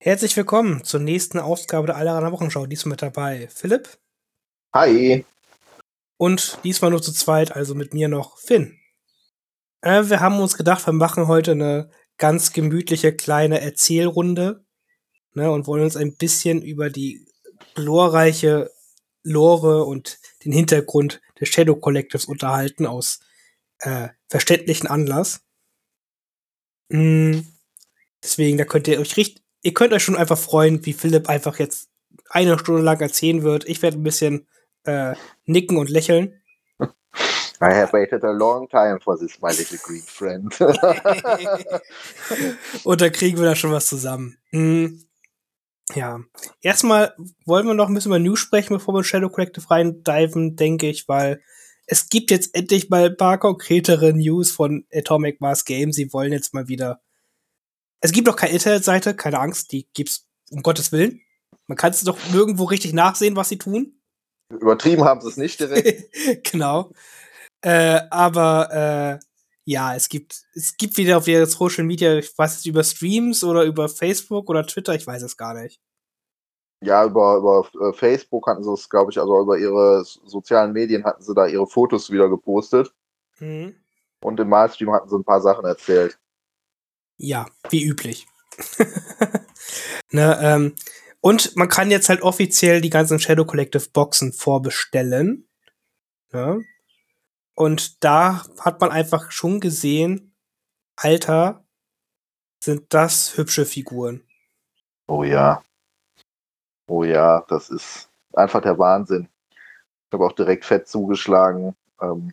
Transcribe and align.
Herzlich 0.00 0.36
willkommen 0.36 0.84
zur 0.84 1.00
nächsten 1.00 1.40
Ausgabe 1.40 1.88
der 1.88 1.96
Alleraner 1.96 2.30
Wochenschau. 2.30 2.66
Diesmal 2.66 2.92
mit 2.92 3.02
dabei 3.02 3.48
Philipp. 3.48 3.98
Hi. 4.72 5.26
Und 6.16 6.60
diesmal 6.62 6.92
nur 6.92 7.02
zu 7.02 7.12
zweit, 7.12 7.56
also 7.56 7.74
mit 7.74 7.94
mir 7.94 8.06
noch 8.06 8.38
Finn. 8.38 8.78
Äh, 9.80 10.04
wir 10.04 10.20
haben 10.20 10.38
uns 10.38 10.56
gedacht, 10.56 10.86
wir 10.86 10.92
machen 10.92 11.26
heute 11.26 11.50
eine 11.50 11.90
ganz 12.16 12.52
gemütliche 12.52 13.12
kleine 13.12 13.60
Erzählrunde 13.60 14.64
ne, 15.34 15.50
und 15.50 15.66
wollen 15.66 15.82
uns 15.82 15.96
ein 15.96 16.16
bisschen 16.16 16.62
über 16.62 16.90
die 16.90 17.26
glorreiche 17.74 18.70
Lore 19.24 19.84
und 19.84 20.20
den 20.44 20.52
Hintergrund 20.52 21.20
des 21.40 21.48
Shadow 21.48 21.74
Collectives 21.74 22.24
unterhalten 22.24 22.86
aus 22.86 23.18
äh, 23.80 24.10
verständlichen 24.28 24.86
Anlass. 24.86 25.40
Mm, 26.88 27.40
deswegen, 28.22 28.58
da 28.58 28.64
könnt 28.64 28.86
ihr 28.86 29.00
euch 29.00 29.16
richtig, 29.16 29.42
ihr 29.68 29.74
könnt 29.74 29.92
euch 29.92 30.02
schon 30.02 30.16
einfach 30.16 30.38
freuen, 30.38 30.86
wie 30.86 30.94
Philipp 30.94 31.28
einfach 31.28 31.58
jetzt 31.58 31.90
eine 32.30 32.58
Stunde 32.58 32.80
lang 32.80 32.98
erzählen 33.00 33.42
wird. 33.42 33.68
Ich 33.68 33.82
werde 33.82 33.98
ein 33.98 34.02
bisschen 34.02 34.48
äh, 34.84 35.14
nicken 35.44 35.76
und 35.76 35.90
lächeln. 35.90 36.40
I 36.80 37.74
have 37.74 37.92
waited 37.92 38.24
a 38.24 38.30
long 38.30 38.66
time 38.70 38.98
for 38.98 39.18
this, 39.18 39.38
my 39.42 39.50
little 39.50 39.76
Greek 39.76 40.04
friend. 40.04 40.58
und 42.84 43.00
da 43.02 43.10
kriegen 43.10 43.36
wir 43.36 43.44
da 43.44 43.54
schon 43.54 43.72
was 43.72 43.88
zusammen. 43.88 44.38
Hm. 44.52 45.04
Ja. 45.94 46.20
Erstmal 46.62 47.14
wollen 47.44 47.66
wir 47.66 47.74
noch 47.74 47.88
ein 47.88 47.94
bisschen 47.94 48.12
über 48.12 48.18
News 48.18 48.40
sprechen, 48.40 48.72
bevor 48.72 48.94
wir 48.94 49.00
in 49.00 49.04
Shadow 49.04 49.28
Collective 49.28 49.70
reindiven, 49.70 50.56
denke 50.56 50.88
ich, 50.88 51.08
weil 51.08 51.42
es 51.86 52.08
gibt 52.08 52.30
jetzt 52.30 52.54
endlich 52.54 52.88
mal 52.88 53.10
ein 53.10 53.18
paar 53.18 53.36
konkretere 53.36 54.14
News 54.14 54.50
von 54.50 54.86
Atomic 54.94 55.42
Mass 55.42 55.66
Games. 55.66 55.96
Sie 55.96 56.10
wollen 56.14 56.32
jetzt 56.32 56.54
mal 56.54 56.68
wieder. 56.68 57.02
Es 58.00 58.12
gibt 58.12 58.26
noch 58.26 58.36
keine 58.36 58.54
Internetseite, 58.54 59.14
keine 59.14 59.40
Angst, 59.40 59.72
die 59.72 59.88
gibt's 59.92 60.28
um 60.50 60.62
Gottes 60.62 60.92
Willen. 60.92 61.20
Man 61.66 61.76
kann 61.76 61.90
es 61.90 62.02
doch 62.02 62.18
nirgendwo 62.32 62.64
richtig 62.64 62.92
nachsehen, 62.92 63.36
was 63.36 63.48
sie 63.48 63.58
tun. 63.58 64.00
Übertrieben 64.50 65.04
haben 65.04 65.20
sie 65.20 65.28
es 65.28 65.36
nicht 65.36 65.60
direkt. 65.60 66.12
genau. 66.50 66.92
Äh, 67.60 68.00
aber 68.10 69.20
äh, 69.20 69.26
ja, 69.64 69.94
es 69.94 70.08
gibt, 70.08 70.44
es 70.54 70.76
gibt 70.76 70.96
wieder 70.96 71.18
auf 71.18 71.28
ihrer 71.28 71.46
Social 71.46 71.84
Media, 71.84 72.14
ich 72.14 72.36
weiß 72.38 72.58
es 72.58 72.66
über 72.66 72.82
Streams 72.82 73.44
oder 73.44 73.64
über 73.64 73.88
Facebook 73.88 74.48
oder 74.48 74.66
Twitter, 74.66 74.94
ich 74.94 75.06
weiß 75.06 75.22
es 75.22 75.36
gar 75.36 75.54
nicht. 75.54 75.80
Ja, 76.82 77.04
über, 77.04 77.36
über 77.36 77.68
äh, 77.88 77.92
Facebook 77.92 78.46
hatten 78.46 78.62
sie 78.62 78.72
es, 78.72 78.88
glaube 78.88 79.10
ich, 79.10 79.18
also 79.18 79.40
über 79.42 79.58
ihre 79.58 80.04
sozialen 80.04 80.72
Medien 80.72 81.04
hatten 81.04 81.22
sie 81.22 81.34
da 81.34 81.46
ihre 81.46 81.66
Fotos 81.66 82.10
wieder 82.10 82.28
gepostet. 82.28 82.94
Mhm. 83.40 83.74
Und 84.22 84.40
im 84.40 84.48
Malstream 84.48 84.92
hatten 84.92 85.08
sie 85.08 85.16
ein 85.16 85.24
paar 85.24 85.40
Sachen 85.40 85.64
erzählt. 85.64 86.18
Ja, 87.18 87.46
wie 87.70 87.84
üblich. 87.84 88.26
ne, 90.10 90.38
ähm, 90.40 90.74
und 91.20 91.56
man 91.56 91.68
kann 91.68 91.90
jetzt 91.90 92.08
halt 92.08 92.22
offiziell 92.22 92.80
die 92.80 92.90
ganzen 92.90 93.18
Shadow 93.18 93.44
Collective 93.44 93.88
Boxen 93.92 94.32
vorbestellen. 94.32 95.48
Ne? 96.32 96.64
Und 97.54 98.04
da 98.04 98.44
hat 98.60 98.80
man 98.80 98.90
einfach 98.90 99.32
schon 99.32 99.58
gesehen, 99.58 100.32
Alter, 100.96 101.64
sind 102.62 102.94
das 102.94 103.36
hübsche 103.36 103.66
Figuren. 103.66 104.22
Oh 105.08 105.24
ja. 105.24 105.62
Oh 106.86 107.02
ja, 107.04 107.44
das 107.48 107.70
ist 107.70 108.08
einfach 108.32 108.62
der 108.62 108.78
Wahnsinn. 108.78 109.28
Ich 109.50 110.12
habe 110.12 110.24
auch 110.24 110.32
direkt 110.32 110.64
fett 110.64 110.88
zugeschlagen. 110.88 111.74
Ähm, 112.00 112.32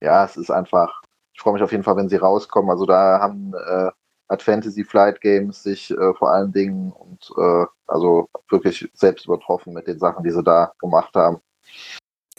ja, 0.00 0.24
es 0.24 0.36
ist 0.36 0.50
einfach, 0.50 1.02
ich 1.34 1.40
freue 1.40 1.54
mich 1.54 1.62
auf 1.62 1.72
jeden 1.72 1.84
Fall, 1.84 1.96
wenn 1.96 2.08
sie 2.08 2.16
rauskommen. 2.16 2.70
Also 2.70 2.86
da 2.86 3.20
haben 3.20 3.52
äh, 3.54 3.90
Art 4.32 4.42
Fantasy 4.42 4.82
Flight 4.82 5.20
Games 5.20 5.62
sich 5.62 5.90
äh, 5.90 6.14
vor 6.14 6.32
allen 6.32 6.52
Dingen 6.52 6.90
und 6.90 7.30
äh, 7.36 7.66
also 7.86 8.30
wirklich 8.48 8.88
selbst 8.94 9.26
übertroffen 9.26 9.74
mit 9.74 9.86
den 9.86 9.98
Sachen, 9.98 10.24
die 10.24 10.30
sie 10.30 10.42
da 10.42 10.72
gemacht 10.80 11.14
haben. 11.14 11.40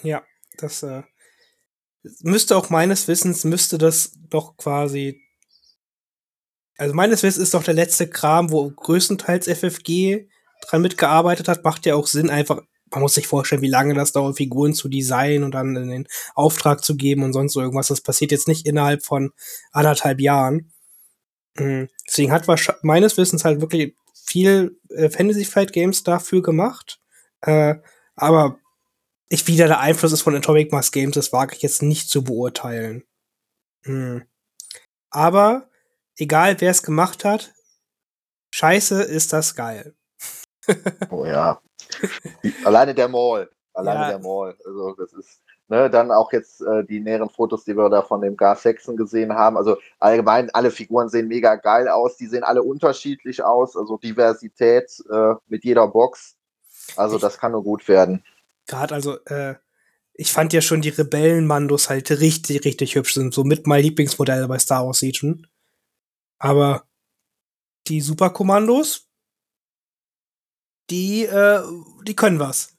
Ja, 0.02 0.24
das 0.58 0.82
äh, 0.82 1.04
müsste 2.22 2.58
auch 2.58 2.72
meines 2.72 3.08
Wissens, 3.08 3.44
müsste 3.44 3.78
das 3.78 4.12
doch 4.30 4.58
quasi. 4.58 5.22
Also 6.78 6.96
meines 6.96 7.22
Wissens 7.22 7.44
ist 7.44 7.54
doch 7.54 7.64
der 7.64 7.76
letzte 7.76 8.10
Kram, 8.10 8.52
wo 8.52 8.72
größtenteils 8.72 9.48
FFG 9.48 10.28
dran 10.62 10.82
mitgearbeitet 10.82 11.48
hat, 11.48 11.64
macht 11.64 11.86
ja 11.86 11.94
auch 11.94 12.08
Sinn, 12.08 12.32
einfach, 12.32 12.62
man 12.90 13.02
muss 13.02 13.14
sich 13.14 13.28
vorstellen, 13.28 13.62
wie 13.62 13.70
lange 13.70 13.94
das 13.94 14.14
dauert, 14.14 14.38
Figuren 14.38 14.74
zu 14.74 14.90
designen 14.90 15.44
und 15.44 15.52
dann 15.52 15.76
in 15.76 15.90
den 15.90 16.08
Auftrag 16.34 16.84
zu 16.84 16.96
geben 16.96 17.22
und 17.22 17.34
sonst 17.34 17.54
so 17.54 17.62
irgendwas. 17.62 17.90
Das 17.90 18.02
passiert 18.02 18.32
jetzt 18.32 18.48
nicht 18.48 18.66
innerhalb 18.66 19.04
von 19.04 19.32
anderthalb 19.72 20.20
Jahren. 20.20 20.73
Mhm. 21.56 21.90
Deswegen 22.08 22.32
hat 22.32 22.48
meines 22.84 23.18
Wissens 23.18 23.46
halt 23.46 23.62
wirklich 23.62 23.96
viel 24.14 24.80
äh, 24.90 25.10
Fantasy 25.10 25.46
Flight 25.46 25.74
Games 25.74 26.04
dafür 26.04 26.42
gemacht. 26.42 27.00
Äh, 27.42 27.76
aber 28.16 28.60
ich, 29.30 29.48
wie 29.48 29.58
der 29.58 29.80
Einfluss 29.80 30.12
ist 30.12 30.22
von 30.22 30.36
Atomic 30.36 30.72
Mass 30.72 30.92
Games, 30.92 31.16
das 31.16 31.34
wage 31.34 31.56
ich 31.56 31.62
jetzt 31.62 31.82
nicht 31.82 32.10
zu 32.10 32.24
beurteilen. 32.24 33.04
Hm. 33.84 34.24
Aber 35.10 35.70
egal 36.18 36.60
wer 36.62 36.72
es 36.72 36.84
gemacht 36.84 37.26
hat, 37.26 37.54
scheiße 38.52 39.02
ist 39.04 39.34
das 39.34 39.56
geil. 39.56 39.96
oh 41.10 41.26
ja. 41.26 41.62
Alleine 42.64 42.94
der 42.94 43.10
Mall. 43.10 43.50
Alleine 43.74 44.02
ja. 44.02 44.10
der 44.10 44.20
Mall. 44.20 44.56
Also 44.66 44.96
das 44.96 45.14
ist, 45.14 45.42
ne, 45.74 45.90
dann 45.90 46.12
auch 46.12 46.32
jetzt 46.32 46.62
äh, 46.62 46.84
die 46.86 47.00
näheren 47.00 47.30
Fotos, 47.30 47.64
die 47.66 47.76
wir 47.76 47.90
da 47.90 48.02
von 48.02 48.22
dem 48.22 48.38
Gar 48.38 48.56
Saxon 48.56 48.96
gesehen 48.96 49.34
haben. 49.34 49.58
Also 49.58 49.78
allgemein, 50.00 50.50
alle 50.52 50.72
Figuren 50.72 51.10
sehen 51.10 51.28
mega 51.28 51.56
geil 51.56 51.88
aus. 51.88 52.18
Die 52.18 52.28
sehen 52.28 52.44
alle 52.44 52.64
unterschiedlich 52.64 53.44
aus. 53.44 53.76
Also 53.76 53.98
Diversität 53.98 54.92
äh, 55.12 55.34
mit 55.48 55.64
jeder 55.64 55.88
Box. 55.88 56.36
Also 56.96 57.18
das 57.18 57.38
kann 57.38 57.54
nur 57.54 57.64
gut 57.64 57.88
werden 57.88 58.24
gerade, 58.68 58.94
also, 58.94 59.20
äh, 59.26 59.56
ich 60.14 60.32
fand 60.32 60.54
ja 60.54 60.62
schon 60.62 60.82
die 60.82 60.90
Rebellenmandos 60.90 61.90
halt 61.90 62.12
richtig, 62.12 62.66
richtig 62.66 62.96
hübsch 62.96 63.16
sind. 63.16 63.34
So 63.34 63.44
mit 63.44 63.66
mein 63.66 63.82
Lieblingsmodell 63.82 64.48
bei 64.48 64.60
Star 64.60 64.86
Wars 64.86 65.02
Legion. 65.02 65.48
Aber 66.38 66.86
die 67.88 68.00
Superkommandos, 68.00 69.08
die, 70.90 71.26
äh, 71.26 71.64
die 72.04 72.16
können 72.16 72.40
was. 72.40 72.78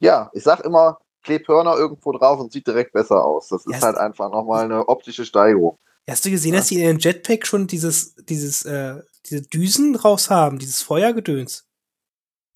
Ja, 0.00 0.30
ich 0.32 0.42
sag 0.42 0.60
immer, 0.60 1.00
kleb 1.22 1.48
Hörner 1.48 1.76
irgendwo 1.76 2.12
drauf 2.12 2.40
und 2.40 2.52
sieht 2.52 2.66
direkt 2.66 2.92
besser 2.92 3.24
aus. 3.24 3.48
Das 3.48 3.66
ist 3.66 3.74
ja, 3.74 3.82
halt 3.82 3.96
einfach 3.96 4.30
nochmal 4.30 4.64
eine 4.64 4.88
optische 4.88 5.24
Steigerung. 5.24 5.78
Hast 6.08 6.24
du 6.24 6.30
gesehen, 6.30 6.54
ja. 6.54 6.60
dass 6.60 6.68
die 6.68 6.80
in 6.80 6.86
den 6.86 6.98
Jetpack 6.98 7.46
schon 7.46 7.66
dieses, 7.66 8.14
dieses, 8.14 8.64
äh, 8.64 9.02
diese 9.26 9.42
Düsen 9.42 9.94
raus 9.94 10.30
haben, 10.30 10.58
dieses 10.58 10.80
Feuergedöns? 10.82 11.66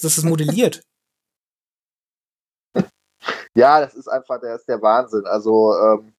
Das 0.00 0.18
ist 0.18 0.24
modelliert. 0.24 0.82
Ja, 3.54 3.80
das 3.80 3.94
ist 3.94 4.08
einfach, 4.08 4.40
der 4.40 4.56
ist 4.56 4.66
der 4.66 4.80
Wahnsinn. 4.80 5.26
Also, 5.26 5.74
ähm, 5.74 6.14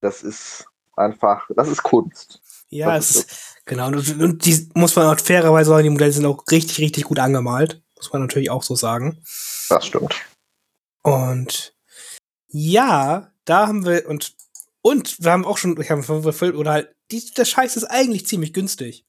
das 0.00 0.24
ist 0.24 0.66
einfach, 0.96 1.48
das 1.54 1.68
ist 1.68 1.82
Kunst. 1.82 2.40
Ja, 2.68 2.94
das 2.94 3.10
es 3.10 3.16
ist, 3.16 3.56
genau. 3.64 3.86
Und, 3.86 4.20
und, 4.20 4.44
die 4.44 4.68
muss 4.74 4.96
man 4.96 5.06
auch 5.06 5.20
fairerweise 5.20 5.70
sagen, 5.70 5.84
die 5.84 5.90
Modelle 5.90 6.12
sind 6.12 6.26
auch 6.26 6.42
richtig, 6.50 6.78
richtig 6.78 7.04
gut 7.04 7.20
angemalt. 7.20 7.80
Muss 7.94 8.12
man 8.12 8.22
natürlich 8.22 8.50
auch 8.50 8.64
so 8.64 8.74
sagen. 8.74 9.22
Das 9.68 9.86
stimmt. 9.86 10.14
Und 11.06 11.72
ja, 12.48 13.30
da 13.44 13.68
haben 13.68 13.86
wir, 13.86 14.08
und, 14.08 14.34
und 14.82 15.22
wir 15.22 15.30
haben 15.30 15.44
auch 15.44 15.56
schon, 15.56 15.80
ich 15.80 15.90
habe 15.90 16.56
oder 16.56 16.70
halt, 16.72 16.96
die, 17.12 17.24
der 17.32 17.44
Scheiß 17.44 17.76
ist 17.76 17.84
eigentlich 17.84 18.26
ziemlich 18.26 18.52
günstig. 18.52 19.06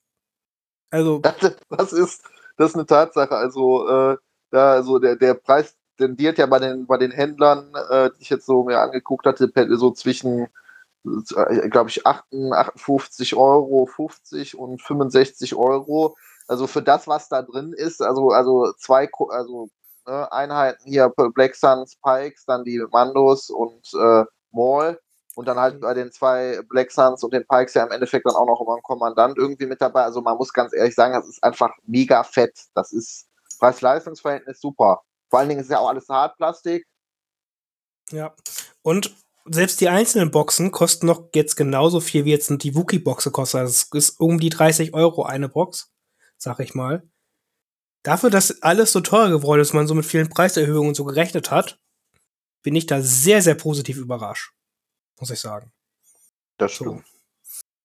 Also. 0.92 1.22
Das, 1.42 1.56
das 1.70 1.94
ist, 1.94 2.24
das 2.58 2.70
ist 2.72 2.76
eine 2.76 2.86
Tatsache. 2.86 3.36
Also, 3.36 3.88
äh, 3.88 4.18
da, 4.52 4.74
also 4.74 5.00
der, 5.00 5.16
der 5.16 5.34
Preis 5.34 5.76
tendiert 5.98 6.38
ja 6.38 6.46
bei 6.46 6.60
den, 6.60 6.86
bei 6.86 6.98
den 6.98 7.12
Händlern, 7.12 7.74
äh, 7.90 8.12
die 8.16 8.22
ich 8.22 8.30
jetzt 8.30 8.46
so 8.46 8.64
mir 8.64 8.80
angeguckt 8.80 9.26
hatte, 9.26 9.52
so 9.76 9.92
zwischen, 9.92 10.48
äh, 11.04 11.70
glaube 11.70 11.90
ich, 11.90 12.06
58 12.06 13.36
Euro 13.36 13.88
50 13.88 14.56
und 14.58 14.82
65 14.84 15.56
Euro. 15.56 16.16
Also 16.48 16.68
für 16.68 16.84
das, 16.84 17.08
was 17.08 17.28
da 17.28 17.42
drin 17.42 17.74
ist, 17.74 18.02
also, 18.02 18.30
also 18.30 18.72
zwei 18.78 19.10
also, 19.30 19.70
ne, 20.08 20.32
Einheiten 20.32 20.84
hier, 20.86 21.12
Black 21.34 21.56
Suns, 21.56 21.98
Pikes, 22.04 22.46
dann 22.46 22.64
die 22.64 22.84
Mandos 22.92 23.50
und 23.50 23.94
äh, 23.94 24.24
Maul. 24.52 25.00
Und 25.36 25.48
dann 25.48 25.60
halt 25.60 25.76
mhm. 25.76 25.80
bei 25.82 25.94
den 25.94 26.12
zwei 26.12 26.62
Black 26.68 26.92
Suns 26.92 27.24
und 27.24 27.32
den 27.32 27.46
Pikes 27.48 27.76
ja 27.76 27.84
im 27.84 27.92
Endeffekt 27.92 28.26
dann 28.26 28.36
auch 28.36 28.48
noch 28.48 28.60
immer 28.60 28.76
ein 28.76 28.82
Kommandant 28.82 29.38
irgendwie 29.38 29.68
mit 29.68 29.80
dabei. 29.80 30.02
Also 30.04 30.20
man 30.22 30.36
muss 30.36 30.52
ganz 30.52 30.74
ehrlich 30.74 30.96
sagen, 30.96 31.14
das 31.14 31.28
ist 31.28 31.44
einfach 31.44 31.70
mega 31.86 32.24
fett. 32.24 32.58
Das 32.74 32.92
ist 32.92 33.28
Preis-Leistungs-Verhältnis 33.60 34.60
super. 34.60 35.04
Vor 35.30 35.40
allen 35.40 35.50
Dingen 35.50 35.62
ist 35.62 35.70
ja 35.70 35.78
auch 35.78 35.90
alles 35.90 36.10
Hartplastik. 36.10 36.88
Ja. 38.10 38.34
Und 38.82 39.16
selbst 39.46 39.80
die 39.80 39.90
einzelnen 39.90 40.32
Boxen 40.32 40.72
kosten 40.72 41.06
noch 41.06 41.30
jetzt 41.34 41.56
genauso 41.56 42.00
viel, 42.00 42.26
wie 42.26 42.32
jetzt 42.32 42.50
die 42.50 42.76
Wookie-Boxe 42.76 43.32
kostet. 43.32 43.62
Also 43.62 43.72
es 43.72 43.90
ist 43.94 44.20
um 44.20 44.40
die 44.40 44.50
30 44.50 44.94
Euro 44.94 45.24
eine 45.24 45.50
Box, 45.50 45.92
sag 46.38 46.60
ich 46.60 46.74
mal. 46.74 47.08
Dafür, 48.08 48.30
dass 48.30 48.62
alles 48.62 48.94
so 48.94 49.02
teuer 49.02 49.30
geworden 49.30 49.60
ist, 49.60 49.74
man 49.74 49.86
so 49.86 49.94
mit 49.94 50.06
vielen 50.06 50.30
Preiserhöhungen 50.30 50.96
so 50.96 51.04
gerechnet 51.04 51.52
hat, 51.52 51.78
bin 52.64 52.74
ich 52.74 52.86
da 52.86 53.02
sehr, 53.02 53.42
sehr 53.42 53.56
positiv 53.56 53.98
überrascht. 53.98 54.54
Muss 55.20 55.30
ich 55.30 55.42
sagen. 55.42 55.74
Das 56.58 56.72
stimmt. 56.72 57.04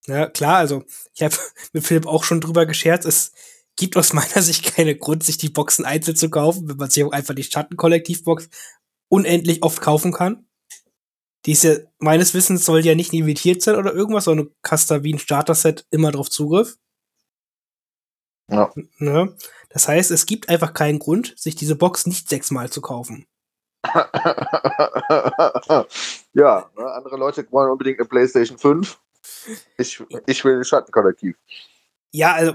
So. 0.05 0.13
Ja, 0.13 0.27
klar, 0.27 0.59
also 0.59 0.85
ich 1.13 1.23
habe 1.23 1.35
mit 1.73 1.85
Philipp 1.85 2.07
auch 2.07 2.23
schon 2.23 2.39
drüber 2.39 2.65
gescherzt, 2.65 3.05
es 3.05 3.33
gibt 3.75 3.97
aus 3.97 4.13
meiner 4.13 4.41
Sicht 4.41 4.63
keinen 4.63 4.97
Grund, 4.97 5.25
sich 5.25 5.37
die 5.37 5.49
Boxen 5.49 5.83
einzeln 5.83 6.15
zu 6.15 6.29
kaufen, 6.29 6.69
wenn 6.69 6.77
man 6.77 6.89
sich 6.89 7.03
auch 7.03 7.11
einfach 7.11 7.35
die 7.35 7.43
Schattenkollektivbox 7.43 8.47
unendlich 9.09 9.61
oft 9.61 9.81
kaufen 9.81 10.13
kann. 10.13 10.47
Die 11.45 11.51
ist 11.51 11.65
ja, 11.65 11.75
meines 11.99 12.33
Wissens 12.33 12.63
soll 12.63 12.85
ja 12.85 12.95
nicht 12.95 13.11
limitiert 13.11 13.61
sein 13.61 13.75
oder 13.75 13.93
irgendwas, 13.93 14.23
sondern 14.23 14.45
du 14.45 14.53
hast 14.65 14.89
da 14.89 15.03
wie 15.03 15.13
ein 15.13 15.19
Starter-Set 15.19 15.85
immer 15.91 16.13
drauf 16.13 16.29
Zugriff. 16.29 16.77
Ja. 18.49 18.71
Ne? 18.99 19.35
Das 19.73 19.87
heißt, 19.87 20.11
es 20.11 20.27
gibt 20.27 20.49
einfach 20.49 20.73
keinen 20.73 20.99
Grund, 20.99 21.33
sich 21.37 21.55
diese 21.55 21.75
Box 21.75 22.05
nicht 22.05 22.29
sechsmal 22.29 22.69
zu 22.69 22.79
kaufen. 22.79 23.25
ja, 26.33 26.69
ne, 26.77 26.85
andere 26.93 27.17
Leute 27.17 27.51
wollen 27.51 27.71
unbedingt 27.71 27.99
eine 27.99 28.07
PlayStation 28.07 28.57
5. 28.59 28.99
Ich, 29.77 30.01
ich 30.27 30.45
will 30.45 30.57
ein 30.57 30.63
Schattenkollektiv. 30.63 31.35
Ja, 32.11 32.33
also, 32.33 32.53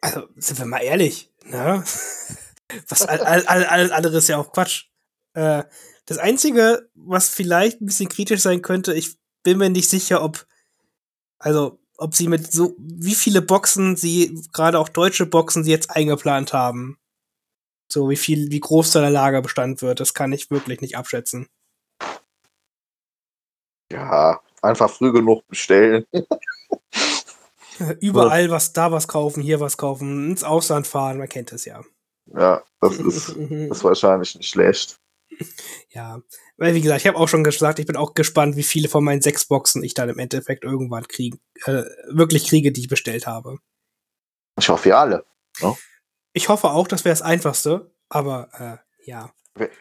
also 0.00 0.28
sind 0.36 0.58
wir 0.60 0.66
mal 0.66 0.82
ehrlich, 0.82 1.32
ne? 1.44 1.82
Was 2.88 3.02
all, 3.02 3.20
all, 3.20 3.46
all, 3.46 3.64
alles 3.64 3.90
andere 3.90 4.18
ist 4.18 4.28
ja 4.28 4.36
auch 4.36 4.52
Quatsch. 4.52 4.84
Äh, 5.32 5.64
das 6.04 6.18
Einzige, 6.18 6.90
was 6.94 7.28
vielleicht 7.30 7.80
ein 7.80 7.86
bisschen 7.86 8.08
kritisch 8.08 8.42
sein 8.42 8.62
könnte, 8.62 8.94
ich 8.94 9.18
bin 9.42 9.58
mir 9.58 9.70
nicht 9.70 9.88
sicher, 9.88 10.22
ob, 10.22 10.46
also, 11.38 11.80
ob 11.98 12.14
sie 12.14 12.28
mit 12.28 12.50
so, 12.50 12.74
wie 12.78 13.14
viele 13.14 13.42
Boxen 13.42 13.96
sie, 13.96 14.40
gerade 14.52 14.78
auch 14.78 14.88
deutsche 14.88 15.26
Boxen, 15.26 15.64
sie 15.64 15.72
jetzt 15.72 15.90
eingeplant 15.90 16.52
haben. 16.52 16.96
So, 17.90 18.08
wie 18.08 18.16
viel, 18.16 18.50
wie 18.50 18.60
groß 18.60 18.92
da 18.92 19.00
der 19.00 19.10
Lagerbestand 19.10 19.82
wird, 19.82 20.00
das 20.00 20.14
kann 20.14 20.32
ich 20.32 20.50
wirklich 20.50 20.80
nicht 20.80 20.96
abschätzen. 20.96 21.48
Ja, 23.90 24.40
einfach 24.62 24.90
früh 24.90 25.12
genug 25.12 25.46
bestellen. 25.48 26.04
Überall 28.00 28.50
was, 28.50 28.72
da 28.72 28.92
was 28.92 29.08
kaufen, 29.08 29.42
hier 29.42 29.60
was 29.60 29.76
kaufen, 29.76 30.30
ins 30.30 30.44
Ausland 30.44 30.86
fahren, 30.86 31.18
man 31.18 31.28
kennt 31.28 31.52
es 31.52 31.64
ja. 31.64 31.82
Ja, 32.26 32.62
das 32.80 32.98
ist, 32.98 33.28
ist 33.38 33.84
wahrscheinlich 33.84 34.34
nicht 34.36 34.50
schlecht. 34.50 35.00
Ja, 35.90 36.20
weil 36.56 36.74
wie 36.74 36.80
gesagt, 36.80 37.00
ich 37.00 37.06
habe 37.06 37.18
auch 37.18 37.28
schon 37.28 37.44
gesagt, 37.44 37.78
ich 37.78 37.86
bin 37.86 37.96
auch 37.96 38.14
gespannt, 38.14 38.56
wie 38.56 38.62
viele 38.62 38.88
von 38.88 39.02
meinen 39.02 39.22
sechs 39.22 39.46
Boxen 39.46 39.82
ich 39.82 39.94
dann 39.94 40.08
im 40.08 40.18
Endeffekt 40.18 40.64
irgendwann 40.64 41.08
kriege, 41.08 41.38
äh, 41.64 41.84
wirklich 42.08 42.48
kriege, 42.48 42.72
die 42.72 42.82
ich 42.82 42.88
bestellt 42.88 43.26
habe. 43.26 43.58
Ich 44.58 44.68
hoffe, 44.68 44.88
ihr 44.88 44.98
alle. 44.98 45.24
Ne? 45.60 45.76
Ich 46.32 46.48
hoffe 46.48 46.70
auch, 46.70 46.88
das 46.88 47.04
wäre 47.04 47.12
das 47.12 47.22
Einfachste, 47.22 47.90
aber 48.08 48.48
äh, 49.04 49.08
ja. 49.08 49.32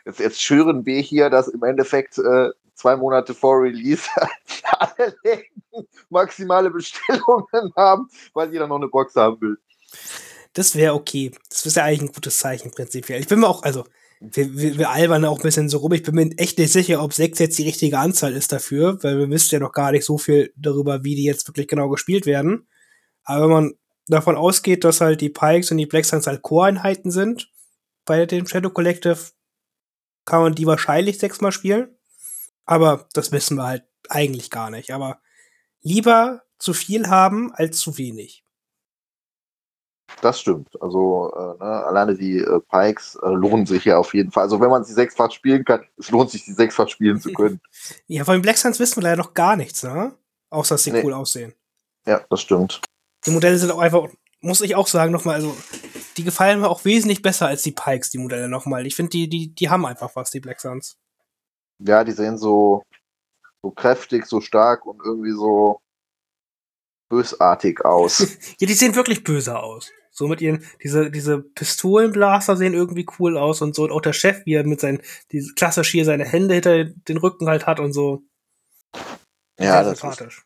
Jetzt, 0.05 0.19
jetzt 0.19 0.41
schüren 0.41 0.85
wir 0.85 1.01
hier, 1.01 1.29
dass 1.29 1.47
im 1.47 1.63
Endeffekt 1.63 2.17
äh, 2.17 2.49
zwei 2.73 2.95
Monate 2.95 3.33
vor 3.33 3.61
Release 3.61 4.09
alle 4.79 5.15
Läden 5.23 5.87
maximale 6.09 6.69
Bestellungen 6.69 7.71
haben, 7.75 8.09
weil 8.33 8.51
jeder 8.51 8.67
noch 8.67 8.77
eine 8.77 8.87
Box 8.87 9.15
haben 9.15 9.39
will. 9.41 9.57
Das 10.53 10.75
wäre 10.75 10.93
okay. 10.93 11.31
Das 11.49 11.65
ist 11.65 11.75
ja 11.75 11.83
eigentlich 11.83 12.09
ein 12.09 12.13
gutes 12.13 12.39
Zeichen 12.39 12.71
prinzipiell. 12.71 13.19
Ich 13.19 13.27
bin 13.27 13.39
mir 13.39 13.47
auch, 13.47 13.63
also, 13.63 13.83
wir, 14.19 14.57
wir, 14.57 14.77
wir 14.77 14.89
albern 14.89 15.25
auch 15.25 15.37
ein 15.37 15.43
bisschen 15.43 15.69
so 15.69 15.77
rum. 15.77 15.93
Ich 15.93 16.03
bin 16.03 16.15
mir 16.15 16.37
echt 16.37 16.57
nicht 16.57 16.71
sicher, 16.71 17.03
ob 17.03 17.13
sechs 17.13 17.39
jetzt 17.39 17.57
die 17.57 17.63
richtige 17.63 17.99
Anzahl 17.99 18.33
ist 18.33 18.51
dafür, 18.51 19.01
weil 19.03 19.17
wir 19.17 19.29
wissen 19.29 19.53
ja 19.53 19.59
noch 19.59 19.71
gar 19.71 19.91
nicht 19.91 20.05
so 20.05 20.17
viel 20.17 20.51
darüber, 20.55 21.03
wie 21.03 21.15
die 21.15 21.23
jetzt 21.23 21.47
wirklich 21.47 21.67
genau 21.67 21.89
gespielt 21.89 22.25
werden. 22.25 22.67
Aber 23.23 23.43
wenn 23.43 23.51
man 23.51 23.73
davon 24.07 24.35
ausgeht, 24.35 24.83
dass 24.83 25.01
halt 25.01 25.21
die 25.21 25.29
Pikes 25.29 25.71
und 25.71 25.77
die 25.77 25.85
Black 25.85 26.05
Suns 26.05 26.27
halt 26.27 26.41
Core-Einheiten 26.41 27.11
sind, 27.11 27.51
bei 28.05 28.25
dem 28.25 28.47
Shadow 28.47 28.69
Collective 28.69 29.19
kann 30.25 30.41
man 30.41 30.55
die 30.55 30.65
wahrscheinlich 30.65 31.19
sechsmal 31.19 31.51
spielen. 31.51 31.95
Aber 32.65 33.07
das 33.13 33.31
wissen 33.31 33.57
wir 33.57 33.67
halt 33.67 33.83
eigentlich 34.09 34.49
gar 34.49 34.69
nicht. 34.69 34.91
Aber 34.91 35.21
lieber 35.81 36.43
zu 36.57 36.73
viel 36.73 37.07
haben 37.07 37.51
als 37.53 37.79
zu 37.79 37.97
wenig. 37.97 38.43
Das 40.21 40.39
stimmt. 40.39 40.69
Also 40.81 41.31
äh, 41.35 41.63
ne, 41.63 41.85
alleine 41.85 42.15
die 42.15 42.39
äh, 42.39 42.59
Pikes 42.71 43.17
äh, 43.21 43.29
lohnen 43.29 43.65
sich 43.65 43.85
ja 43.85 43.97
auf 43.97 44.13
jeden 44.13 44.31
Fall. 44.31 44.43
Also 44.43 44.59
wenn 44.59 44.69
man 44.69 44.83
sie 44.83 44.93
sechsfach 44.93 45.31
spielen 45.31 45.63
kann, 45.63 45.85
es 45.97 46.09
lohnt 46.09 46.31
sich, 46.31 46.45
die 46.45 46.53
sechsfach 46.53 46.87
spielen 46.87 47.19
zu 47.19 47.31
können. 47.33 47.59
ja, 48.07 48.23
von 48.23 48.35
den 48.35 48.41
Black 48.41 48.57
Suns 48.57 48.79
wissen 48.79 48.97
wir 48.97 49.03
leider 49.03 49.17
noch 49.17 49.33
gar 49.33 49.55
nichts, 49.55 49.83
ne? 49.83 50.13
Außer 50.49 50.75
dass 50.75 50.83
sie 50.83 50.91
nee. 50.91 51.03
cool 51.03 51.13
aussehen. 51.13 51.53
Ja, 52.05 52.21
das 52.29 52.41
stimmt. 52.41 52.81
Die 53.25 53.31
Modelle 53.31 53.57
sind 53.57 53.71
auch 53.71 53.79
einfach, 53.79 54.07
muss 54.39 54.61
ich 54.61 54.75
auch 54.75 54.87
sagen, 54.87 55.11
nochmal, 55.11 55.35
also 55.35 55.55
die 56.15 56.23
gefallen 56.23 56.61
mir 56.61 56.69
auch 56.69 56.85
wesentlich 56.85 57.21
besser 57.21 57.47
als 57.47 57.61
die 57.63 57.73
Pikes, 57.73 58.09
die 58.09 58.17
Modelle 58.17 58.47
nochmal. 58.47 58.87
Ich 58.87 58.95
finde, 58.95 59.09
die, 59.11 59.27
die, 59.27 59.53
die 59.53 59.69
haben 59.69 59.85
einfach 59.85 60.15
was, 60.15 60.31
die 60.31 60.39
Black 60.39 60.61
Suns. 60.61 60.97
Ja, 61.79 62.03
die 62.03 62.13
sehen 62.13 62.37
so, 62.37 62.81
so 63.61 63.71
kräftig, 63.71 64.25
so 64.25 64.41
stark 64.41 64.85
und 64.85 65.01
irgendwie 65.03 65.31
so 65.31 65.81
bösartig 67.09 67.83
aus. 67.85 68.19
ja, 68.59 68.67
die 68.67 68.73
sehen 68.73 68.95
wirklich 68.95 69.23
böse 69.23 69.57
aus. 69.57 69.91
So 70.11 70.27
mit 70.27 70.41
ihren, 70.41 70.65
diese, 70.81 71.11
diese 71.11 71.39
Pistolenblaster 71.39 72.57
sehen 72.57 72.73
irgendwie 72.73 73.05
cool 73.19 73.37
aus 73.37 73.61
und 73.61 73.75
so. 73.75 73.83
Und 73.83 73.91
auch 73.91 74.01
der 74.01 74.13
Chef, 74.13 74.45
wie 74.45 74.55
er 74.55 74.65
mit 74.65 74.79
seinen, 74.79 74.99
die 75.31 75.47
klassisch 75.55 75.91
hier 75.91 76.05
seine 76.05 76.25
Hände 76.25 76.55
hinter 76.55 76.85
den 76.85 77.17
Rücken 77.17 77.47
halt 77.47 77.67
hat 77.67 77.79
und 77.79 77.93
so. 77.93 78.23
Ja, 79.59 79.83
das 79.83 79.99
sympathisch. 79.99 80.43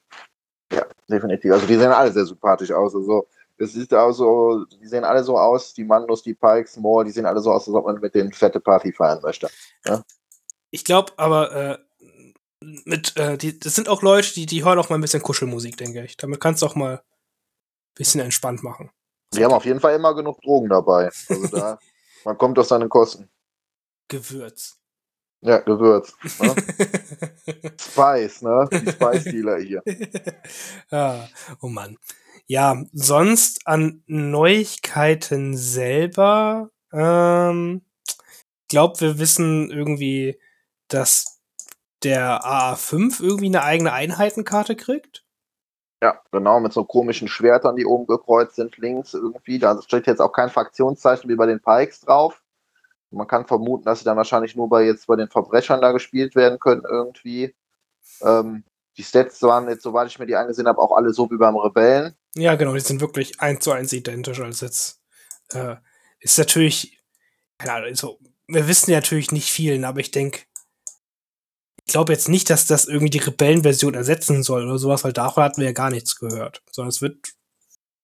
Ist, 0.69 0.77
ja, 0.77 0.85
definitiv. 1.09 1.53
Also 1.53 1.67
die 1.67 1.77
sehen 1.77 1.91
alle 1.91 2.11
sehr 2.11 2.25
sympathisch 2.25 2.71
aus. 2.71 2.95
Also 2.95 3.27
es 3.57 3.73
sieht 3.73 3.93
auch 3.93 4.11
so, 4.11 4.65
die 4.65 4.87
sehen 4.87 5.03
alle 5.03 5.23
so 5.23 5.37
aus, 5.37 5.73
die 5.73 5.83
Mandos, 5.83 6.23
die 6.23 6.33
Pikes, 6.33 6.77
Moore, 6.77 7.05
die 7.05 7.11
sehen 7.11 7.25
alle 7.25 7.39
so 7.39 7.51
aus, 7.51 7.67
als 7.67 7.75
ob 7.75 7.85
man 7.85 7.99
mit 7.99 8.15
denen 8.15 8.33
fette 8.33 8.59
Party 8.59 8.91
feiern 8.91 9.21
möchte. 9.21 9.49
Ja? 9.85 10.03
Ich 10.71 10.83
glaube 10.83 11.13
aber, 11.17 11.51
äh, 11.53 11.77
mit, 12.61 13.17
äh, 13.17 13.37
die, 13.37 13.59
das 13.59 13.75
sind 13.75 13.89
auch 13.89 14.01
Leute, 14.01 14.33
die, 14.33 14.45
die 14.45 14.63
hören 14.63 14.79
auch 14.79 14.89
mal 14.89 14.95
ein 14.95 15.01
bisschen 15.01 15.23
Kuschelmusik, 15.23 15.77
denke 15.77 16.03
ich. 16.03 16.17
Damit 16.17 16.39
kannst 16.39 16.61
du 16.61 16.65
auch 16.65 16.75
mal 16.75 16.97
ein 16.97 17.95
bisschen 17.95 18.21
entspannt 18.21 18.63
machen. 18.63 18.91
Die 19.33 19.43
haben 19.43 19.53
auf 19.53 19.65
jeden 19.65 19.79
Fall 19.79 19.95
immer 19.95 20.13
genug 20.13 20.41
Drogen 20.41 20.69
dabei. 20.69 21.09
Also 21.29 21.47
da, 21.47 21.79
man 22.25 22.37
kommt 22.37 22.59
aus 22.59 22.69
seinen 22.69 22.89
Kosten. 22.89 23.29
Gewürz. 24.07 24.77
Ja, 25.41 25.57
Gewürz. 25.59 26.13
Ne? 26.39 26.55
Spice, 27.79 28.41
ne? 28.43 28.69
Die 28.71 28.91
Spice-Dealer 28.91 29.59
hier. 29.59 29.81
ja, 30.91 31.27
oh 31.61 31.67
Mann. 31.67 31.97
Ja, 32.45 32.83
sonst 32.91 33.65
an 33.65 34.03
Neuigkeiten 34.07 35.57
selber, 35.57 36.69
ähm, 36.91 37.81
glaube, 38.67 38.99
wir 38.99 39.19
wissen 39.19 39.71
irgendwie, 39.71 40.39
dass 40.87 41.30
der 42.03 42.41
AA5 42.43 43.21
irgendwie 43.21 43.47
eine 43.47 43.63
eigene 43.63 43.93
Einheitenkarte 43.93 44.75
kriegt. 44.75 45.23
Ja, 46.03 46.19
genau, 46.31 46.59
mit 46.59 46.73
so 46.73 46.83
komischen 46.83 47.27
Schwertern, 47.27 47.75
die 47.75 47.85
oben 47.85 48.07
gekreuzt 48.07 48.55
sind, 48.55 48.77
links 48.77 49.13
irgendwie. 49.13 49.59
Da 49.59 49.79
steht 49.81 50.07
jetzt 50.07 50.19
auch 50.19 50.31
kein 50.31 50.49
Fraktionszeichen 50.49 51.29
wie 51.29 51.35
bei 51.35 51.45
den 51.45 51.61
Pikes 51.61 52.01
drauf. 52.01 52.41
Man 53.11 53.27
kann 53.27 53.45
vermuten, 53.45 53.83
dass 53.83 53.99
sie 53.99 54.05
dann 54.05 54.17
wahrscheinlich 54.17 54.55
nur 54.55 54.69
bei 54.69 54.83
jetzt 54.83 55.05
bei 55.05 55.15
den 55.15 55.27
Verbrechern 55.27 55.81
da 55.81 55.91
gespielt 55.91 56.35
werden 56.35 56.59
können 56.59 56.83
irgendwie. 56.89 57.53
Ähm, 58.21 58.63
die 58.97 59.03
Stats 59.03 59.41
waren 59.43 59.69
jetzt, 59.69 59.83
soweit 59.83 60.07
ich 60.07 60.17
mir 60.17 60.25
die 60.25 60.35
angesehen 60.35 60.67
habe, 60.67 60.79
auch 60.79 60.95
alle 60.95 61.13
so 61.13 61.29
wie 61.29 61.37
beim 61.37 61.57
Rebellen. 61.57 62.15
Ja, 62.35 62.55
genau, 62.55 62.73
die 62.73 62.79
sind 62.79 63.01
wirklich 63.01 63.39
eins 63.41 63.63
zu 63.63 63.71
eins 63.71 63.93
identisch. 63.93 64.39
Also 64.39 64.65
jetzt 64.65 65.01
äh, 65.49 65.75
ist 66.19 66.37
natürlich, 66.37 66.99
keine 67.57 67.73
Ahnung, 67.73 67.89
also, 67.89 68.17
wir 68.47 68.67
wissen 68.67 68.91
ja 68.91 68.97
natürlich 68.97 69.31
nicht 69.31 69.51
vielen, 69.51 69.85
aber 69.85 69.99
ich 69.99 70.11
denke, 70.11 70.41
glaube 71.91 72.13
jetzt 72.13 72.29
nicht, 72.29 72.49
dass 72.49 72.65
das 72.67 72.85
irgendwie 72.85 73.09
die 73.09 73.19
Rebellenversion 73.19 73.93
ersetzen 73.93 74.43
soll 74.43 74.65
oder 74.65 74.77
sowas, 74.77 75.03
weil 75.03 75.13
davon 75.13 75.43
hatten 75.43 75.61
wir 75.61 75.67
ja 75.67 75.73
gar 75.73 75.89
nichts 75.89 76.17
gehört. 76.17 76.61
Sondern 76.71 76.89
es 76.89 77.01
wird 77.01 77.33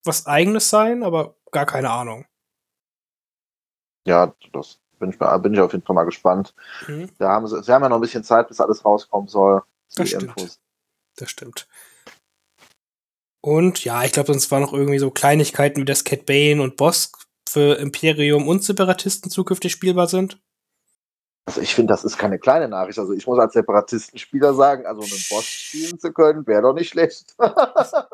was 0.04 0.26
eigenes 0.26 0.70
sein, 0.70 1.04
aber 1.04 1.36
gar 1.52 1.66
keine 1.66 1.90
Ahnung. 1.90 2.26
Ja, 4.06 4.34
das 4.54 4.80
bin 5.00 5.10
ich, 5.10 5.18
bin 5.18 5.54
ich 5.54 5.60
auf 5.60 5.74
jeden 5.74 5.86
Fall 5.86 5.96
mal 5.96 6.06
gespannt. 6.06 6.56
Mhm. 6.88 7.10
Da 7.18 7.30
haben 7.30 7.48
sie, 7.48 7.62
sie 7.62 7.72
haben 7.72 7.84
ja 7.84 7.90
noch 7.90 7.98
ein 7.98 8.02
bisschen 8.02 8.24
Zeit, 8.24 8.48
bis 8.48 8.60
alles 8.60 8.86
rauskommen 8.86 9.28
soll. 9.28 9.64
Das 9.96 10.10
stimmt. 10.10 10.24
Infos. 10.24 10.60
Das 11.18 11.30
stimmt. 11.30 11.68
Und 13.42 13.84
ja, 13.84 14.04
ich 14.04 14.12
glaube, 14.12 14.28
sonst 14.28 14.52
waren 14.52 14.62
noch 14.62 14.74
irgendwie 14.74 15.00
so 15.00 15.12
Kleinigkeiten 15.12 15.82
wie 15.82 15.86
das 15.86 16.04
Cat 16.04 16.26
Bane 16.26 16.62
und 16.62 16.78
Boss 16.78 17.12
für 17.48 17.78
Imperium 17.78 18.48
und 18.48 18.64
Separatisten 18.64 19.32
zukünftig 19.32 19.72
spielbar 19.72 20.08
sind. 20.08 20.42
Also 21.48 21.62
ich 21.62 21.74
finde, 21.74 21.94
das 21.94 22.04
ist 22.04 22.18
keine 22.18 22.40
kleine 22.40 22.68
Nachricht. 22.68 23.00
Also 23.00 23.14
ich 23.14 23.26
muss 23.26 23.40
als 23.40 23.54
Separatistenspieler 23.54 24.54
sagen, 24.54 24.86
also 24.86 25.00
einen 25.00 25.24
Boss 25.30 25.46
spielen 25.46 25.98
zu 25.98 26.12
können, 26.12 26.46
wäre 26.46 26.62
doch 26.62 26.74
nicht 26.74 26.90
schlecht. 26.90 27.36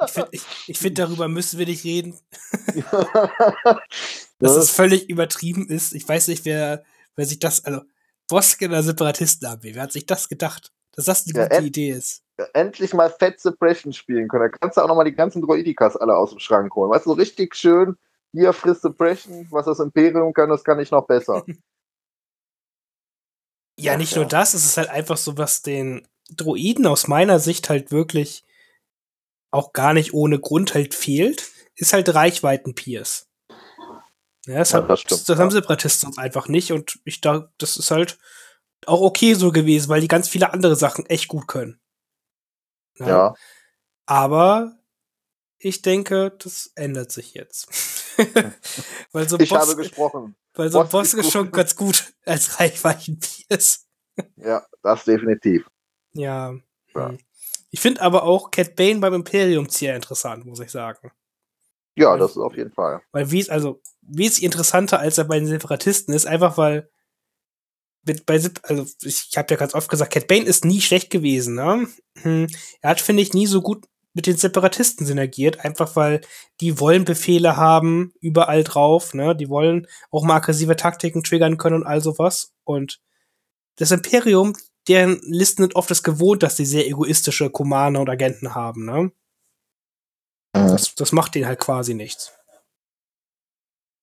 ich 0.05 0.11
finde, 0.11 0.29
ich, 0.29 0.43
ich 0.67 0.77
find, 0.77 0.99
darüber 0.99 1.27
müssen 1.27 1.57
wir 1.57 1.65
nicht 1.65 1.83
reden. 1.83 2.13
Dass 4.39 4.55
es 4.55 4.69
völlig 4.69 5.09
übertrieben 5.09 5.67
ist. 5.67 5.95
Ich 5.95 6.07
weiß 6.07 6.27
nicht, 6.27 6.45
wer, 6.45 6.83
wer 7.15 7.25
sich 7.25 7.39
das, 7.39 7.65
also 7.65 7.81
Boss 8.29 8.55
oder 8.61 8.83
Separatistenarmee, 8.83 9.73
wer 9.73 9.81
hat 9.81 9.93
sich 9.93 10.05
das 10.05 10.29
gedacht? 10.29 10.71
Dass 10.91 11.05
das 11.05 11.25
eine 11.25 11.35
ja, 11.35 11.47
gute 11.47 11.65
Idee 11.65 11.89
ist. 11.89 12.21
Endlich 12.53 12.93
mal 12.93 13.09
Fat 13.09 13.39
Suppression 13.39 13.93
spielen 13.93 14.27
können. 14.27 14.51
Da 14.51 14.57
kannst 14.59 14.77
du 14.77 14.81
auch 14.81 14.87
nochmal 14.87 15.05
die 15.05 15.15
ganzen 15.15 15.41
Droidikas 15.41 15.97
alle 15.97 16.15
aus 16.15 16.29
dem 16.29 16.39
Schrank 16.39 16.75
holen. 16.75 16.91
Weißt 16.91 17.07
du, 17.07 17.09
so 17.09 17.15
richtig 17.15 17.55
schön, 17.55 17.97
hier 18.31 18.53
frisst 18.53 18.83
Suppression, 18.83 19.47
was 19.49 19.65
das 19.65 19.79
Imperium 19.79 20.33
kann, 20.33 20.49
das 20.49 20.63
kann 20.63 20.79
ich 20.79 20.91
noch 20.91 21.07
besser. 21.07 21.43
Ja, 23.77 23.97
nicht 23.97 24.11
ja. 24.11 24.19
nur 24.19 24.27
das, 24.27 24.53
es 24.53 24.65
ist 24.65 24.77
halt 24.77 24.89
einfach 24.89 25.17
so, 25.17 25.37
was 25.37 25.61
den 25.61 26.07
Droiden 26.29 26.85
aus 26.85 27.07
meiner 27.07 27.39
Sicht 27.39 27.69
halt 27.69 27.91
wirklich 27.91 28.45
auch 29.51 29.73
gar 29.73 29.93
nicht 29.93 30.13
ohne 30.13 30.39
Grund 30.39 30.73
halt 30.73 30.95
fehlt, 30.95 31.51
ist 31.75 31.93
halt 31.93 32.13
Reichweiten-Pierce. 32.13 33.27
Ja, 34.45 34.57
das, 34.57 34.71
ja, 34.71 34.79
hat, 34.79 34.89
das, 34.89 34.99
stimmt, 35.01 35.29
das, 35.29 35.39
haben 35.39 35.51
Separatisten 35.51 36.17
einfach 36.17 36.47
nicht 36.47 36.71
und 36.71 36.99
ich 37.05 37.21
dachte, 37.21 37.49
das 37.57 37.77
ist 37.77 37.91
halt 37.91 38.17
auch 38.85 39.01
okay 39.01 39.35
so 39.35 39.51
gewesen, 39.51 39.89
weil 39.89 40.01
die 40.01 40.07
ganz 40.07 40.27
viele 40.27 40.51
andere 40.51 40.75
Sachen 40.75 41.05
echt 41.05 41.29
gut 41.29 41.47
können. 41.47 41.79
Ja. 42.97 43.07
ja. 43.07 43.35
Aber 44.05 44.77
ich 45.57 45.81
denke, 45.81 46.35
das 46.39 46.71
ändert 46.75 47.11
sich 47.11 47.33
jetzt. 47.33 47.69
weil 49.13 49.29
so 49.29 49.39
ich 49.39 49.49
Boss, 49.49 49.59
habe 49.59 49.75
gesprochen. 49.77 50.35
Weil 50.55 50.71
so 50.71 50.79
Boss, 50.79 50.91
Boss 50.91 51.13
ist 51.13 51.31
schon 51.31 51.51
ganz 51.51 51.75
gut 51.75 52.13
als 52.25 52.59
Reichweichenpiers. 52.59 53.87
ja, 54.37 54.65
das 54.81 55.05
definitiv. 55.05 55.67
Ja. 56.13 56.53
ja. 56.95 57.09
Hm. 57.09 57.17
Ich 57.71 57.79
finde 57.79 58.01
aber 58.01 58.23
auch 58.23 58.51
Cat 58.51 58.75
Bane 58.75 58.99
beim 58.99 59.15
Imperium 59.15 59.67
sehr 59.67 59.95
interessant, 59.95 60.45
muss 60.45 60.59
ich 60.59 60.69
sagen. 60.69 61.11
Ja, 61.95 62.17
das 62.17 62.31
ist 62.31 62.37
auf 62.37 62.55
jeden 62.55 62.71
Fall. 62.71 63.01
Weil 63.11 63.31
wie 63.31 63.39
es, 63.39 63.49
also, 63.49 63.81
wie 64.01 64.27
es 64.27 64.39
interessanter 64.39 64.99
als 64.99 65.17
er 65.17 65.25
bei 65.25 65.39
den 65.39 65.47
Separatisten 65.47 66.13
ist, 66.13 66.25
einfach 66.25 66.57
weil 66.57 66.89
mit, 68.05 68.25
bei 68.25 68.39
also 68.63 68.85
ich 69.01 69.29
habe 69.37 69.47
ja 69.51 69.57
ganz 69.57 69.73
oft 69.73 69.89
gesagt, 69.89 70.13
Cat 70.13 70.27
Bane 70.27 70.45
ist 70.45 70.65
nie 70.65 70.81
schlecht 70.81 71.09
gewesen. 71.09 71.55
Ne? 71.55 71.87
Hm. 72.21 72.47
Er 72.81 72.91
hat, 72.91 73.01
finde 73.01 73.23
ich, 73.23 73.33
nie 73.33 73.47
so 73.47 73.61
gut 73.61 73.87
mit 74.13 74.27
den 74.27 74.37
Separatisten 74.37 75.05
synergiert, 75.05 75.65
einfach 75.65 75.95
weil 75.95 76.21
die 76.61 76.79
wollen 76.79 77.03
Befehle 77.03 77.57
haben, 77.57 78.13
überall 78.21 78.63
drauf, 78.63 79.13
ne? 79.13 79.35
Die 79.35 79.49
wollen 79.49 79.87
auch 80.11 80.23
mal 80.23 80.35
aggressive 80.35 80.75
Taktiken 80.75 81.23
triggern 81.23 81.57
können 81.57 81.77
und 81.77 81.87
all 81.87 82.01
sowas. 82.01 82.53
Und 82.63 83.01
das 83.77 83.91
Imperium, 83.91 84.53
deren 84.87 85.19
Listen 85.23 85.63
sind 85.63 85.75
oft 85.75 85.89
es 85.89 86.03
gewohnt, 86.03 86.43
dass 86.43 86.55
die 86.55 86.65
sehr 86.65 86.87
egoistische 86.87 87.49
Commander 87.49 88.01
und 88.01 88.09
Agenten 88.09 88.53
haben, 88.53 88.85
ne? 88.85 89.11
Das, 90.53 90.93
das 90.93 91.11
macht 91.11 91.33
denen 91.33 91.47
halt 91.47 91.59
quasi 91.59 91.95
nichts. 91.95 92.31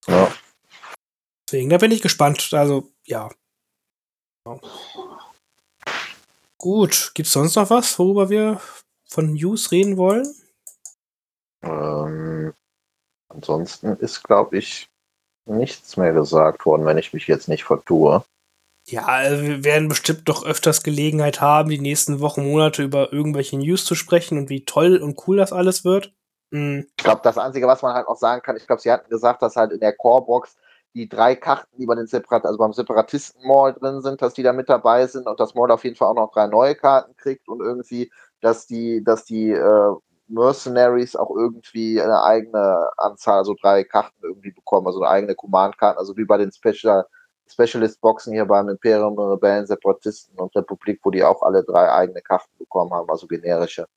Ja. 0.07 0.33
Deswegen, 1.47 1.69
da 1.69 1.77
bin 1.77 1.91
ich 1.91 2.01
gespannt. 2.01 2.49
Also, 2.53 2.91
ja. 3.05 3.29
Gut, 6.57 7.11
gibt's 7.13 7.31
sonst 7.31 7.55
noch 7.55 7.69
was, 7.69 7.97
worüber 7.97 8.29
wir 8.29 8.61
von 9.11 9.33
News 9.33 9.71
reden 9.71 9.97
wollen? 9.97 10.25
Ähm, 11.61 12.53
ansonsten 13.29 13.97
ist, 13.97 14.23
glaube 14.23 14.57
ich, 14.57 14.89
nichts 15.45 15.97
mehr 15.97 16.13
gesagt 16.13 16.65
worden, 16.65 16.85
wenn 16.85 16.97
ich 16.97 17.13
mich 17.13 17.27
jetzt 17.27 17.49
nicht 17.49 17.63
vertue. 17.63 18.23
Ja, 18.87 19.05
also 19.05 19.43
wir 19.43 19.63
werden 19.63 19.89
bestimmt 19.89 20.27
doch 20.27 20.43
öfters 20.43 20.81
Gelegenheit 20.81 21.39
haben, 21.39 21.69
die 21.69 21.79
nächsten 21.79 22.19
Wochen, 22.19 22.49
Monate 22.49 22.83
über 22.83 23.13
irgendwelche 23.13 23.57
News 23.57 23.85
zu 23.85 23.95
sprechen 23.95 24.37
und 24.37 24.49
wie 24.49 24.65
toll 24.65 24.97
und 24.97 25.21
cool 25.27 25.37
das 25.37 25.53
alles 25.53 25.85
wird. 25.85 26.13
Mhm. 26.51 26.87
Ich 26.97 27.03
glaube, 27.03 27.21
das 27.23 27.37
Einzige, 27.37 27.67
was 27.67 27.81
man 27.81 27.93
halt 27.93 28.07
auch 28.07 28.17
sagen 28.17 28.41
kann, 28.41 28.57
ich 28.57 28.65
glaube, 28.65 28.81
sie 28.81 28.91
hatten 28.91 29.09
gesagt, 29.09 29.41
dass 29.41 29.55
halt 29.55 29.71
in 29.71 29.79
der 29.79 29.93
Core-Box 29.93 30.57
die 30.93 31.07
drei 31.07 31.35
Karten, 31.35 31.77
die 31.77 31.85
bei 31.85 31.95
den 31.95 32.07
Separat 32.07 32.45
also 32.45 32.57
beim 32.57 32.73
Separatisten-Mall 32.73 33.73
drin 33.73 34.01
sind, 34.01 34.21
dass 34.21 34.33
die 34.33 34.43
da 34.43 34.51
mit 34.51 34.67
dabei 34.67 35.07
sind 35.07 35.27
und 35.27 35.39
das 35.39 35.55
Mall 35.55 35.71
auf 35.71 35.83
jeden 35.83 35.95
Fall 35.95 36.09
auch 36.09 36.15
noch 36.15 36.31
drei 36.31 36.47
neue 36.47 36.75
Karten 36.75 37.15
kriegt 37.15 37.47
und 37.47 37.61
irgendwie, 37.61 38.11
dass 38.41 38.67
die, 38.67 39.03
dass 39.03 39.25
die 39.25 39.51
äh, 39.51 39.95
Mercenaries 40.27 41.15
auch 41.15 41.31
irgendwie 41.35 42.01
eine 42.01 42.23
eigene 42.23 42.89
Anzahl, 42.97 43.39
also 43.39 43.55
drei 43.61 43.83
Karten 43.83 44.17
irgendwie 44.21 44.51
bekommen, 44.51 44.87
also 44.87 45.01
eine 45.01 45.09
eigene 45.09 45.35
Command-Karten, 45.35 45.99
also 45.99 46.15
wie 46.17 46.25
bei 46.25 46.37
den 46.37 46.51
Special 46.51 47.05
Specialist-Boxen 47.51 48.33
hier 48.33 48.45
beim 48.45 48.69
Imperium, 48.69 49.19
Rebellen, 49.19 49.65
Separatisten 49.65 50.37
und 50.39 50.55
Republik, 50.55 51.01
wo 51.03 51.11
die 51.11 51.23
auch 51.23 51.41
alle 51.41 51.63
drei 51.63 51.91
eigene 51.91 52.21
Karten 52.21 52.57
bekommen 52.57 52.93
haben, 52.93 53.09
also 53.09 53.27
generische. 53.27 53.87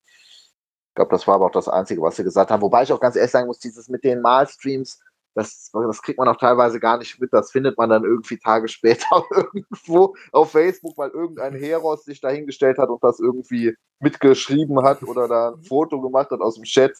Ich 0.89 0.95
glaube, 0.97 1.11
das 1.11 1.27
war 1.27 1.37
aber 1.37 1.47
auch 1.47 1.53
das 1.53 1.69
Einzige, 1.69 2.03
was 2.03 2.17
sie 2.17 2.25
gesagt 2.25 2.51
haben. 2.51 2.63
Wobei 2.63 2.83
ich 2.83 2.93
auch 2.93 3.01
ganz 3.01 3.17
ehrlich 3.17 3.31
sagen 3.31 3.47
muss, 3.47 3.59
dieses 3.59 3.89
mit 3.89 4.05
den 4.05 4.21
Malstreams, 4.21 5.01
das, 5.35 5.71
das 5.73 6.03
kriegt 6.03 6.19
man 6.19 6.29
auch 6.29 6.37
teilweise 6.37 6.79
gar 6.79 6.99
nicht 6.99 7.21
mit. 7.21 7.33
Das 7.33 7.51
findet 7.51 7.77
man 7.77 7.91
dann 7.91 8.05
irgendwie 8.05 8.39
Tage 8.39 8.69
später 8.69 9.25
irgendwo 9.31 10.15
auf 10.33 10.53
Facebook, 10.53 10.97
weil 10.97 11.11
irgendein 11.11 11.55
Heros 11.55 12.05
sich 12.05 12.21
dahingestellt 12.21 12.79
hat 12.79 12.89
und 12.89 13.03
das 13.03 13.19
irgendwie 13.19 13.75
mitgeschrieben 13.99 14.83
hat 14.83 15.03
oder 15.03 15.27
da 15.27 15.51
ein 15.51 15.63
Foto 15.63 16.01
gemacht 16.01 16.31
hat 16.31 16.41
aus 16.41 16.55
dem 16.55 16.65
Chat. 16.65 16.93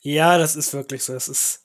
Ja, 0.00 0.36
das 0.38 0.56
ist 0.56 0.74
wirklich 0.74 1.04
so. 1.04 1.12
Das 1.12 1.28
ist. 1.28 1.64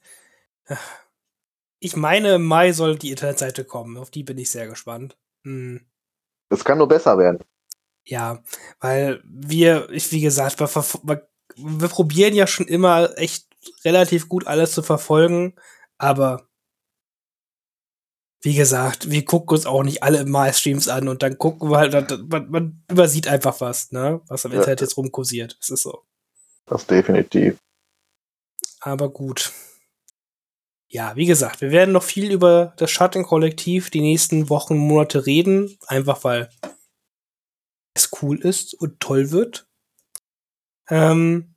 Ich 1.80 1.96
meine, 1.96 2.36
im 2.36 2.46
Mai 2.46 2.74
soll 2.74 2.98
die 2.98 3.10
Internetseite 3.10 3.64
kommen. 3.64 3.98
Auf 3.98 4.12
die 4.12 4.24
bin 4.24 4.38
ich 4.38 4.52
sehr 4.52 4.68
gespannt. 4.68 5.18
Hm. 5.44 5.82
Das 6.50 6.64
kann 6.64 6.78
nur 6.78 6.88
besser 6.88 7.18
werden. 7.18 7.40
Ja, 8.04 8.44
weil 8.80 9.22
wir, 9.24 9.90
ich, 9.92 10.12
wie 10.12 10.22
gesagt, 10.22 10.60
wir, 10.60 11.30
wir 11.56 11.88
probieren 11.88 12.34
ja 12.34 12.48
schon 12.48 12.68
immer 12.68 13.18
echt 13.18 13.48
relativ 13.84 14.30
gut 14.30 14.48
alles 14.48 14.72
zu 14.72 14.82
verfolgen, 14.82 15.56
aber 16.00 16.50
wie 18.42 18.56
gesagt, 18.56 19.12
wir 19.12 19.26
gucken 19.26 19.58
uns 19.58 19.66
auch 19.66 19.84
nicht 19.84 20.02
alle 20.02 20.26
Mal-Streams 20.26 20.88
an 20.88 21.10
und 21.10 21.22
dann 21.22 21.38
gucken 21.38 21.70
wir 21.70 21.78
halt, 21.78 22.30
man, 22.30 22.50
man 22.50 22.84
übersieht 22.90 23.28
einfach 23.28 23.60
was, 23.60 23.92
ne, 23.92 24.22
was 24.28 24.46
am 24.46 24.54
ja. 24.54 24.60
Internet 24.60 24.82
jetzt 24.82 24.98
rumkursiert. 24.98 25.58
Das 25.60 25.70
ist 25.70 25.84
so. 25.84 26.04
Das 26.66 26.88
definitiv. 26.88 27.58
Aber 28.80 29.10
gut. 29.10 29.52
Ja, 30.88 31.16
wie 31.16 31.26
gesagt, 31.26 31.62
wir 31.62 31.72
werden 31.72 31.92
noch 31.92 32.04
viel 32.04 32.32
über 32.32 32.74
das 32.78 32.90
Schattenkollektiv 32.90 33.90
die 33.90 34.02
nächsten 34.02 34.50
Wochen, 34.50 34.78
Monate 34.78 35.26
reden, 35.26 35.78
einfach 35.86 36.24
weil 36.24 36.50
es 37.94 38.10
cool 38.22 38.40
ist 38.40 38.74
und 38.74 39.00
toll 39.00 39.32
wird. 39.32 39.68
Ähm, 40.90 41.54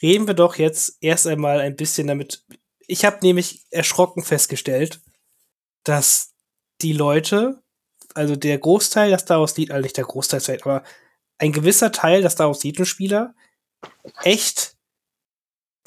reden 0.00 0.26
wir 0.26 0.34
doch 0.34 0.56
jetzt 0.56 0.98
erst 1.00 1.26
einmal 1.26 1.60
ein 1.60 1.76
bisschen 1.76 2.06
damit. 2.06 2.44
Ich 2.92 3.06
habe 3.06 3.20
nämlich 3.22 3.64
erschrocken 3.70 4.22
festgestellt, 4.22 5.00
dass 5.82 6.34
die 6.82 6.92
Leute, 6.92 7.62
also 8.12 8.36
der 8.36 8.58
Großteil, 8.58 9.10
das 9.10 9.24
daraus 9.24 9.56
liegt, 9.56 9.70
also 9.70 9.82
nicht 9.82 9.96
der 9.96 10.04
Großteil, 10.04 10.60
aber 10.60 10.82
ein 11.38 11.52
gewisser 11.52 11.90
Teil, 11.90 12.20
das 12.20 12.36
daraus 12.36 12.62
liegt, 12.62 12.86
Spieler, 12.86 13.34
echt 14.22 14.76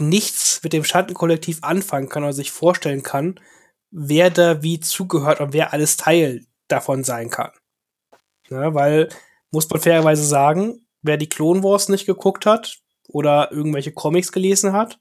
nichts 0.01 0.63
mit 0.63 0.73
dem 0.73 0.83
Schattenkollektiv 0.83 1.59
anfangen 1.61 2.09
kann 2.09 2.23
oder 2.23 2.33
sich 2.33 2.49
vorstellen 2.49 3.03
kann, 3.03 3.39
wer 3.91 4.31
da 4.31 4.63
wie 4.63 4.79
zugehört 4.79 5.41
und 5.41 5.53
wer 5.53 5.73
alles 5.73 5.97
Teil 5.97 6.47
davon 6.67 7.03
sein 7.03 7.29
kann. 7.29 7.51
Ja, 8.49 8.73
weil, 8.73 9.09
muss 9.51 9.69
man 9.69 9.79
fairerweise 9.79 10.25
sagen, 10.25 10.87
wer 11.03 11.17
die 11.17 11.29
Clone 11.29 11.61
Wars 11.61 11.87
nicht 11.87 12.07
geguckt 12.07 12.47
hat, 12.47 12.79
oder 13.07 13.51
irgendwelche 13.51 13.91
Comics 13.91 14.31
gelesen 14.31 14.73
hat, 14.73 14.99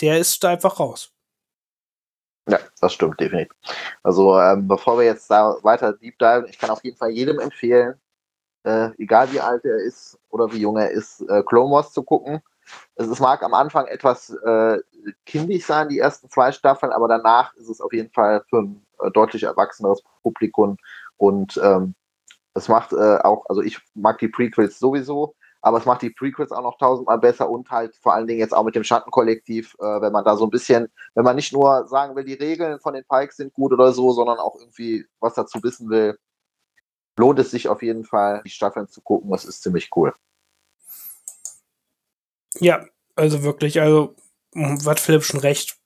der 0.00 0.18
ist 0.18 0.42
da 0.42 0.50
einfach 0.50 0.78
raus. 0.80 1.12
Ja, 2.48 2.58
das 2.80 2.94
stimmt 2.94 3.20
definitiv. 3.20 3.54
Also 4.02 4.38
ähm, 4.40 4.66
bevor 4.66 4.98
wir 4.98 5.04
jetzt 5.04 5.30
da 5.30 5.56
weiter 5.62 5.92
deep 5.92 6.18
dive, 6.18 6.46
ich 6.48 6.58
kann 6.58 6.70
auf 6.70 6.82
jeden 6.82 6.96
Fall 6.96 7.10
jedem 7.10 7.38
empfehlen, 7.40 8.00
äh, 8.64 8.90
egal 8.98 9.30
wie 9.32 9.40
alt 9.40 9.64
er 9.64 9.76
ist 9.76 10.18
oder 10.30 10.50
wie 10.52 10.60
jung 10.60 10.78
er 10.78 10.90
ist, 10.90 11.20
äh, 11.28 11.42
Clone 11.42 11.70
Wars 11.70 11.92
zu 11.92 12.02
gucken. 12.02 12.40
Es, 12.94 13.06
es 13.06 13.20
mag 13.20 13.42
am 13.42 13.52
Anfang 13.52 13.86
etwas 13.86 14.30
äh, 14.30 14.78
kindisch 15.26 15.66
sein, 15.66 15.90
die 15.90 15.98
ersten 15.98 16.30
zwei 16.30 16.52
Staffeln, 16.52 16.92
aber 16.92 17.08
danach 17.08 17.54
ist 17.54 17.68
es 17.68 17.80
auf 17.80 17.92
jeden 17.92 18.10
Fall 18.12 18.42
für 18.48 18.62
ein 18.62 18.86
äh, 19.00 19.10
deutlich 19.10 19.42
erwachseneres 19.42 20.02
Publikum 20.22 20.78
und 21.18 21.60
ähm, 21.62 21.94
es 22.54 22.68
macht 22.68 22.92
äh, 22.92 23.18
auch, 23.18 23.44
also 23.48 23.62
ich 23.62 23.78
mag 23.94 24.18
die 24.18 24.28
Prequels 24.28 24.78
sowieso, 24.78 25.34
aber 25.60 25.78
es 25.78 25.86
macht 25.86 26.02
die 26.02 26.10
Prequels 26.10 26.52
auch 26.52 26.62
noch 26.62 26.78
tausendmal 26.78 27.18
besser 27.18 27.50
und 27.50 27.70
halt 27.70 27.96
vor 27.96 28.14
allen 28.14 28.26
Dingen 28.26 28.40
jetzt 28.40 28.54
auch 28.54 28.64
mit 28.64 28.74
dem 28.74 28.84
Schattenkollektiv, 28.84 29.74
äh, 29.80 30.00
wenn 30.00 30.12
man 30.12 30.24
da 30.24 30.36
so 30.36 30.44
ein 30.44 30.50
bisschen, 30.50 30.88
wenn 31.14 31.24
man 31.24 31.36
nicht 31.36 31.52
nur 31.52 31.86
sagen 31.88 32.14
will, 32.14 32.24
die 32.24 32.34
Regeln 32.34 32.78
von 32.78 32.94
den 32.94 33.04
Pikes 33.04 33.36
sind 33.36 33.52
gut 33.54 33.72
oder 33.72 33.92
so, 33.92 34.12
sondern 34.12 34.38
auch 34.38 34.56
irgendwie 34.56 35.06
was 35.20 35.34
dazu 35.34 35.62
wissen 35.62 35.90
will, 35.90 36.18
lohnt 37.16 37.38
es 37.40 37.50
sich 37.50 37.68
auf 37.68 37.82
jeden 37.82 38.04
Fall, 38.04 38.42
die 38.44 38.50
Staffeln 38.50 38.88
zu 38.88 39.00
gucken. 39.00 39.30
Das 39.30 39.44
ist 39.44 39.62
ziemlich 39.62 39.90
cool. 39.96 40.14
Ja, 42.60 42.84
also 43.16 43.42
wirklich, 43.42 43.80
also 43.80 44.14
hat 44.86 45.00
Philipp 45.00 45.24
schon 45.24 45.40
recht. 45.40 45.76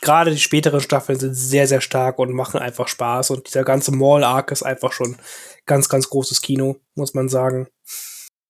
Gerade 0.00 0.30
die 0.30 0.38
späteren 0.38 0.80
Staffeln 0.80 1.18
sind 1.18 1.34
sehr, 1.34 1.66
sehr 1.66 1.82
stark 1.82 2.18
und 2.18 2.32
machen 2.32 2.58
einfach 2.58 2.88
Spaß. 2.88 3.30
Und 3.30 3.46
dieser 3.46 3.64
ganze 3.64 3.92
Mall-Arc 3.92 4.50
ist 4.50 4.62
einfach 4.62 4.92
schon 4.92 5.18
ganz, 5.66 5.90
ganz 5.90 6.08
großes 6.08 6.40
Kino, 6.40 6.76
muss 6.94 7.12
man 7.12 7.28
sagen. 7.28 7.68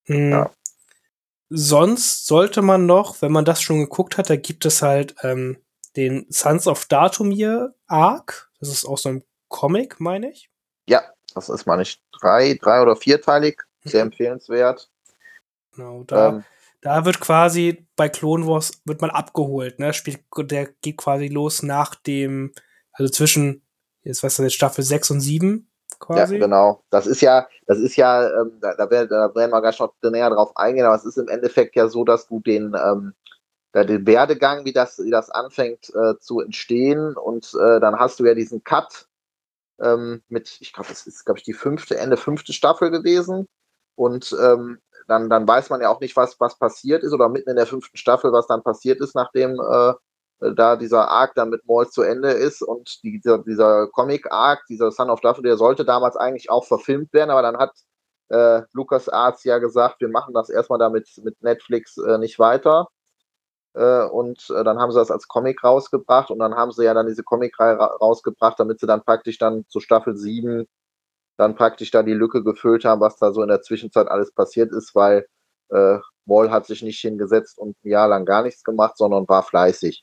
Mhm. 0.06 0.30
Ja 0.30 0.50
sonst 1.50 2.26
sollte 2.26 2.62
man 2.62 2.86
noch, 2.86 3.20
wenn 3.20 3.32
man 3.32 3.44
das 3.44 3.60
schon 3.60 3.80
geguckt 3.80 4.16
hat, 4.16 4.30
da 4.30 4.36
gibt 4.36 4.64
es 4.64 4.82
halt 4.82 5.16
ähm, 5.22 5.58
den 5.96 6.26
Sons 6.30 6.66
of 6.66 6.86
Datumir 6.86 7.74
Arc. 7.86 8.50
Das 8.60 8.68
ist 8.68 8.84
aus 8.84 9.02
so 9.02 9.08
einem 9.10 9.24
Comic, 9.48 10.00
meine 10.00 10.30
ich. 10.30 10.48
Ja, 10.86 11.02
das 11.34 11.48
ist, 11.48 11.66
meine 11.66 11.82
ich, 11.82 12.00
drei, 12.12 12.54
drei 12.54 12.80
oder 12.80 12.96
vierteilig. 12.96 13.60
Sehr 13.84 14.04
mhm. 14.04 14.12
empfehlenswert. 14.12 14.90
Genau, 15.74 16.04
da, 16.04 16.28
ähm, 16.28 16.44
da 16.80 17.04
wird 17.04 17.20
quasi 17.20 17.86
bei 17.96 18.08
Clone 18.08 18.46
Wars 18.46 18.80
wird 18.84 19.00
man 19.00 19.10
abgeholt, 19.10 19.78
ne? 19.78 19.92
Spielt, 19.92 20.24
der 20.36 20.66
geht 20.80 20.98
quasi 20.98 21.28
los 21.28 21.62
nach 21.62 21.94
dem, 21.94 22.52
also 22.92 23.10
zwischen, 23.10 23.64
jetzt 24.02 24.22
was 24.22 24.38
ist 24.38 24.44
das, 24.44 24.54
Staffel 24.54 24.84
6 24.84 25.10
und 25.10 25.20
7 25.20 25.69
quasi. 26.00 26.34
Ja, 26.34 26.40
genau. 26.40 26.82
Das 26.90 27.06
ist 27.06 27.20
ja, 27.20 27.46
das 27.66 27.78
ist 27.78 27.96
ja, 27.96 28.28
ähm, 28.40 28.58
da, 28.60 28.74
da, 28.74 28.90
werden, 28.90 29.08
da 29.10 29.32
werden 29.34 29.52
wir 29.52 29.60
gleich 29.60 29.78
noch 29.78 29.94
näher 30.02 30.30
drauf 30.30 30.56
eingehen, 30.56 30.86
aber 30.86 30.96
es 30.96 31.04
ist 31.04 31.18
im 31.18 31.28
Endeffekt 31.28 31.76
ja 31.76 31.88
so, 31.88 32.04
dass 32.04 32.26
du 32.26 32.40
den, 32.40 32.74
ähm, 32.74 33.14
den 33.74 34.06
Werdegang, 34.06 34.64
wie 34.64 34.72
das, 34.72 34.98
wie 34.98 35.10
das 35.10 35.30
anfängt 35.30 35.92
äh, 35.94 36.18
zu 36.18 36.40
entstehen. 36.40 37.16
Und 37.16 37.54
äh, 37.54 37.78
dann 37.78 37.96
hast 37.98 38.18
du 38.18 38.24
ja 38.24 38.34
diesen 38.34 38.64
Cut 38.64 39.06
ähm, 39.80 40.22
mit, 40.28 40.58
ich 40.60 40.72
glaube, 40.72 40.88
das 40.88 41.06
ist, 41.06 41.24
glaube 41.24 41.38
ich, 41.38 41.44
die 41.44 41.52
fünfte, 41.52 41.96
Ende 41.96 42.16
fünfte 42.16 42.52
Staffel 42.52 42.90
gewesen. 42.90 43.46
Und 43.94 44.34
ähm, 44.42 44.78
dann, 45.08 45.28
dann 45.28 45.46
weiß 45.46 45.70
man 45.70 45.80
ja 45.80 45.88
auch 45.88 46.00
nicht, 46.00 46.16
was, 46.16 46.38
was 46.40 46.58
passiert 46.58 47.02
ist 47.02 47.12
oder 47.12 47.28
mitten 47.28 47.50
in 47.50 47.56
der 47.56 47.66
fünften 47.66 47.96
Staffel, 47.96 48.32
was 48.32 48.46
dann 48.46 48.62
passiert 48.62 49.00
ist, 49.00 49.14
nachdem 49.14 49.52
äh, 49.60 49.92
da 50.40 50.76
dieser 50.76 51.08
Arc 51.08 51.34
dann 51.34 51.50
mit 51.50 51.66
Maul 51.66 51.88
zu 51.88 52.02
Ende 52.02 52.30
ist 52.30 52.62
und 52.62 53.02
die, 53.02 53.20
dieser, 53.20 53.38
dieser 53.38 53.88
Comic-Arc, 53.88 54.64
dieser 54.68 54.90
Son 54.90 55.10
of 55.10 55.20
Daffodil, 55.20 55.50
der 55.50 55.58
sollte 55.58 55.84
damals 55.84 56.16
eigentlich 56.16 56.50
auch 56.50 56.64
verfilmt 56.64 57.12
werden, 57.12 57.30
aber 57.30 57.42
dann 57.42 57.58
hat 57.58 57.72
äh, 58.30 58.62
Lucas 58.72 59.08
Arts 59.08 59.44
ja 59.44 59.58
gesagt, 59.58 60.00
wir 60.00 60.08
machen 60.08 60.34
das 60.34 60.48
erstmal 60.48 60.78
damit 60.78 61.08
mit 61.22 61.42
Netflix 61.42 61.98
äh, 61.98 62.18
nicht 62.18 62.38
weiter. 62.38 62.88
Äh, 63.74 64.04
und 64.04 64.50
äh, 64.50 64.64
dann 64.64 64.78
haben 64.78 64.92
sie 64.92 64.98
das 64.98 65.10
als 65.10 65.28
Comic 65.28 65.62
rausgebracht 65.62 66.30
und 66.30 66.38
dann 66.38 66.54
haben 66.54 66.72
sie 66.72 66.84
ja 66.84 66.94
dann 66.94 67.06
diese 67.06 67.22
Comic-Reihe 67.22 67.78
ra 67.78 67.86
rausgebracht, 68.00 68.58
damit 68.58 68.80
sie 68.80 68.86
dann 68.86 69.04
praktisch 69.04 69.38
dann 69.38 69.64
zu 69.68 69.80
Staffel 69.80 70.16
7 70.16 70.66
dann 71.36 71.56
praktisch 71.56 71.90
da 71.90 72.02
die 72.02 72.12
Lücke 72.14 72.44
gefüllt 72.44 72.84
haben, 72.84 73.00
was 73.00 73.16
da 73.16 73.32
so 73.32 73.42
in 73.42 73.48
der 73.48 73.62
Zwischenzeit 73.62 74.08
alles 74.08 74.32
passiert 74.32 74.72
ist, 74.72 74.94
weil 74.94 75.26
äh, 75.70 75.98
Maul 76.26 76.50
hat 76.50 76.66
sich 76.66 76.82
nicht 76.82 77.00
hingesetzt 77.00 77.58
und 77.58 77.76
ein 77.84 77.90
Jahr 77.90 78.08
lang 78.08 78.24
gar 78.24 78.42
nichts 78.42 78.62
gemacht, 78.62 78.96
sondern 78.96 79.28
war 79.28 79.42
fleißig. 79.42 80.02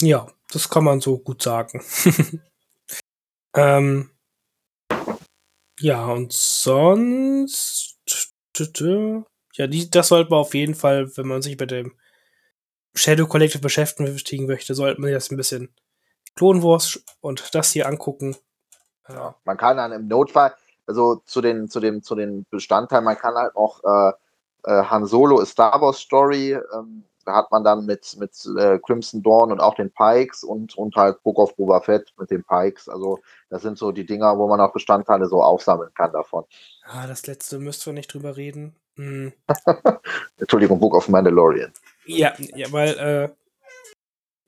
Ja, 0.00 0.28
das 0.52 0.68
kann 0.68 0.84
man 0.84 1.00
so 1.00 1.18
gut 1.18 1.42
sagen. 1.42 1.82
ähm, 3.56 4.10
ja, 5.80 6.06
und 6.06 6.32
sonst. 6.32 7.96
Ja, 9.54 9.66
die, 9.66 9.90
das 9.90 10.08
sollte 10.08 10.30
man 10.30 10.40
auf 10.40 10.54
jeden 10.54 10.74
Fall, 10.74 11.16
wenn 11.16 11.26
man 11.28 11.42
sich 11.42 11.58
mit 11.58 11.70
dem 11.70 11.96
Shadow 12.94 13.26
Collective 13.26 13.60
beschäftigen 13.60 14.46
möchte, 14.46 14.74
sollte 14.74 15.00
man 15.00 15.12
das 15.12 15.30
ein 15.30 15.36
bisschen 15.36 15.74
Clone 16.34 16.62
Wars 16.62 17.02
und 17.20 17.54
das 17.54 17.72
hier 17.72 17.86
angucken. 17.86 18.36
Ja, 19.08 19.36
man 19.44 19.56
kann 19.56 19.76
dann 19.76 19.92
im 19.92 20.08
Notfall, 20.08 20.54
also 20.88 21.22
zu 21.26 21.40
den, 21.40 21.68
zu 21.68 21.80
dem, 21.80 22.02
zu 22.02 22.14
den 22.14 22.46
Bestandteilen, 22.50 23.04
man 23.04 23.16
kann 23.16 23.34
halt 23.34 23.54
auch 23.54 23.80
äh, 23.84 24.12
äh, 24.64 24.84
Han 24.84 25.06
Solo, 25.06 25.40
A 25.40 25.46
Star 25.46 25.80
Wars 25.80 25.98
Story, 25.98 26.58
ähm, 26.74 27.04
da 27.28 27.34
hat 27.34 27.50
man 27.50 27.62
dann 27.62 27.84
mit, 27.84 28.16
mit 28.18 28.32
äh, 28.58 28.78
Crimson 28.78 29.22
Dawn 29.22 29.52
und 29.52 29.60
auch 29.60 29.74
den 29.74 29.90
Pikes 29.90 30.42
und, 30.42 30.76
und 30.78 30.96
halt 30.96 31.22
Book 31.22 31.38
of 31.38 31.54
Boba 31.56 31.82
Fett 31.82 32.10
mit 32.18 32.30
den 32.30 32.42
Pikes. 32.42 32.88
Also 32.88 33.20
das 33.50 33.60
sind 33.60 33.76
so 33.76 33.92
die 33.92 34.06
Dinger, 34.06 34.38
wo 34.38 34.48
man 34.48 34.62
auch 34.62 34.72
Bestandteile 34.72 35.26
so 35.26 35.42
aufsammeln 35.42 35.90
kann 35.94 36.10
davon. 36.10 36.44
Ah, 36.84 37.06
das 37.06 37.26
letzte 37.26 37.58
müsst 37.58 37.84
wir 37.84 37.92
nicht 37.92 38.14
drüber 38.14 38.38
reden. 38.38 38.76
Hm. 38.96 39.34
Entschuldigung, 40.38 40.80
Book 40.80 40.94
of 40.94 41.10
Mandalorian. 41.10 41.70
Ja, 42.06 42.32
ja 42.38 42.72
weil 42.72 42.98
äh, 42.98 43.28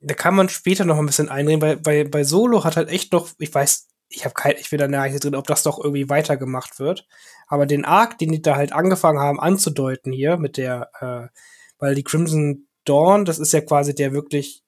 da 0.00 0.14
kann 0.14 0.35
man 0.35 0.49
später 0.49 0.87
noch 0.87 0.97
ein 0.97 1.04
bisschen 1.04 1.28
einreden, 1.28 1.61
weil 1.61 1.76
bei, 1.76 2.04
bei 2.04 2.25
Solo 2.25 2.64
hat 2.64 2.76
halt 2.76 2.88
echt 2.88 3.12
noch, 3.12 3.28
ich 3.38 3.54
weiß, 3.54 3.89
ich 4.11 4.25
habe 4.25 4.35
kein, 4.35 4.57
ich 4.59 4.71
bin 4.71 4.79
da 4.79 4.88
nicht 4.88 5.25
drin, 5.25 5.37
ob 5.37 5.47
das 5.47 5.62
doch 5.62 5.79
irgendwie 5.79 6.09
weitergemacht 6.09 6.79
wird. 6.79 7.07
Aber 7.47 7.64
den 7.67 7.85
Arc, 7.85 8.19
den 8.19 8.33
die 8.33 8.43
da 8.43 8.57
halt 8.57 8.73
angefangen 8.73 9.21
haben 9.21 9.40
anzudeuten 9.40 10.12
hier 10.12 10.37
mit 10.37 10.57
der, 10.57 10.90
äh, 11.00 11.38
weil 11.79 11.95
die 11.95 12.05
Crimson 12.05 12.67
Dawn, 12.85 13.25
das 13.25 13.38
ist 13.38 13.52
ja 13.52 13.61
quasi 13.61 13.95
der 13.95 14.12
wirklich 14.12 14.62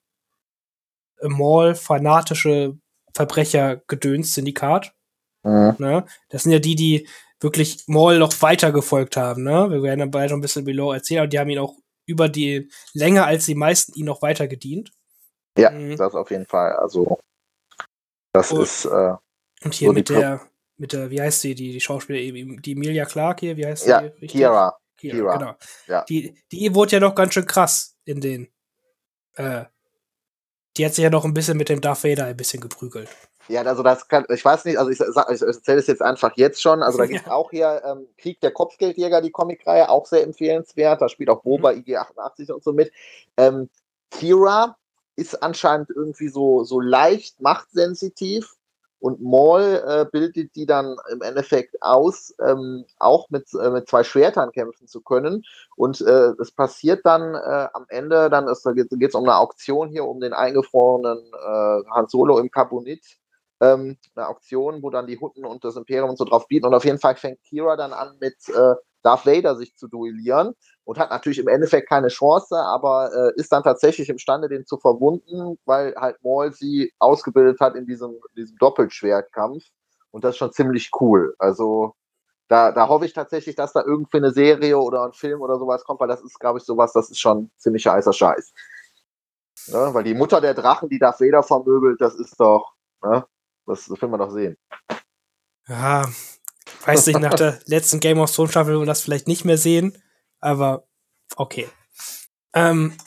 Mall-fanatische 1.21 2.79
Verbrecher-Gedöns-Syndikat. 3.15 4.95
Mhm. 5.43 5.77
Ne? 5.79 6.07
Das 6.29 6.45
sind 6.45 6.53
ja 6.53 6.59
die, 6.59 6.77
die 6.77 7.09
wirklich 7.41 7.85
Maul 7.89 8.19
noch 8.19 8.41
weiter 8.43 8.73
gefolgt 8.73 9.17
haben. 9.17 9.43
Ne? 9.43 9.71
Wir 9.71 9.83
werden 9.83 10.01
dann 10.01 10.11
bald 10.11 10.31
noch 10.31 10.39
ein 10.39 10.43
bisschen 10.43 10.65
below 10.65 10.93
erzählen, 10.93 11.21
aber 11.21 11.29
die 11.29 11.39
haben 11.39 11.51
ihn 11.51 11.59
auch 11.59 11.77
über 12.07 12.29
die 12.29 12.71
länger 12.95 13.27
als 13.27 13.47
die 13.47 13.55
meisten 13.55 13.95
ihn 13.95 14.07
noch 14.07 14.23
weiter 14.23 14.47
gedient. 14.47 14.93
Ja, 15.59 15.71
mhm. 15.71 15.97
das 15.97 16.15
auf 16.15 16.31
jeden 16.31 16.47
Fall. 16.47 16.75
Also 16.75 17.19
das 18.33 18.53
und, 18.53 18.62
ist 18.62 18.85
äh, 18.87 19.14
und 19.64 19.75
hier 19.75 19.88
so 19.88 19.92
mit 19.92 20.09
der 20.09 20.40
mit 20.77 20.92
der 20.92 21.11
wie 21.11 21.20
heißt 21.20 21.40
sie 21.40 21.55
die 21.55 21.72
die 21.72 21.81
Schauspielerin 21.81 22.61
die 22.62 22.72
Emilia 22.72 23.05
Clark 23.05 23.40
hier 23.40 23.57
wie 23.57 23.66
heißt 23.66 23.85
sie 23.85 23.90
ja, 23.90 23.98
richtig? 23.98 24.31
Kira. 24.31 24.77
Kira, 24.96 25.16
Kira. 25.16 25.37
genau. 25.37 25.55
Ja. 25.87 26.05
Die 26.09 26.35
die 26.51 26.75
wurde 26.75 26.92
ja 26.92 27.01
noch 27.01 27.14
ganz 27.14 27.35
schön 27.35 27.46
krass 27.46 27.96
in 28.05 28.20
den 28.20 28.48
äh, 29.35 29.64
die 30.77 30.87
hat 30.87 30.94
sich 30.94 31.05
ja 31.05 31.11
noch 31.11 31.25
ein 31.25 31.35
bisschen 31.35 31.59
mit 31.59 31.68
dem 31.68 31.81
Darth 31.81 32.05
Vader 32.05 32.27
ein 32.27 32.37
bisschen 32.37 32.61
geprügelt. 32.61 33.09
Ja, 33.48 33.62
also 33.62 33.83
das 33.83 34.07
kann, 34.09 34.25
ich 34.29 34.44
weiß 34.44 34.64
nicht, 34.64 34.79
also 34.79 34.90
ich, 34.90 35.01
ich 35.01 35.42
erzähle 35.42 35.79
es 35.79 35.87
jetzt 35.87 36.01
einfach 36.01 36.33
jetzt 36.37 36.62
schon. 36.62 36.83
Also 36.83 36.98
da 36.98 37.07
gibt 37.07 37.20
es 37.20 37.27
ja. 37.27 37.33
auch 37.33 37.51
hier 37.51 37.83
ähm, 37.85 38.07
Krieg 38.16 38.40
der 38.40 38.53
Kopfgeldjäger, 38.53 39.20
die 39.20 39.31
Comicreihe, 39.31 39.88
auch 39.88 40.07
sehr 40.07 40.22
empfehlenswert. 40.22 41.03
Da 41.03 41.09
spielt 41.09 41.29
auch 41.29 41.42
Boba 41.42 41.72
mhm. 41.72 41.81
IG88 41.81 42.53
und 42.53 42.64
so 42.64 42.72
mit. 42.72 42.92
Ähm, 43.37 43.68
Kira 44.11 44.77
ist 45.16 45.42
anscheinend 45.42 45.90
irgendwie 45.90 46.29
so, 46.29 46.64
so 46.64 46.81
leicht 46.81 47.40
machtsensitiv 47.40 48.55
und 49.03 49.21
Maul 49.21 49.83
äh, 49.85 50.07
bildet 50.11 50.55
die 50.55 50.65
dann 50.65 50.97
im 51.11 51.23
Endeffekt 51.23 51.83
aus, 51.83 52.33
ähm, 52.41 52.85
auch 53.01 53.31
mit, 53.31 53.53
äh, 53.53 53.69
mit 53.69 53.88
zwei 53.88 54.05
Schwertern 54.05 54.53
kämpfen 54.53 54.87
zu 54.87 55.01
können. 55.01 55.45
Und 55.75 56.01
äh, 56.03 56.35
es 56.41 56.53
passiert 56.53 57.05
dann 57.05 57.35
äh, 57.35 57.69
am 57.75 57.85
Ende, 57.88 58.31
dann 58.31 58.47
geht 58.47 58.93
es 58.93 59.15
um 59.17 59.25
eine 59.25 59.38
Auktion 59.38 59.88
hier, 59.88 60.05
um 60.05 60.21
den 60.21 60.33
eingefrorenen 60.33 61.19
äh, 61.19 61.91
Han 61.91 62.07
Solo 62.07 62.38
im 62.38 62.53
Carbonit. 62.53 63.19
Ähm, 63.62 63.96
eine 64.16 64.29
Auktion, 64.29 64.83
wo 64.83 64.90
dann 64.90 65.07
die 65.07 65.20
Hutten 65.20 65.44
und 65.44 65.64
das 65.64 65.77
Imperium 65.77 66.11
und 66.11 66.18
so 66.18 66.25
drauf 66.25 66.48
bieten. 66.48 66.66
Und 66.66 66.75
auf 66.75 66.85
jeden 66.85 66.98
Fall 66.98 67.14
fängt 67.16 67.42
Kira 67.44 67.77
dann 67.77 67.92
an, 67.92 68.16
mit 68.20 68.35
äh, 68.48 68.75
Darth 69.03 69.27
Vader 69.27 69.57
sich 69.57 69.77
zu 69.77 69.88
duellieren 69.88 70.55
und 70.85 70.98
hat 70.98 71.11
natürlich 71.11 71.38
im 71.38 71.48
Endeffekt 71.48 71.88
keine 71.88 72.09
Chance, 72.09 72.57
aber 72.57 73.12
äh, 73.14 73.40
ist 73.40 73.53
dann 73.53 73.62
tatsächlich 73.62 74.09
imstande, 74.09 74.48
den 74.48 74.66
zu 74.66 74.79
verwunden, 74.79 75.59
weil 75.64 75.94
halt 75.96 76.22
Maul 76.22 76.53
sie 76.53 76.92
ausgebildet 76.98 77.61
hat 77.61 77.77
in 77.77 77.87
diesem, 77.87 78.18
diesem 78.37 78.57
Doppelschwertkampf. 78.59 79.64
Und 80.11 80.25
das 80.25 80.35
ist 80.35 80.38
schon 80.38 80.53
ziemlich 80.53 80.90
cool. 81.01 81.35
Also 81.38 81.94
da, 82.48 82.72
da 82.72 82.88
hoffe 82.88 83.07
ich 83.07 83.12
tatsächlich, 83.14 83.57
dass 83.57 83.72
da 83.72 83.83
irgendwie 83.83 84.18
eine 84.18 84.33
Serie 84.33 84.79
oder 84.79 85.05
ein 85.05 85.12
Film 85.12 85.40
oder 85.40 85.59
sowas 85.59 85.85
kommt, 85.85 86.01
weil 86.01 86.09
das 86.09 86.22
ist, 86.22 86.38
glaube 86.38 86.59
ich, 86.59 86.64
sowas, 86.64 86.92
das 86.92 87.11
ist 87.11 87.20
schon 87.20 87.51
ziemlich 87.57 87.87
heißer 87.87 88.12
Scheiß. 88.12 88.53
Ja, 89.68 89.94
weil 89.94 90.05
die 90.05 90.14
Mutter 90.14 90.40
der 90.40 90.55
Drachen, 90.55 90.88
die 90.88 90.98
Darth 90.98 91.20
Vader 91.20 91.42
vermöbelt, 91.42 92.01
das 92.01 92.14
ist 92.14 92.38
doch, 92.40 92.75
ne? 93.03 93.25
Das, 93.66 93.87
das 93.87 94.01
will 94.01 94.09
man 94.09 94.20
doch 94.20 94.31
sehen. 94.31 94.57
Ja, 95.68 96.11
weiß 96.85 97.07
nicht, 97.07 97.20
nach 97.20 97.35
der 97.35 97.61
letzten 97.66 98.01
Game 98.01 98.18
of 98.18 98.31
Thrones 98.31 98.51
Staffel 98.51 98.72
will 98.72 98.81
man 98.81 98.88
das 98.88 99.03
vielleicht 99.03 99.29
nicht 99.29 99.44
mehr 99.44 99.59
sehen 99.59 100.03
aber 100.42 100.87
okay. 101.37 101.68
Ähm, 102.53 102.98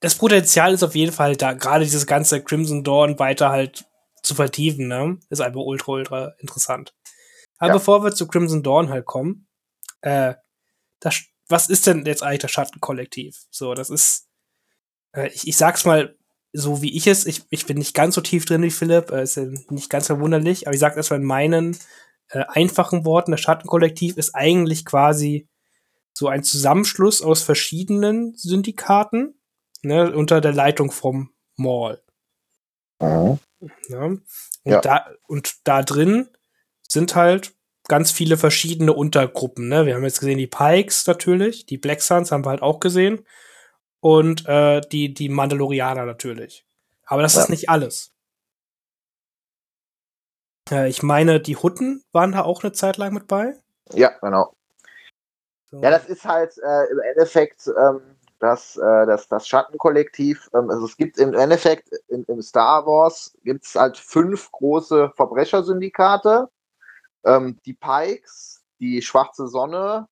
das 0.00 0.14
Potenzial 0.14 0.72
ist 0.72 0.82
auf 0.82 0.94
jeden 0.94 1.12
Fall 1.12 1.36
da, 1.36 1.52
gerade 1.52 1.84
dieses 1.84 2.06
ganze 2.06 2.42
Crimson 2.42 2.84
Dawn 2.84 3.18
weiter 3.18 3.50
halt 3.50 3.84
zu 4.22 4.34
vertiefen, 4.34 4.88
ne? 4.88 5.18
Ist 5.28 5.40
einfach 5.40 5.60
ultra, 5.60 5.92
ultra 5.92 6.34
interessant. 6.38 6.94
Aber 7.58 7.68
ja. 7.68 7.74
bevor 7.74 8.02
wir 8.02 8.14
zu 8.14 8.26
Crimson 8.26 8.62
Dawn 8.62 8.88
halt 8.88 9.04
kommen, 9.04 9.48
äh, 10.00 10.34
das, 11.00 11.22
was 11.48 11.68
ist 11.68 11.86
denn 11.86 12.06
jetzt 12.06 12.22
eigentlich 12.22 12.40
das 12.40 12.50
Schattenkollektiv? 12.52 13.36
So, 13.50 13.74
das 13.74 13.90
ist, 13.90 14.28
äh, 15.12 15.28
ich, 15.28 15.48
ich 15.48 15.56
sag's 15.56 15.84
mal 15.84 16.16
so 16.56 16.80
wie 16.80 16.96
ich 16.96 17.08
es, 17.08 17.26
ich, 17.26 17.42
ich 17.50 17.66
bin 17.66 17.78
nicht 17.78 17.94
ganz 17.94 18.14
so 18.14 18.20
tief 18.20 18.46
drin 18.46 18.62
wie 18.62 18.70
Philipp, 18.70 19.10
äh, 19.10 19.24
ist 19.24 19.36
ja 19.36 19.44
nicht 19.70 19.90
ganz 19.90 20.06
verwunderlich, 20.06 20.66
aber 20.66 20.74
ich 20.74 20.80
sag 20.80 20.96
erstmal 20.96 21.20
in 21.20 21.26
meinen 21.26 21.76
äh, 22.30 22.44
einfachen 22.48 23.04
Worten, 23.04 23.32
das 23.32 23.40
Schattenkollektiv 23.40 24.16
ist 24.16 24.34
eigentlich 24.36 24.84
quasi 24.84 25.48
so 26.12 26.28
ein 26.28 26.44
Zusammenschluss 26.44 27.22
aus 27.22 27.42
verschiedenen 27.42 28.36
Syndikaten 28.36 29.34
ne, 29.82 30.14
unter 30.14 30.40
der 30.40 30.52
Leitung 30.52 30.92
vom 30.92 31.30
Mall. 31.56 32.00
Mhm. 33.00 33.40
Ja. 33.88 34.04
Und, 34.04 34.22
ja. 34.64 34.80
Da, 34.80 35.06
und 35.26 35.56
da 35.64 35.82
drin 35.82 36.28
sind 36.88 37.16
halt 37.16 37.52
ganz 37.88 38.12
viele 38.12 38.36
verschiedene 38.36 38.92
Untergruppen. 38.92 39.68
Ne? 39.68 39.86
Wir 39.86 39.96
haben 39.96 40.04
jetzt 40.04 40.20
gesehen 40.20 40.38
die 40.38 40.46
Pikes 40.46 41.06
natürlich, 41.08 41.66
die 41.66 41.78
Black 41.78 42.00
Suns 42.00 42.30
haben 42.30 42.44
wir 42.44 42.50
halt 42.50 42.62
auch 42.62 42.78
gesehen 42.78 43.26
und 44.04 44.46
äh, 44.46 44.82
die, 44.82 45.14
die 45.14 45.30
Mandalorianer 45.30 46.04
natürlich. 46.04 46.66
Aber 47.06 47.22
das 47.22 47.36
ja. 47.36 47.40
ist 47.40 47.48
nicht 47.48 47.70
alles. 47.70 48.12
Äh, 50.70 50.90
ich 50.90 51.02
meine, 51.02 51.40
die 51.40 51.56
Hutten 51.56 52.04
waren 52.12 52.32
da 52.32 52.42
auch 52.42 52.62
eine 52.62 52.72
Zeit 52.72 52.98
lang 52.98 53.14
mit 53.14 53.28
bei. 53.28 53.54
Ja, 53.94 54.10
genau. 54.20 54.52
So. 55.70 55.80
Ja, 55.80 55.88
das 55.88 56.04
ist 56.04 56.26
halt 56.26 56.52
äh, 56.58 56.84
im 56.92 56.98
Endeffekt 56.98 57.66
ähm, 57.66 58.02
das, 58.40 58.76
äh, 58.76 59.06
das, 59.06 59.26
das 59.28 59.48
Schattenkollektiv. 59.48 60.50
Ähm, 60.52 60.68
also 60.68 60.84
es 60.84 60.98
gibt 60.98 61.16
im 61.16 61.32
Endeffekt 61.32 61.88
in, 62.08 62.24
im 62.24 62.42
Star 62.42 62.84
Wars 62.84 63.34
gibt 63.42 63.64
es 63.64 63.74
halt 63.74 63.96
fünf 63.96 64.52
große 64.52 65.12
Verbrechersyndikate. 65.16 66.50
Ähm, 67.24 67.58
die 67.64 67.72
Pikes, 67.72 68.62
die 68.80 69.00
Schwarze 69.00 69.48
Sonne, 69.48 70.08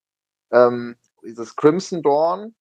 ähm, 0.51 0.97
dieses 1.23 1.55
Crimson 1.57 2.03
Dawn, 2.03 2.55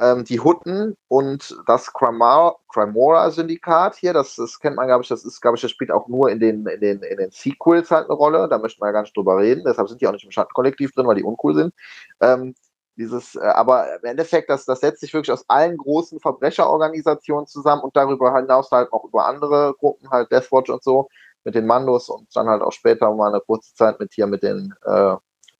ähm, 0.00 0.24
die 0.24 0.40
Hutten 0.40 0.96
und 1.08 1.58
das 1.66 1.92
Cremora-Syndikat 1.92 3.96
hier, 3.96 4.12
das, 4.12 4.36
das 4.36 4.60
kennt 4.60 4.76
man, 4.76 4.86
glaube 4.86 5.02
ich, 5.02 5.08
das 5.08 5.24
ist, 5.24 5.40
glaube 5.40 5.56
ich, 5.56 5.62
das 5.62 5.70
spielt 5.70 5.90
auch 5.90 6.08
nur 6.08 6.30
in 6.30 6.38
den, 6.38 6.66
in, 6.66 6.80
den, 6.80 7.02
in 7.02 7.18
den 7.18 7.30
Sequels 7.30 7.90
halt 7.90 8.04
eine 8.04 8.14
Rolle. 8.14 8.48
Da 8.48 8.58
möchten 8.58 8.80
wir 8.80 8.86
ja 8.86 8.92
gar 8.92 9.02
nicht 9.02 9.16
drüber 9.16 9.38
reden. 9.38 9.64
Deshalb 9.66 9.88
sind 9.88 10.00
die 10.00 10.06
auch 10.06 10.12
nicht 10.12 10.24
im 10.24 10.30
Schattenkollektiv 10.30 10.92
drin, 10.92 11.06
weil 11.06 11.16
die 11.16 11.24
uncool 11.24 11.54
sind. 11.54 11.74
Ähm, 12.20 12.54
dieses, 12.96 13.36
äh, 13.36 13.40
aber 13.40 13.96
im 13.96 14.04
Endeffekt, 14.04 14.50
das, 14.50 14.64
das 14.64 14.80
setzt 14.80 15.00
sich 15.00 15.12
wirklich 15.14 15.32
aus 15.32 15.44
allen 15.48 15.76
großen 15.76 16.20
Verbrecherorganisationen 16.20 17.46
zusammen 17.46 17.82
und 17.82 17.96
darüber 17.96 18.34
hinaus 18.36 18.70
halt 18.70 18.92
auch 18.92 19.04
über 19.04 19.26
andere 19.26 19.74
Gruppen, 19.78 20.10
halt 20.10 20.30
Deathwatch 20.30 20.70
und 20.70 20.82
so, 20.82 21.08
mit 21.44 21.54
den 21.54 21.66
Mandos 21.66 22.08
und 22.08 22.28
dann 22.34 22.48
halt 22.48 22.62
auch 22.62 22.72
später 22.72 23.12
mal 23.14 23.28
eine 23.28 23.40
kurze 23.40 23.74
Zeit 23.74 23.98
mit 24.00 24.12
hier 24.12 24.26
mit 24.26 24.42
den 24.42 24.74
äh, 24.84 25.14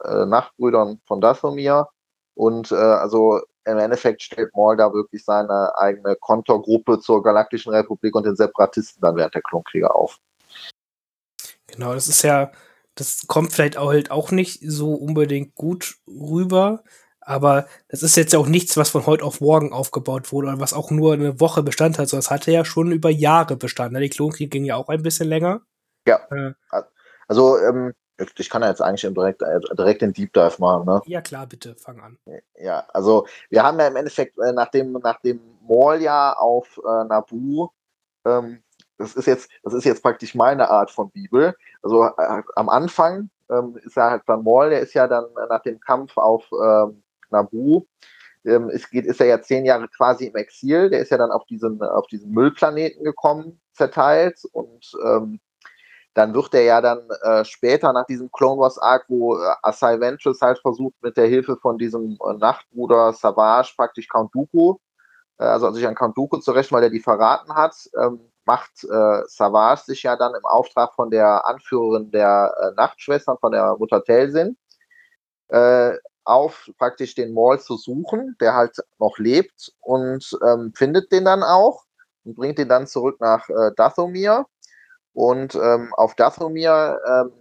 äh, 0.04 0.26
Nachtbrüdern 0.26 1.00
von 1.06 1.20
Dathomir. 1.20 1.88
Und 2.34 2.70
äh, 2.70 2.76
also 2.76 3.40
im 3.68 3.78
Endeffekt 3.78 4.22
stellt 4.22 4.54
Maul 4.54 4.76
da 4.76 4.92
wirklich 4.92 5.24
seine 5.24 5.72
eigene 5.76 6.16
Kontorgruppe 6.16 7.00
zur 7.00 7.22
Galaktischen 7.22 7.72
Republik 7.72 8.14
und 8.14 8.24
den 8.24 8.36
Separatisten 8.36 9.00
dann 9.00 9.16
während 9.16 9.34
der 9.34 9.42
Klonkriege 9.42 9.94
auf. 9.94 10.18
Genau, 11.66 11.92
das 11.92 12.08
ist 12.08 12.22
ja, 12.22 12.50
das 12.94 13.26
kommt 13.26 13.52
vielleicht 13.52 13.76
auch 13.76 13.90
halt 13.90 14.10
auch 14.10 14.30
nicht 14.30 14.60
so 14.62 14.94
unbedingt 14.94 15.54
gut 15.54 15.96
rüber, 16.06 16.82
aber 17.20 17.66
das 17.88 18.02
ist 18.02 18.16
jetzt 18.16 18.32
ja 18.32 18.38
auch 18.38 18.46
nichts, 18.46 18.76
was 18.78 18.88
von 18.88 19.04
heute 19.06 19.24
auf 19.24 19.42
morgen 19.42 19.72
aufgebaut 19.72 20.32
wurde 20.32 20.48
oder 20.48 20.60
was 20.60 20.72
auch 20.72 20.90
nur 20.90 21.12
eine 21.12 21.40
Woche 21.40 21.62
Bestand 21.62 21.98
hat, 21.98 22.08
sondern 22.08 22.20
es 22.20 22.30
hatte 22.30 22.50
ja 22.50 22.64
schon 22.64 22.90
über 22.90 23.10
Jahre 23.10 23.56
bestanden. 23.56 23.94
Ne? 23.94 24.00
Die 24.00 24.08
Klonkriege 24.08 24.48
ging 24.48 24.64
ja 24.64 24.76
auch 24.76 24.88
ein 24.88 25.02
bisschen 25.02 25.28
länger. 25.28 25.60
Ja. 26.06 26.20
Äh, 26.30 26.54
also, 27.28 27.58
ähm, 27.58 27.92
ich 28.36 28.50
kann 28.50 28.62
ja 28.62 28.68
jetzt 28.68 28.82
eigentlich 28.82 29.12
direkt, 29.12 29.42
äh, 29.42 29.60
direkt 29.76 30.02
den 30.02 30.12
Deep 30.12 30.32
Dive 30.32 30.56
machen, 30.58 30.86
ne? 30.86 31.00
Ja, 31.06 31.20
klar, 31.20 31.46
bitte, 31.46 31.74
fang 31.76 32.00
an. 32.00 32.18
Ja, 32.56 32.84
also 32.92 33.26
wir 33.50 33.62
haben 33.62 33.78
ja 33.78 33.86
im 33.86 33.96
Endeffekt 33.96 34.38
äh, 34.38 34.52
nach 34.52 34.70
dem, 34.70 34.92
nach 34.92 35.20
dem 35.20 35.40
Maul-Jahr 35.66 36.40
auf 36.40 36.78
äh, 36.78 37.04
Nabu, 37.04 37.68
ähm, 38.24 38.62
das 38.98 39.14
ist 39.14 39.26
jetzt, 39.26 39.50
das 39.62 39.74
ist 39.74 39.84
jetzt 39.84 40.02
praktisch 40.02 40.34
meine 40.34 40.68
Art 40.68 40.90
von 40.90 41.10
Bibel. 41.10 41.54
Also 41.82 42.04
äh, 42.04 42.42
am 42.56 42.68
Anfang 42.68 43.30
ähm, 43.50 43.78
ist 43.84 43.96
er 43.96 44.10
halt 44.10 44.22
dann 44.26 44.42
Maul, 44.42 44.70
der 44.70 44.80
ist 44.80 44.94
ja 44.94 45.06
dann 45.06 45.26
nach 45.48 45.62
dem 45.62 45.78
Kampf 45.80 46.16
auf 46.16 46.44
ähm, 46.52 47.02
Nabu, 47.30 47.84
ähm, 48.44 48.70
es 48.70 48.88
geht, 48.90 49.06
ist 49.06 49.20
er 49.20 49.26
ja 49.26 49.40
zehn 49.40 49.64
Jahre 49.64 49.88
quasi 49.88 50.26
im 50.26 50.34
Exil, 50.34 50.90
der 50.90 51.00
ist 51.00 51.10
ja 51.10 51.18
dann 51.18 51.30
auf 51.30 51.44
diesen, 51.46 51.80
auf 51.82 52.06
diesen 52.06 52.32
Müllplaneten 52.32 53.04
gekommen, 53.04 53.60
zerteilt 53.72 54.40
und 54.52 54.90
ähm, 55.04 55.40
dann 56.14 56.34
wird 56.34 56.54
er 56.54 56.62
ja 56.62 56.80
dann 56.80 57.08
äh, 57.22 57.44
später 57.44 57.92
nach 57.92 58.06
diesem 58.06 58.30
Clone 58.32 58.60
Wars 58.60 58.78
Arc, 58.78 59.04
wo 59.08 59.36
äh, 59.36 59.54
Asai 59.62 60.00
Ventress 60.00 60.40
halt 60.40 60.58
versucht, 60.58 60.94
mit 61.02 61.16
der 61.16 61.26
Hilfe 61.26 61.56
von 61.56 61.78
diesem 61.78 62.18
äh, 62.26 62.34
Nachtbruder 62.34 63.12
Savage 63.12 63.72
praktisch 63.76 64.08
Count 64.08 64.34
Dooku, 64.34 64.76
äh, 65.38 65.44
also 65.44 65.70
sich 65.72 65.86
an 65.86 65.94
Count 65.94 66.16
Dooku 66.16 66.38
zu 66.38 66.52
rächen, 66.52 66.74
weil 66.74 66.84
er 66.84 66.90
die 66.90 67.00
verraten 67.00 67.54
hat, 67.54 67.74
ähm, 68.00 68.20
macht 68.44 68.84
äh, 68.84 69.22
Savage 69.26 69.82
sich 69.84 70.02
ja 70.02 70.16
dann 70.16 70.34
im 70.34 70.44
Auftrag 70.44 70.94
von 70.94 71.10
der 71.10 71.46
Anführerin 71.46 72.10
der 72.10 72.54
äh, 72.60 72.74
Nachtschwestern, 72.76 73.38
von 73.38 73.52
der 73.52 73.76
Mutter 73.78 74.02
Telsin, 74.02 74.56
äh, 75.48 75.96
auf, 76.24 76.70
praktisch 76.78 77.14
den 77.14 77.32
Maul 77.32 77.58
zu 77.60 77.76
suchen, 77.76 78.36
der 78.40 78.54
halt 78.54 78.76
noch 78.98 79.18
lebt 79.18 79.72
und 79.80 80.36
ähm, 80.46 80.72
findet 80.74 81.10
den 81.12 81.24
dann 81.24 81.42
auch 81.42 81.84
und 82.24 82.36
bringt 82.36 82.58
ihn 82.58 82.68
dann 82.68 82.86
zurück 82.86 83.20
nach 83.20 83.48
äh, 83.48 83.72
Dathomir 83.76 84.46
und 85.18 85.56
ähm, 85.56 85.92
auf 85.94 86.14
Dathomir 86.14 87.00
ähm, 87.04 87.32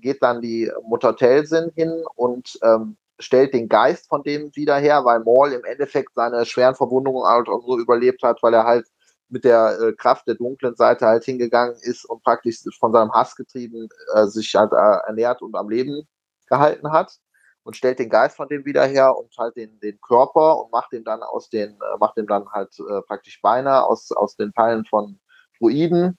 geht 0.00 0.22
dann 0.22 0.40
die 0.40 0.72
Mutter 0.82 1.14
Telsin 1.14 1.70
hin 1.74 2.02
und 2.14 2.58
ähm, 2.62 2.96
stellt 3.18 3.52
den 3.52 3.68
Geist 3.68 4.08
von 4.08 4.22
dem 4.22 4.50
wieder 4.56 4.78
her, 4.78 5.04
weil 5.04 5.20
Maul 5.20 5.52
im 5.52 5.62
Endeffekt 5.64 6.14
seine 6.14 6.46
schweren 6.46 6.74
Verwundungen 6.74 7.26
halt 7.26 7.50
auch 7.50 7.60
so 7.66 7.78
überlebt 7.78 8.22
hat, 8.22 8.42
weil 8.42 8.54
er 8.54 8.64
halt 8.64 8.86
mit 9.28 9.44
der 9.44 9.78
äh, 9.78 9.92
Kraft 9.92 10.26
der 10.26 10.36
dunklen 10.36 10.74
Seite 10.74 11.04
halt 11.04 11.22
hingegangen 11.22 11.76
ist 11.82 12.06
und 12.06 12.22
praktisch 12.22 12.60
von 12.80 12.92
seinem 12.92 13.12
Hass 13.12 13.36
getrieben 13.36 13.90
äh, 14.14 14.24
sich 14.24 14.54
halt 14.54 14.72
äh, 14.72 15.06
ernährt 15.06 15.42
und 15.42 15.54
am 15.54 15.68
Leben 15.68 16.08
gehalten 16.46 16.90
hat 16.92 17.14
und 17.62 17.76
stellt 17.76 17.98
den 17.98 18.08
Geist 18.08 18.38
von 18.38 18.48
dem 18.48 18.64
wieder 18.64 18.86
her 18.86 19.14
und 19.14 19.36
halt 19.36 19.54
den, 19.54 19.78
den 19.80 20.00
Körper 20.00 20.64
und 20.64 20.72
macht 20.72 20.94
ihm 20.94 21.04
dann 21.04 21.22
aus 21.22 21.50
den, 21.50 21.72
äh, 21.72 21.98
macht 22.00 22.16
ihm 22.16 22.26
dann 22.26 22.50
halt 22.52 22.74
äh, 22.80 23.02
praktisch 23.02 23.42
Beine 23.42 23.84
aus, 23.84 24.12
aus 24.12 24.34
den 24.34 24.50
Teilen 24.54 24.86
von 24.86 25.20
Druiden 25.58 26.16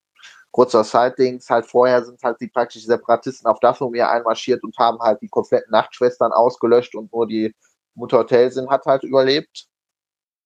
kurzer 0.52 0.84
Side-Dings, 0.84 1.50
halt 1.50 1.66
vorher 1.66 2.04
sind 2.04 2.22
halt 2.24 2.40
die 2.42 2.48
praktisch 2.48 2.86
Separatisten 2.86 3.50
auf 3.50 3.60
Dathomir 3.60 4.10
einmarschiert 4.10 4.64
und 4.64 4.78
haben 4.78 5.00
halt 5.00 5.22
die 5.22 5.30
kompletten 5.30 5.72
Nachtschwestern 5.72 6.32
ausgelöscht 6.32 6.96
und 6.96 7.14
nur 7.14 7.28
die 7.28 7.56
Mutter 7.96 8.26
Telsin 8.26 8.70
hat 8.70 8.86
halt 8.86 9.04
überlebt. 9.04 9.68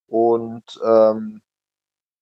Und 0.07 0.63
ähm, 0.85 1.41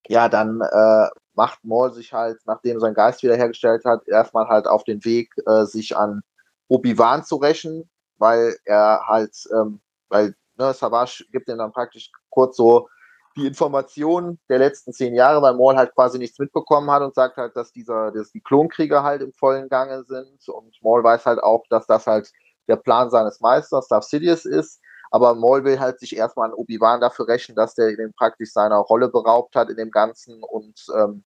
ja, 0.07 0.29
dann 0.29 0.61
äh, 0.61 1.07
macht 1.33 1.63
Maul 1.63 1.93
sich 1.93 2.13
halt, 2.13 2.39
nachdem 2.45 2.79
sein 2.79 2.93
Geist 2.93 3.23
wiederhergestellt 3.23 3.85
hat, 3.85 4.07
erstmal 4.07 4.47
halt 4.47 4.67
auf 4.67 4.83
den 4.83 5.03
Weg, 5.05 5.33
äh, 5.47 5.65
sich 5.65 5.95
an 5.95 6.21
Obi-Wan 6.67 7.23
zu 7.23 7.37
rächen, 7.37 7.89
weil 8.17 8.55
er 8.65 9.05
halt, 9.07 9.35
ähm, 9.53 9.81
weil 10.09 10.35
ne, 10.57 10.73
Savage 10.73 11.25
gibt 11.31 11.49
ihm 11.49 11.57
dann 11.57 11.71
praktisch 11.71 12.11
kurz 12.29 12.57
so 12.57 12.87
die 13.35 13.47
Informationen 13.47 14.39
der 14.49 14.59
letzten 14.59 14.93
zehn 14.93 15.13
Jahre, 15.15 15.41
weil 15.41 15.53
Maul 15.53 15.75
halt 15.75 15.93
quasi 15.95 16.17
nichts 16.17 16.39
mitbekommen 16.39 16.91
hat 16.91 17.01
und 17.01 17.15
sagt 17.15 17.37
halt, 17.37 17.55
dass 17.55 17.71
dieser, 17.71 18.11
dass 18.11 18.31
die 18.31 18.41
Klonkriege 18.41 19.03
halt 19.03 19.21
im 19.21 19.33
vollen 19.33 19.69
Gange 19.69 20.03
sind. 20.03 20.47
Und 20.47 20.77
Maul 20.81 21.03
weiß 21.03 21.25
halt 21.25 21.41
auch, 21.41 21.63
dass 21.69 21.87
das 21.87 22.07
halt 22.07 22.31
der 22.67 22.75
Plan 22.75 23.09
seines 23.09 23.39
Meisters, 23.39 23.87
Darth 23.87 24.05
Sidious 24.05 24.45
ist, 24.45 24.81
aber 25.11 25.35
Maul 25.35 25.65
will 25.65 25.79
halt 25.79 25.99
sich 25.99 26.15
erstmal 26.15 26.49
an 26.49 26.55
Obi-Wan 26.55 27.01
dafür 27.01 27.27
rächen, 27.27 27.55
dass 27.55 27.75
der 27.75 27.89
ihn 27.89 28.13
praktisch 28.17 28.53
seiner 28.53 28.77
Rolle 28.77 29.09
beraubt 29.09 29.55
hat 29.55 29.69
in 29.69 29.75
dem 29.75 29.91
Ganzen. 29.91 30.41
Und 30.41 30.85
ähm, 30.95 31.25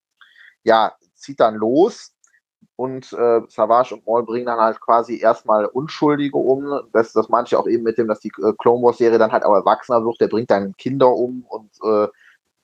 ja, 0.64 0.96
zieht 1.14 1.38
dann 1.38 1.54
los 1.54 2.15
und 2.76 3.10
äh, 3.14 3.40
Savage 3.48 3.94
und 3.94 4.06
Maul 4.06 4.24
bringen 4.24 4.46
dann 4.46 4.60
halt 4.60 4.80
quasi 4.80 5.18
erstmal 5.18 5.64
Unschuldige 5.64 6.36
um. 6.36 6.82
Das, 6.92 7.12
das 7.14 7.30
manche 7.30 7.58
auch 7.58 7.66
eben 7.66 7.82
mit 7.82 7.96
dem, 7.96 8.06
dass 8.06 8.20
die 8.20 8.32
äh, 8.42 8.52
Clone 8.58 8.82
Wars 8.82 8.98
Serie 8.98 9.18
dann 9.18 9.32
halt 9.32 9.44
auch 9.44 9.54
erwachsener 9.54 10.04
wird. 10.04 10.20
Der 10.20 10.28
bringt 10.28 10.50
dann 10.50 10.76
Kinder 10.76 11.10
um 11.10 11.46
und 11.48 11.70
äh, 11.82 12.08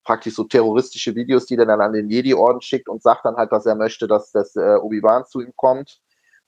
praktisch 0.05 0.35
so 0.35 0.45
terroristische 0.45 1.15
Videos, 1.15 1.47
die 1.47 1.57
er 1.57 1.65
dann 1.65 1.81
an 1.81 1.95
den 1.95 2.11
Jedi-Orden 2.11 2.61
schickt 2.61 2.89
und 2.89 3.03
sagt 3.03 3.25
dann 3.25 3.37
halt, 3.37 3.53
dass 3.53 3.65
er 3.65 3.75
möchte, 3.75 4.07
dass 4.07 4.33
das 4.33 4.55
äh, 4.57 4.77
Obi-Wan 4.77 5.25
zu 5.25 5.41
ihm 5.41 5.53
kommt. 5.57 6.01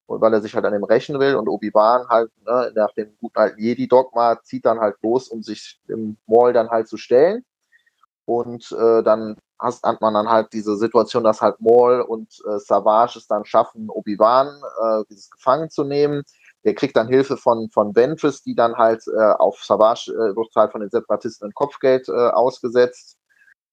Und 0.07 0.21
weil 0.21 0.35
er 0.35 0.43
sich 0.43 0.55
halt 0.55 0.67
an 0.67 0.75
ihm 0.75 0.85
rächen 0.85 1.19
will 1.19 1.35
und 1.35 1.49
Obi-Wan 1.49 2.09
halt 2.09 2.31
ne, 2.45 2.71
nach 2.75 2.93
dem 2.93 3.17
guten 3.19 3.39
alten 3.39 3.59
Jedi-Dogma 3.59 4.43
zieht 4.43 4.67
dann 4.67 4.79
halt 4.79 4.97
los, 5.03 5.29
um 5.29 5.43
sich 5.43 5.81
dem 5.89 6.19
Maul 6.27 6.53
dann 6.53 6.69
halt 6.69 6.89
zu 6.89 6.99
stellen. 6.99 7.45
Und 8.27 8.71
äh, 8.73 9.03
dann 9.03 9.37
hast, 9.59 9.85
hat 9.85 10.01
man 10.01 10.15
dann 10.15 10.29
halt 10.29 10.53
diese 10.53 10.77
Situation, 10.77 11.25
dass 11.25 11.41
halt 11.41 11.61
Maul 11.61 12.01
und 12.01 12.43
äh, 12.47 12.59
Savage 12.59 13.19
es 13.19 13.27
dann 13.27 13.45
schaffen, 13.45 13.89
Obi-Wan 13.89 14.49
äh, 14.49 15.05
dieses 15.09 15.31
gefangen 15.31 15.71
zu 15.71 15.85
nehmen. 15.85 16.23
Der 16.65 16.75
kriegt 16.75 16.97
dann 16.97 17.09
Hilfe 17.09 17.37
von, 17.37 17.71
von 17.71 17.95
Ventress, 17.95 18.43
die 18.43 18.55
dann 18.55 18.77
halt 18.77 19.07
äh, 19.07 19.33
auf 19.39 19.63
Savage 19.63 20.11
äh, 20.13 20.37
wird 20.37 20.55
halt 20.57 20.73
von 20.73 20.81
den 20.81 20.91
Separatisten 20.91 21.49
ein 21.49 21.55
Kopfgeld 21.55 22.09
äh, 22.09 22.13
ausgesetzt, 22.13 23.19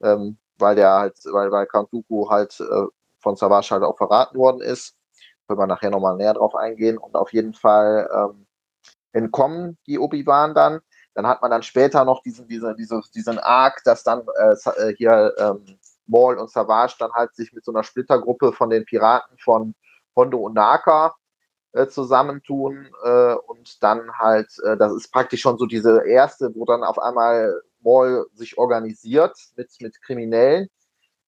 ähm, 0.01 0.37
weil 0.57 0.75
der 0.75 0.91
halt, 0.91 1.17
weil, 1.31 1.51
weil 1.51 1.65
Count 1.67 1.91
Dooku 1.93 2.29
halt 2.29 2.59
äh, 2.59 2.85
von 3.19 3.35
Savage 3.35 3.71
halt 3.71 3.83
auch 3.83 3.97
verraten 3.97 4.37
worden 4.37 4.61
ist. 4.61 4.95
Können 5.47 5.59
wir 5.59 5.67
nachher 5.67 5.89
nochmal 5.89 6.17
näher 6.17 6.33
drauf 6.33 6.55
eingehen. 6.55 6.97
Und 6.97 7.15
auf 7.15 7.33
jeden 7.33 7.53
Fall 7.53 8.09
ähm, 8.13 8.47
entkommen 9.13 9.77
die 9.87 9.99
Obi-Wan 9.99 10.53
dann. 10.53 10.81
Dann 11.13 11.27
hat 11.27 11.41
man 11.41 11.51
dann 11.51 11.63
später 11.63 12.05
noch 12.05 12.21
diesen, 12.23 12.47
diesen, 12.47 12.75
diesen, 12.77 13.01
diesen 13.13 13.39
Arc, 13.39 13.83
dass 13.83 14.03
dann 14.03 14.23
äh, 14.39 14.55
äh, 14.77 14.95
hier 14.95 15.33
ähm, 15.37 15.77
Maul 16.07 16.37
und 16.37 16.49
Savage 16.49 16.95
dann 16.99 17.11
halt 17.13 17.35
sich 17.35 17.53
mit 17.53 17.65
so 17.65 17.71
einer 17.71 17.83
Splittergruppe 17.83 18.53
von 18.53 18.69
den 18.69 18.85
Piraten 18.85 19.37
von 19.37 19.75
Hondo 20.15 20.39
und 20.39 20.53
Naka 20.53 21.15
äh, 21.73 21.87
zusammentun 21.87 22.89
äh, 23.03 23.33
und 23.33 23.81
dann 23.83 24.11
halt, 24.17 24.51
äh, 24.65 24.77
das 24.77 24.93
ist 24.93 25.11
praktisch 25.11 25.41
schon 25.41 25.57
so 25.57 25.65
diese 25.65 26.05
erste, 26.05 26.53
wo 26.55 26.65
dann 26.65 26.83
auf 26.83 26.99
einmal 26.99 27.61
Maul 27.79 28.27
sich 28.33 28.57
organisiert 28.57 29.35
mit, 29.55 29.69
mit 29.79 30.01
Kriminellen. 30.01 30.67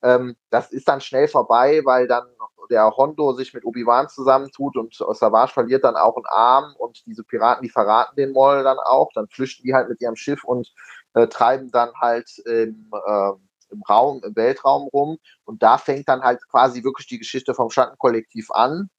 Ähm, 0.01 0.35
das 0.49 0.71
ist 0.71 0.87
dann 0.87 1.01
schnell 1.01 1.27
vorbei, 1.27 1.81
weil 1.85 2.07
dann 2.07 2.25
der 2.69 2.89
Hondo 2.95 3.33
sich 3.33 3.53
mit 3.53 3.65
Obi-Wan 3.65 4.09
zusammentut 4.09 4.77
und 4.77 4.95
Savage 4.95 5.53
verliert 5.53 5.83
dann 5.83 5.95
auch 5.95 6.15
einen 6.15 6.25
Arm 6.25 6.75
und 6.77 7.05
diese 7.05 7.23
Piraten, 7.23 7.63
die 7.63 7.69
verraten 7.69 8.15
den 8.15 8.31
Maul 8.31 8.63
dann 8.63 8.79
auch. 8.79 9.09
Dann 9.13 9.27
flüchten 9.27 9.63
die 9.63 9.73
halt 9.73 9.89
mit 9.89 10.01
ihrem 10.01 10.15
Schiff 10.15 10.43
und 10.43 10.71
äh, 11.13 11.27
treiben 11.27 11.71
dann 11.71 11.91
halt 11.99 12.29
im, 12.45 12.91
äh, 13.05 13.31
im 13.69 13.81
Raum, 13.89 14.21
im 14.23 14.35
Weltraum 14.35 14.87
rum. 14.89 15.17
Und 15.45 15.63
da 15.63 15.77
fängt 15.77 16.07
dann 16.07 16.21
halt 16.21 16.39
quasi 16.49 16.83
wirklich 16.83 17.07
die 17.07 17.19
Geschichte 17.19 17.53
vom 17.53 17.69
Schattenkollektiv 17.69 18.51
an, 18.51 18.89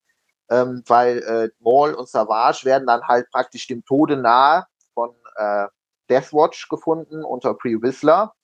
ähm, 0.51 0.83
weil 0.87 1.19
äh, 1.19 1.49
Maul 1.61 1.95
und 1.95 2.09
Savage 2.09 2.65
werden 2.65 2.87
dann 2.87 3.03
halt 3.03 3.31
praktisch 3.31 3.67
dem 3.67 3.85
Tode 3.85 4.17
nahe 4.17 4.67
von 4.93 5.15
äh, 5.37 5.67
Deathwatch 6.11 6.69
gefunden 6.69 7.25
unter 7.25 7.55
Pre 7.55 7.81
Whistler. 7.81 8.35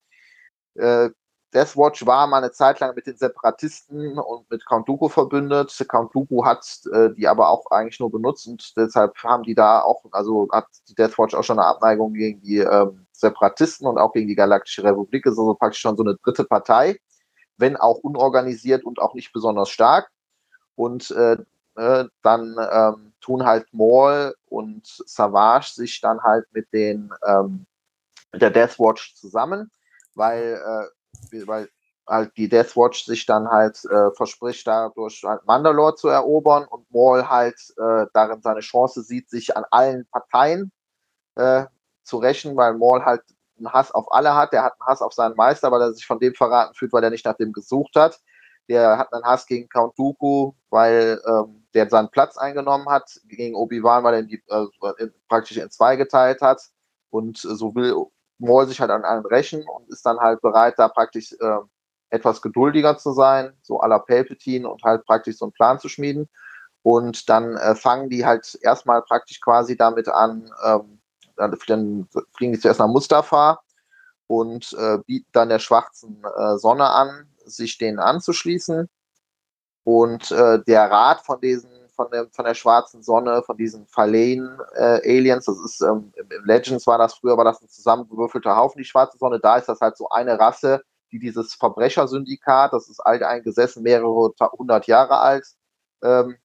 Äh, 0.75 1.11
Deathwatch 1.55 2.07
war 2.07 2.27
mal 2.27 2.39
eine 2.39 2.53
Zeit 2.53 2.81
lang 2.81 2.95
mit 2.95 3.07
den 3.07 3.17
Separatisten 3.17 4.19
und 4.19 4.51
mit 4.51 4.65
Count 4.67 4.89
Dooku 4.89 5.09
verbündet. 5.09 5.77
Count 5.89 6.15
Dooku 6.15 6.45
hat 6.45 6.65
äh, 6.93 7.11
die 7.11 7.27
aber 7.27 7.49
auch 7.49 7.71
eigentlich 7.71 7.99
nur 7.99 8.11
benutzt 8.11 8.47
und 8.47 8.77
deshalb 8.77 9.17
haben 9.25 9.43
die 9.43 9.55
da 9.55 9.81
auch, 9.81 10.05
also 10.13 10.49
hat 10.53 10.67
die 10.89 10.95
Deathwatch 10.95 11.35
auch 11.35 11.43
schon 11.43 11.59
eine 11.59 11.67
Abneigung 11.67 12.13
gegen 12.15 12.41
die 12.41 12.59
ähm, 12.59 13.07
Separatisten 13.13 13.87
und 13.87 13.99
auch 13.99 14.13
gegen 14.13 14.29
die 14.29 14.37
Galaktische 14.37 14.85
Republik. 14.85 15.27
Ist 15.27 15.39
also 15.39 15.55
praktisch 15.55 15.81
schon 15.81 15.97
so 15.97 16.05
eine 16.05 16.17
dritte 16.23 16.45
Partei, 16.45 16.99
wenn 17.57 17.77
auch 17.77 17.99
unorganisiert 17.99 18.85
und 18.85 19.01
auch 19.01 19.15
nicht 19.15 19.33
besonders 19.33 19.71
stark. 19.71 20.11
Und 20.77 21.11
äh, 21.11 21.37
äh, 21.77 22.05
dann 22.23 22.57
ähm, 22.73 23.13
tun 23.21 23.45
halt 23.45 23.67
Maul 23.73 24.35
und 24.47 24.87
Savage 24.87 25.73
sich 25.73 26.01
dann 26.01 26.23
halt 26.23 26.47
mit 26.53 26.73
den 26.73 27.11
ähm, 27.27 27.67
mit 28.33 28.43
der 28.43 28.51
Death 28.51 28.79
Watch 28.79 29.15
zusammen, 29.15 29.71
weil, 30.15 30.55
äh, 30.55 30.87
weil 31.47 31.69
halt 32.07 32.37
die 32.37 32.49
Death 32.49 32.77
Watch 32.77 33.05
sich 33.05 33.25
dann 33.27 33.49
halt 33.49 33.85
äh, 33.85 34.11
verspricht, 34.13 34.67
dadurch 34.67 35.23
halt 35.25 35.47
Mandalore 35.47 35.95
zu 35.95 36.09
erobern 36.09 36.65
und 36.65 36.91
Maul 36.91 37.29
halt 37.29 37.57
äh, 37.79 38.07
darin 38.13 38.43
seine 38.43 38.61
Chance 38.61 39.03
sieht, 39.03 39.31
sich 39.31 39.57
an 39.57 39.65
allen 39.71 40.07
Parteien 40.11 40.73
äh, 41.37 41.67
zu 42.03 42.19
rächen, 42.19 42.57
weil 42.57 42.75
Maul 42.75 43.05
halt 43.05 43.23
einen 43.59 43.73
Hass 43.73 43.93
auf 43.93 44.13
alle 44.13 44.35
hat. 44.35 44.53
Der 44.53 44.65
hat 44.65 44.75
einen 44.81 44.89
Hass 44.89 45.03
auf 45.03 45.13
seinen 45.13 45.37
Meister, 45.37 45.71
weil 45.71 45.83
er 45.83 45.93
sich 45.93 46.07
von 46.07 46.19
dem 46.19 46.35
verraten 46.35 46.75
fühlt, 46.75 46.93
weil 46.93 47.05
er 47.05 47.11
nicht 47.11 47.25
nach 47.25 47.37
dem 47.37 47.53
gesucht 47.53 47.95
hat. 47.97 48.21
Der 48.69 48.99
hat 48.99 49.13
einen 49.13 49.25
Hass 49.25 49.47
gegen 49.47 49.69
Count 49.69 49.99
Dooku, 49.99 50.53
weil 50.71 51.21
ähm, 51.27 51.67
der 51.75 51.89
seinen 51.89 52.11
Platz 52.11 52.37
eingenommen 52.37 52.89
hat, 52.89 53.21
gegen 53.27 53.55
Obi-Wan, 53.55 54.05
weil 54.05 54.15
er 54.15 54.21
ihn 54.21 54.29
die, 54.29 54.43
äh, 54.49 55.09
praktisch 55.29 55.57
in 55.57 55.71
zwei 55.71 55.97
geteilt 55.97 56.41
hat. 56.41 56.63
Und 57.11 57.39
so 57.39 57.75
will 57.75 58.07
Maul 58.41 58.67
sich 58.67 58.81
halt 58.81 58.91
an 58.91 59.05
allen 59.05 59.25
rächen 59.25 59.65
und 59.69 59.89
ist 59.89 60.05
dann 60.05 60.19
halt 60.19 60.41
bereit, 60.41 60.75
da 60.79 60.89
praktisch 60.89 61.33
äh, 61.33 61.59
etwas 62.11 62.43
geduldiger 62.43 62.99
zu 62.99 63.13
sein, 63.13 63.53
so 63.63 63.81
à 63.81 63.89
la 63.89 63.99
Palpatine 63.99 64.69
und 64.69 64.83
halt 64.83 65.05
praktisch 65.05 65.39
so 65.39 65.47
einen 65.47 65.53
Plan 65.53 65.79
zu 65.79 65.89
schmieden. 65.89 66.29
Und 66.83 67.29
dann 67.29 67.57
äh, 67.57 67.75
fangen 67.75 68.09
die 68.09 68.25
halt 68.25 68.59
erstmal 68.63 69.03
praktisch 69.03 69.41
quasi 69.41 69.77
damit 69.77 70.09
an, 70.09 70.51
ähm, 70.65 71.01
dann 71.37 71.57
fliegen 71.57 72.53
die 72.53 72.59
zuerst 72.59 72.81
nach 72.81 72.89
Mustafa 72.89 73.61
und 74.27 74.73
äh, 74.75 74.99
bieten 75.07 75.29
dann 75.33 75.49
der 75.49 75.59
schwarzen 75.59 76.23
äh, 76.37 76.57
Sonne 76.57 76.89
an, 76.89 77.27
sich 77.45 77.79
denen 77.79 77.99
anzuschließen. 77.99 78.89
Und 79.85 80.31
äh, 80.31 80.63
der 80.65 80.91
Rat 80.91 81.21
von 81.25 81.41
diesen, 81.41 81.80
von, 82.01 82.11
dem, 82.11 82.31
von 82.31 82.47
der 82.47 82.55
schwarzen 82.55 83.03
Sonne, 83.03 83.43
von 83.43 83.59
diesen 83.59 83.87
Verlehen 83.87 84.59
äh, 84.75 85.01
Aliens, 85.05 85.45
das 85.45 85.59
ist 85.59 85.83
ähm, 85.83 86.13
im, 86.17 86.29
Legends 86.45 86.87
war 86.87 86.97
das 86.97 87.15
früher, 87.15 87.37
war 87.37 87.45
das 87.45 87.61
ein 87.61 87.69
zusammengewürfelter 87.69 88.57
Haufen, 88.57 88.79
die 88.79 88.87
schwarze 88.87 89.19
Sonne, 89.19 89.39
da 89.39 89.59
ist 89.59 89.69
das 89.69 89.81
halt 89.81 89.99
so 89.99 90.09
eine 90.09 90.39
Rasse, 90.39 90.83
die 91.13 91.19
dieses 91.19 91.53
Verbrechersyndikat, 91.55 92.73
das 92.73 92.89
ist 92.89 93.01
alt 93.01 93.23
eingesessen, 93.23 93.83
mehrere 93.83 94.33
hundert 94.53 94.87
Jahre 94.87 95.19
alt, 95.19 95.45
ähm, 96.03 96.37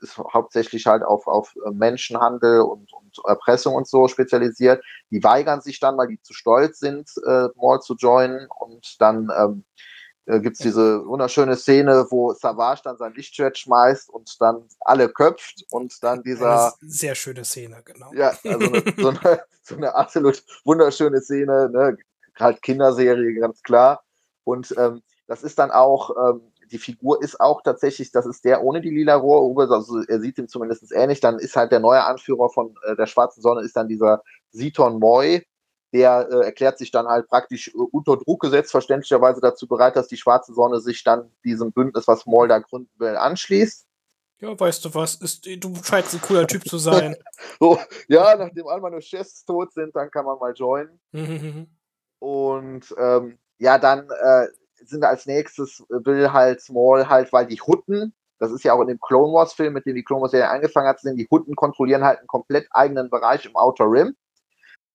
ist 0.00 0.18
hauptsächlich 0.18 0.86
halt 0.86 1.04
auf, 1.04 1.28
auf 1.28 1.54
Menschenhandel 1.72 2.62
und, 2.62 2.92
und 2.92 3.18
Erpressung 3.24 3.74
und 3.74 3.86
so 3.86 4.08
spezialisiert. 4.08 4.82
Die 5.10 5.22
weigern 5.22 5.60
sich 5.60 5.78
dann, 5.78 5.96
weil 5.96 6.08
die 6.08 6.20
zu 6.22 6.32
stolz 6.32 6.80
sind, 6.80 7.08
äh, 7.24 7.48
Maul 7.54 7.80
zu 7.80 7.94
joinen 7.94 8.48
und 8.58 9.00
dann 9.00 9.30
ähm, 9.36 9.64
äh, 10.28 10.40
gibt 10.40 10.56
es 10.56 10.62
diese 10.62 11.06
wunderschöne 11.06 11.56
Szene, 11.56 12.06
wo 12.10 12.34
Savage 12.34 12.82
dann 12.84 12.98
sein 12.98 13.14
Lichtschwert 13.14 13.56
schmeißt 13.56 14.10
und 14.10 14.40
dann 14.40 14.62
alle 14.80 15.08
köpft 15.08 15.64
und 15.70 16.02
dann 16.04 16.22
dieser. 16.22 16.74
sehr 16.82 17.14
schöne 17.14 17.44
Szene, 17.44 17.82
genau. 17.82 18.12
Ja, 18.12 18.36
also 18.44 18.66
eine, 18.66 18.84
so, 18.96 19.08
eine, 19.08 19.40
so 19.62 19.76
eine 19.76 19.94
absolut 19.94 20.44
wunderschöne 20.64 21.22
Szene, 21.22 21.70
ne? 21.70 21.96
halt 22.38 22.60
Kinderserie, 22.60 23.40
ganz 23.40 23.62
klar. 23.62 24.02
Und 24.44 24.74
ähm, 24.76 25.02
das 25.26 25.42
ist 25.42 25.58
dann 25.58 25.70
auch, 25.70 26.10
ähm, 26.10 26.52
die 26.70 26.78
Figur 26.78 27.22
ist 27.22 27.40
auch 27.40 27.62
tatsächlich, 27.62 28.12
das 28.12 28.26
ist 28.26 28.44
der 28.44 28.62
ohne 28.62 28.82
die 28.82 28.90
lila 28.90 29.14
Rohrhupe, 29.14 29.72
also 29.74 30.02
er 30.02 30.20
sieht 30.20 30.36
ihm 30.36 30.48
zumindest 30.48 30.92
ähnlich, 30.92 31.20
dann 31.20 31.38
ist 31.38 31.56
halt 31.56 31.72
der 31.72 31.80
neue 31.80 32.04
Anführer 32.04 32.50
von 32.50 32.74
äh, 32.84 32.94
der 32.96 33.06
Schwarzen 33.06 33.40
Sonne, 33.40 33.62
ist 33.62 33.76
dann 33.76 33.88
dieser 33.88 34.22
Siton 34.50 34.98
Moy, 34.98 35.46
der 35.92 36.28
äh, 36.30 36.44
erklärt 36.44 36.78
sich 36.78 36.90
dann 36.90 37.06
halt 37.06 37.28
praktisch 37.28 37.68
äh, 37.68 37.78
unter 37.92 38.16
Druck 38.16 38.40
gesetzt, 38.40 38.70
verständlicherweise 38.70 39.40
dazu 39.40 39.66
bereit, 39.66 39.96
dass 39.96 40.08
die 40.08 40.16
Schwarze 40.16 40.52
Sonne 40.52 40.80
sich 40.80 41.02
dann 41.02 41.30
diesem 41.44 41.72
Bündnis, 41.72 42.06
was 42.06 42.26
Moll 42.26 42.48
da 42.48 42.58
gründen 42.58 42.92
will, 42.98 43.16
anschließt. 43.16 43.86
Ja, 44.40 44.58
weißt 44.58 44.84
du 44.84 44.94
was, 44.94 45.16
ist, 45.16 45.46
du 45.46 45.74
scheinst 45.82 46.14
ein 46.14 46.20
cooler 46.20 46.46
Typ 46.46 46.64
zu 46.68 46.78
sein. 46.78 47.16
so, 47.60 47.78
ja, 48.06 48.36
nachdem 48.36 48.68
all 48.68 48.80
meine 48.80 49.02
Chefs 49.02 49.44
tot 49.44 49.72
sind, 49.72 49.96
dann 49.96 50.10
kann 50.10 50.24
man 50.24 50.38
mal 50.38 50.52
joinen. 50.52 51.00
Mhm. 51.10 51.66
Und 52.20 52.94
ähm, 52.98 53.38
ja, 53.58 53.78
dann 53.78 54.08
äh, 54.10 54.46
sind 54.84 55.04
als 55.04 55.26
nächstes, 55.26 55.82
will 55.88 56.32
halt 56.32 56.60
Small 56.60 57.08
halt, 57.08 57.32
weil 57.32 57.46
die 57.46 57.60
Hutten, 57.60 58.14
das 58.38 58.52
ist 58.52 58.62
ja 58.62 58.74
auch 58.74 58.80
in 58.82 58.88
dem 58.88 59.00
Clone 59.00 59.32
Wars 59.32 59.54
Film, 59.54 59.72
mit 59.72 59.86
dem 59.86 59.96
die 59.96 60.04
Clone 60.04 60.22
Wars 60.22 60.30
Serie 60.30 60.50
angefangen 60.50 60.86
hat, 60.86 61.00
sind 61.00 61.16
die 61.16 61.26
Hutten 61.28 61.56
kontrollieren 61.56 62.04
halt 62.04 62.18
einen 62.18 62.28
komplett 62.28 62.68
eigenen 62.70 63.10
Bereich 63.10 63.44
im 63.44 63.56
Outer 63.56 63.90
Rim, 63.90 64.14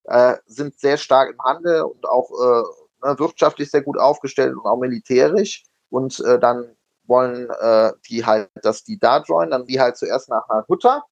äh, 0.05 0.35
sind 0.45 0.79
sehr 0.79 0.97
stark 0.97 1.31
im 1.31 1.41
Handel 1.43 1.83
und 1.83 2.07
auch 2.07 2.29
äh, 2.31 3.07
ne, 3.07 3.19
wirtschaftlich 3.19 3.71
sehr 3.71 3.81
gut 3.81 3.97
aufgestellt 3.97 4.55
und 4.55 4.65
auch 4.65 4.77
militärisch 4.77 5.63
und 5.89 6.19
äh, 6.21 6.39
dann 6.39 6.75
wollen 7.05 7.49
äh, 7.49 7.91
die 8.09 8.25
halt, 8.25 8.49
dass 8.61 8.83
die 8.83 8.97
da 8.99 9.21
joinen, 9.21 9.51
dann 9.51 9.65
die 9.65 9.79
halt 9.79 9.97
zuerst 9.97 10.29
nach 10.29 10.47
Hutta 10.67 11.03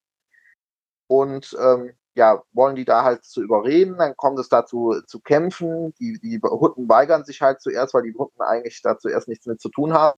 und 1.07 1.55
ähm, 1.59 1.93
ja, 2.15 2.43
wollen 2.53 2.75
die 2.75 2.85
da 2.85 3.03
halt 3.03 3.23
zu 3.23 3.41
überreden, 3.41 3.97
dann 3.97 4.15
kommt 4.17 4.39
es 4.39 4.49
dazu 4.49 5.01
zu 5.07 5.21
kämpfen. 5.21 5.93
Die, 5.99 6.19
die 6.19 6.39
Hutten 6.41 6.89
weigern 6.89 7.23
sich 7.23 7.41
halt 7.41 7.61
zuerst, 7.61 7.93
weil 7.93 8.03
die 8.03 8.13
Hutten 8.13 8.41
eigentlich 8.41 8.81
da 8.81 8.97
zuerst 8.97 9.27
nichts 9.27 9.45
mit 9.45 9.61
zu 9.61 9.69
tun 9.69 9.93
haben 9.93 10.17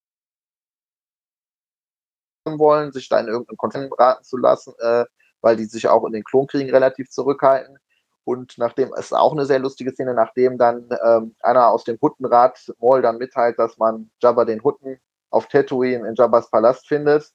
wollen, 2.46 2.92
sich 2.92 3.10
da 3.10 3.20
in 3.20 3.28
irgendeinen 3.28 3.58
Konflikt 3.58 3.90
beraten 3.90 4.24
zu 4.24 4.38
lassen, 4.38 4.74
äh, 4.80 5.06
weil 5.42 5.56
die 5.56 5.66
sich 5.66 5.88
auch 5.88 6.06
in 6.06 6.14
den 6.14 6.24
Klonkriegen 6.24 6.72
relativ 6.72 7.10
zurückhalten. 7.10 7.78
Und 8.26 8.58
nachdem, 8.58 8.94
es 8.94 9.06
ist 9.06 9.14
auch 9.14 9.34
eine 9.34 9.46
sehr 9.46 9.60
lustige 9.60 9.92
Szene, 9.92 10.14
nachdem 10.14 10.58
dann 10.58 10.90
ähm, 11.06 11.36
einer 11.42 11.70
aus 11.70 11.84
dem 11.84 11.98
Huttenrat 12.02 12.72
Maul 12.80 13.02
dann 13.02 13.18
mitteilt, 13.18 13.60
dass 13.60 13.78
man 13.78 14.12
Jabba 14.22 14.46
den 14.46 14.64
Hutten 14.64 15.00
auf 15.30 15.48
Tatooine 15.48 16.08
in 16.08 16.16
Jabbas 16.16 16.50
Palast 16.50 16.88
findet, 16.88 17.32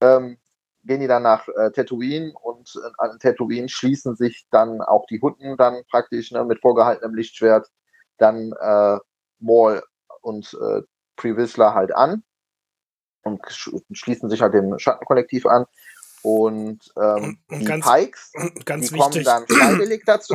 ähm, 0.00 0.38
gehen 0.84 1.00
die 1.00 1.06
dann 1.06 1.22
nach 1.22 1.46
äh, 1.48 1.70
Tatooine 1.70 2.32
und 2.42 2.74
äh, 2.76 2.90
an 2.98 3.18
Tatooine 3.20 3.68
schließen 3.68 4.16
sich 4.16 4.46
dann 4.50 4.80
auch 4.80 5.06
die 5.06 5.20
Hutten 5.20 5.56
dann 5.56 5.82
praktisch 5.90 6.32
ne, 6.32 6.44
mit 6.44 6.60
vorgehaltenem 6.60 7.14
Lichtschwert 7.14 7.68
dann 8.18 8.52
äh, 8.60 8.98
Maul 9.38 9.82
und 10.22 10.56
äh, 10.60 10.82
Previsler 11.16 11.74
halt 11.74 11.94
an 11.94 12.22
und 13.22 13.40
schließen 13.92 14.30
sich 14.30 14.40
halt 14.40 14.54
dem 14.54 14.78
Schattenkollektiv 14.78 15.46
an. 15.46 15.66
Und 16.22 16.92
ähm, 17.00 17.38
die 17.50 17.64
ganz, 17.64 17.86
Pikes, 17.86 18.32
ganz 18.64 18.88
die 18.88 18.94
wichtig. 18.94 19.24
kommen 19.24 19.24
dann 19.24 19.46
freiwillig 19.48 20.02
dazu. 20.04 20.34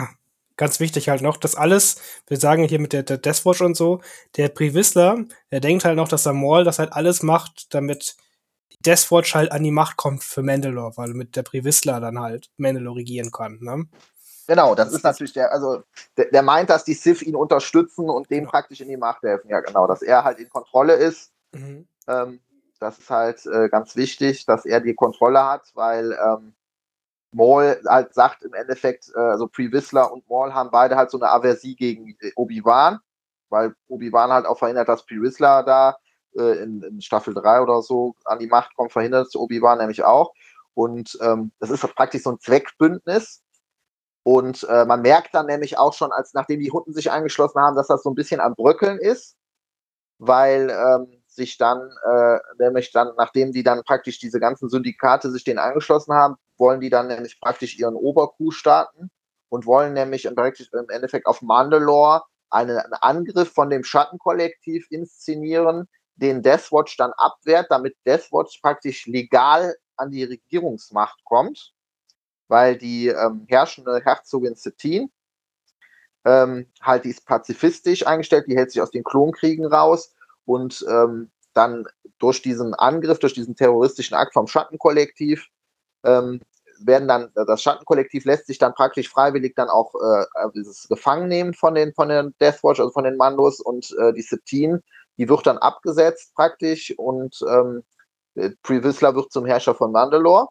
Ganz 0.56 0.80
wichtig 0.80 1.10
halt 1.10 1.22
noch, 1.22 1.38
dass 1.38 1.56
alles, 1.56 1.98
wir 2.28 2.38
sagen 2.38 2.64
hier 2.64 2.80
mit 2.80 2.94
der, 2.94 3.04
der 3.04 3.18
Deathwatch 3.18 3.62
und 3.62 3.76
so, 3.76 4.02
der 4.38 4.50
Previsler, 4.50 5.26
der 5.52 5.60
denkt 5.60 5.84
halt 5.84 5.96
noch, 5.96 6.08
dass 6.08 6.24
der 6.24 6.34
Maul 6.34 6.64
das 6.64 6.78
halt 6.78 6.94
alles 6.94 7.24
macht, 7.24 7.74
damit 7.74 8.16
Deathwatch 8.86 9.34
halt 9.34 9.52
an 9.52 9.64
die 9.64 9.72
Macht 9.72 9.98
kommt 9.98 10.24
für 10.24 10.44
Mandalore, 10.44 10.96
weil 10.96 11.14
mit 11.14 11.36
der 11.36 11.44
Privisla 11.44 12.00
dann 12.00 12.20
halt 12.20 12.52
Mandalore 12.58 12.98
regieren 12.98 13.32
kann. 13.32 13.58
Ne? 13.62 13.88
Genau, 14.48 14.76
das, 14.76 14.88
das 14.88 14.96
ist 14.98 15.04
natürlich 15.04 15.34
der, 15.34 15.52
also 15.52 15.84
der, 16.18 16.26
der, 16.26 16.42
meint, 16.42 16.70
dass 16.70 16.84
die 16.84 16.94
Sith 16.94 17.22
ihn 17.22 17.36
unterstützen 17.36 18.10
und 18.10 18.30
dem 18.30 18.40
genau. 18.40 18.52
praktisch 18.52 18.82
in 18.82 18.90
die 18.90 18.98
Macht 18.98 19.24
helfen. 19.24 19.50
Ja, 19.50 19.62
genau, 19.62 19.88
dass 19.88 20.02
er 20.02 20.24
halt 20.24 20.40
in 20.40 20.50
Kontrolle 20.50 20.94
ist. 20.94 21.32
Mhm. 21.54 21.88
Ähm, 22.08 22.40
das 22.84 23.00
ist 23.00 23.10
halt 23.10 23.46
äh, 23.46 23.70
ganz 23.70 23.96
wichtig, 23.96 24.46
dass 24.46 24.66
er 24.66 24.82
die 24.82 24.94
Kontrolle 24.94 25.44
hat, 25.46 25.72
weil 25.74 26.12
ähm, 26.12 26.54
Maul 27.32 27.82
halt 27.88 28.14
sagt 28.14 28.44
im 28.44 28.54
Endeffekt, 28.54 29.12
äh, 29.16 29.20
also 29.20 29.48
Pre 29.48 29.72
Whistler 29.72 30.12
und 30.12 30.28
Maul 30.30 30.54
haben 30.54 30.72
beide 30.72 30.96
halt 30.96 31.10
so 31.10 31.20
eine 31.20 31.30
Aversie 31.30 31.76
gegen 31.76 32.16
Obi-Wan, 32.36 33.00
weil 33.50 33.76
Obi-Wan 33.88 34.32
halt 34.32 34.46
auch 34.46 34.60
verhindert, 34.60 34.90
dass 34.90 35.06
Pre 35.06 35.22
Whistler 35.22 35.64
da 35.64 35.98
äh, 36.38 36.64
in, 36.64 36.84
in, 36.84 37.02
Staffel 37.02 37.34
3 37.34 37.62
oder 37.62 37.82
so 37.82 38.16
an 38.26 38.40
die 38.40 38.48
Macht 38.48 38.76
kommt, 38.76 38.92
verhindert 38.92 39.36
Obi-Wan 39.36 39.80
nämlich 39.80 40.04
auch. 40.04 40.34
Und 40.76 41.18
ähm, 41.22 41.52
das 41.60 41.70
ist 41.70 41.82
praktisch 41.96 42.24
so 42.24 42.32
ein 42.32 42.40
Zweckbündnis. 42.40 43.42
Und 44.24 44.64
äh, 44.70 44.86
man 44.86 45.02
merkt 45.02 45.36
dann 45.36 45.48
nämlich 45.48 45.78
auch 45.78 45.94
schon, 45.94 46.12
als 46.12 46.34
nachdem 46.34 46.60
die 46.60 46.72
Hunden 46.72 46.94
sich 46.94 47.12
angeschlossen 47.12 47.60
haben, 47.60 47.76
dass 47.76 47.88
das 47.88 48.04
so 48.04 48.10
ein 48.10 48.16
bisschen 48.16 48.40
am 48.40 48.56
Bröckeln 48.56 48.98
ist, 48.98 49.36
weil 50.18 50.70
ähm, 50.70 51.23
sich 51.36 51.58
dann, 51.58 51.92
äh, 52.06 52.40
nämlich 52.60 52.92
dann, 52.92 53.14
nachdem 53.18 53.52
die 53.52 53.64
dann 53.64 53.84
praktisch 53.84 54.20
diese 54.20 54.40
ganzen 54.40 54.70
Syndikate 54.70 55.32
sich 55.32 55.44
denen 55.44 55.60
angeschlossen 55.60 56.14
haben, 56.14 56.36
wollen 56.58 56.80
die 56.80 56.90
dann 56.90 57.08
nämlich 57.08 57.40
praktisch 57.40 57.78
ihren 57.78 57.96
Oberkuh 57.96 58.52
starten 58.52 59.10
und 59.50 59.66
wollen 59.66 59.94
nämlich 59.94 60.26
im 60.26 60.36
Endeffekt 60.90 61.26
auf 61.26 61.42
Mandalore 61.42 62.24
einen, 62.50 62.78
einen 62.78 62.94
Angriff 62.94 63.52
von 63.52 63.70
dem 63.70 63.84
Schattenkollektiv 63.84 64.88
inszenieren, 64.90 65.88
den 66.16 66.42
Deathwatch 66.42 66.98
dann 66.98 67.12
abwehrt, 67.14 67.68
damit 67.70 67.96
Deathwatch 68.06 68.60
praktisch 68.62 69.08
legal 69.08 69.76
an 69.98 70.12
die 70.12 70.24
Regierungsmacht 70.24 71.24
kommt, 71.24 71.74
weil 72.48 72.78
die 72.78 73.08
ähm, 73.08 73.46
herrschende 73.48 74.02
Herzogin 74.04 74.56
Satine 74.56 75.10
ähm, 76.26 76.68
halt, 76.82 77.06
die 77.06 77.10
ist 77.10 77.26
pazifistisch 77.26 78.06
eingestellt, 78.06 78.46
die 78.48 78.56
hält 78.56 78.72
sich 78.72 78.82
aus 78.82 78.92
den 78.92 79.04
Klonkriegen 79.04 79.66
raus 79.66 80.14
und 80.46 80.86
ähm, 80.90 81.32
dann 81.54 81.86
durch 82.20 82.42
diesen 82.42 82.74
Angriff, 82.74 83.20
durch 83.20 83.34
diesen 83.34 83.56
terroristischen 83.56 84.16
Akt 84.16 84.34
vom 84.34 84.48
Schattenkollektiv 84.48 85.48
ähm, 86.04 86.42
werden 86.80 87.08
dann, 87.08 87.32
das 87.36 87.62
Schattenkollektiv 87.62 88.26
lässt 88.26 88.48
sich 88.48 88.58
dann 88.58 88.74
praktisch 88.74 89.08
freiwillig 89.08 89.56
dann 89.56 89.70
auch 89.70 89.94
äh, 89.96 90.26
dieses 90.56 90.88
Gefangen 90.88 91.28
nehmen 91.28 91.54
von 91.54 91.76
den, 91.76 91.94
von 91.94 92.10
den 92.10 92.34
Deathwatch, 92.42 92.80
also 92.80 92.92
von 92.92 93.04
den 93.04 93.16
Mandos 93.16 93.60
und 93.60 93.96
äh, 94.00 94.12
die 94.14 94.22
Septine 94.22 94.82
die 95.18 95.30
wird 95.30 95.46
dann 95.46 95.58
abgesetzt 95.58 96.34
praktisch 96.36 96.94
und 96.98 97.40
ähm, 97.48 97.84
Previsler 98.64 99.16
wird 99.16 99.32
zum 99.32 99.46
Herrscher 99.46 99.76
von 99.76 99.92
Mandalore 99.92 100.50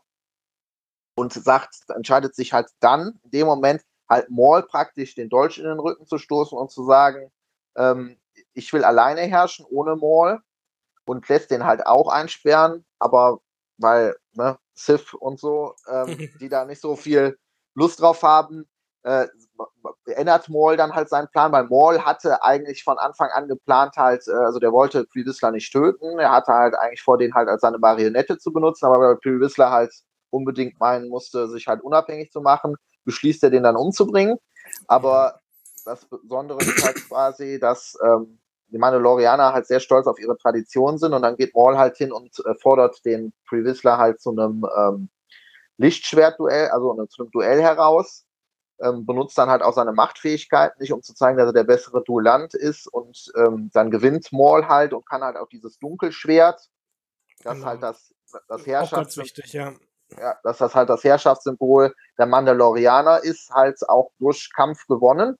und 1.16 1.32
sagt, 1.32 1.74
entscheidet 1.88 2.34
sich 2.34 2.52
halt 2.52 2.68
dann 2.80 3.18
in 3.24 3.30
dem 3.30 3.46
Moment, 3.46 3.82
halt 4.08 4.30
Maul 4.30 4.62
praktisch 4.62 5.14
den 5.14 5.28
Dolch 5.28 5.58
in 5.58 5.64
den 5.64 5.80
Rücken 5.80 6.06
zu 6.06 6.18
stoßen 6.18 6.56
und 6.56 6.70
zu 6.70 6.84
sagen, 6.84 7.32
ähm, 7.76 8.16
ich 8.54 8.72
will 8.72 8.84
alleine 8.84 9.22
herrschen 9.22 9.66
ohne 9.68 9.96
Maul 9.96 10.40
und 11.04 11.28
lässt 11.28 11.50
den 11.50 11.64
halt 11.64 11.86
auch 11.86 12.08
einsperren, 12.08 12.84
aber 12.98 13.38
weil 13.78 14.16
ne, 14.34 14.58
Sith 14.74 15.14
und 15.14 15.40
so, 15.40 15.74
ähm, 15.88 16.06
die 16.40 16.48
da 16.48 16.64
nicht 16.64 16.80
so 16.80 16.96
viel 16.96 17.38
Lust 17.74 18.00
drauf 18.00 18.22
haben, 18.22 18.68
äh, 19.04 19.26
ändert 20.06 20.48
Maul 20.48 20.76
dann 20.76 20.94
halt 20.94 21.08
seinen 21.08 21.28
Plan, 21.28 21.52
weil 21.52 21.64
Maul 21.64 22.00
hatte 22.00 22.42
eigentlich 22.42 22.84
von 22.84 22.98
Anfang 22.98 23.30
an 23.30 23.48
geplant 23.48 23.96
halt, 23.96 24.26
äh, 24.28 24.32
also 24.32 24.58
der 24.58 24.72
wollte 24.72 25.04
Pre 25.04 25.52
nicht 25.52 25.72
töten, 25.72 26.18
er 26.18 26.30
hatte 26.30 26.52
halt 26.52 26.74
eigentlich 26.74 27.02
vor, 27.02 27.18
den 27.18 27.34
halt 27.34 27.48
als 27.48 27.62
seine 27.62 27.78
Marionette 27.78 28.38
zu 28.38 28.52
benutzen, 28.52 28.86
aber 28.86 29.00
weil 29.00 29.16
Pre 29.16 29.70
halt 29.70 29.92
unbedingt 30.30 30.78
meinen 30.80 31.08
musste, 31.08 31.48
sich 31.48 31.66
halt 31.66 31.82
unabhängig 31.82 32.30
zu 32.30 32.40
machen, 32.40 32.76
beschließt 33.04 33.42
er 33.42 33.50
den 33.50 33.64
dann 33.64 33.76
umzubringen, 33.76 34.38
aber 34.86 35.40
das 35.84 36.04
Besondere 36.06 36.58
ist 36.60 36.84
halt 36.84 36.96
quasi, 37.08 37.58
dass 37.58 37.96
ähm, 38.04 38.38
die 38.68 38.78
Mandalorianer 38.78 39.52
halt 39.52 39.66
sehr 39.66 39.80
stolz 39.80 40.06
auf 40.06 40.18
ihre 40.18 40.36
Tradition 40.36 40.98
sind 40.98 41.12
und 41.12 41.22
dann 41.22 41.36
geht 41.36 41.54
Maul 41.54 41.76
halt 41.76 41.96
hin 41.96 42.12
und 42.12 42.38
äh, 42.46 42.54
fordert 42.54 43.04
den 43.04 43.32
Pre 43.46 43.62
halt 43.98 44.20
zu 44.20 44.30
einem 44.30 44.66
ähm, 44.76 45.10
Lichtschwertduell, 45.76 46.68
also 46.68 47.06
zu 47.06 47.22
einem 47.22 47.30
Duell 47.30 47.60
heraus 47.60 48.24
ähm, 48.82 49.06
benutzt 49.06 49.38
dann 49.38 49.48
halt 49.48 49.62
auch 49.62 49.72
seine 49.72 49.92
Machtfähigkeit 49.92 50.78
nicht, 50.80 50.92
um 50.92 51.02
zu 51.02 51.14
zeigen, 51.14 51.38
dass 51.38 51.46
er 51.46 51.52
der 51.52 51.64
bessere 51.64 52.02
Duellant 52.02 52.54
ist 52.54 52.86
und 52.88 53.32
ähm, 53.36 53.70
dann 53.72 53.90
gewinnt 53.90 54.32
Maul 54.32 54.66
halt 54.66 54.92
und 54.92 55.08
kann 55.08 55.22
halt 55.22 55.36
auch 55.36 55.48
dieses 55.48 55.78
Dunkelschwert, 55.78 56.68
das 57.42 57.54
genau. 57.54 57.66
halt 57.66 57.82
das, 57.82 58.12
das 58.48 58.66
Herrschafts 58.66 59.16
wichtig, 59.16 59.52
ja. 59.52 59.72
ja. 60.18 60.36
dass 60.42 60.58
das 60.58 60.74
halt 60.74 60.88
das 60.88 61.04
Herrschaftssymbol 61.04 61.94
der 62.18 62.26
Mandalorianer 62.26 63.22
ist, 63.22 63.50
halt 63.50 63.88
auch 63.88 64.10
durch 64.18 64.50
Kampf 64.54 64.86
gewonnen. 64.86 65.38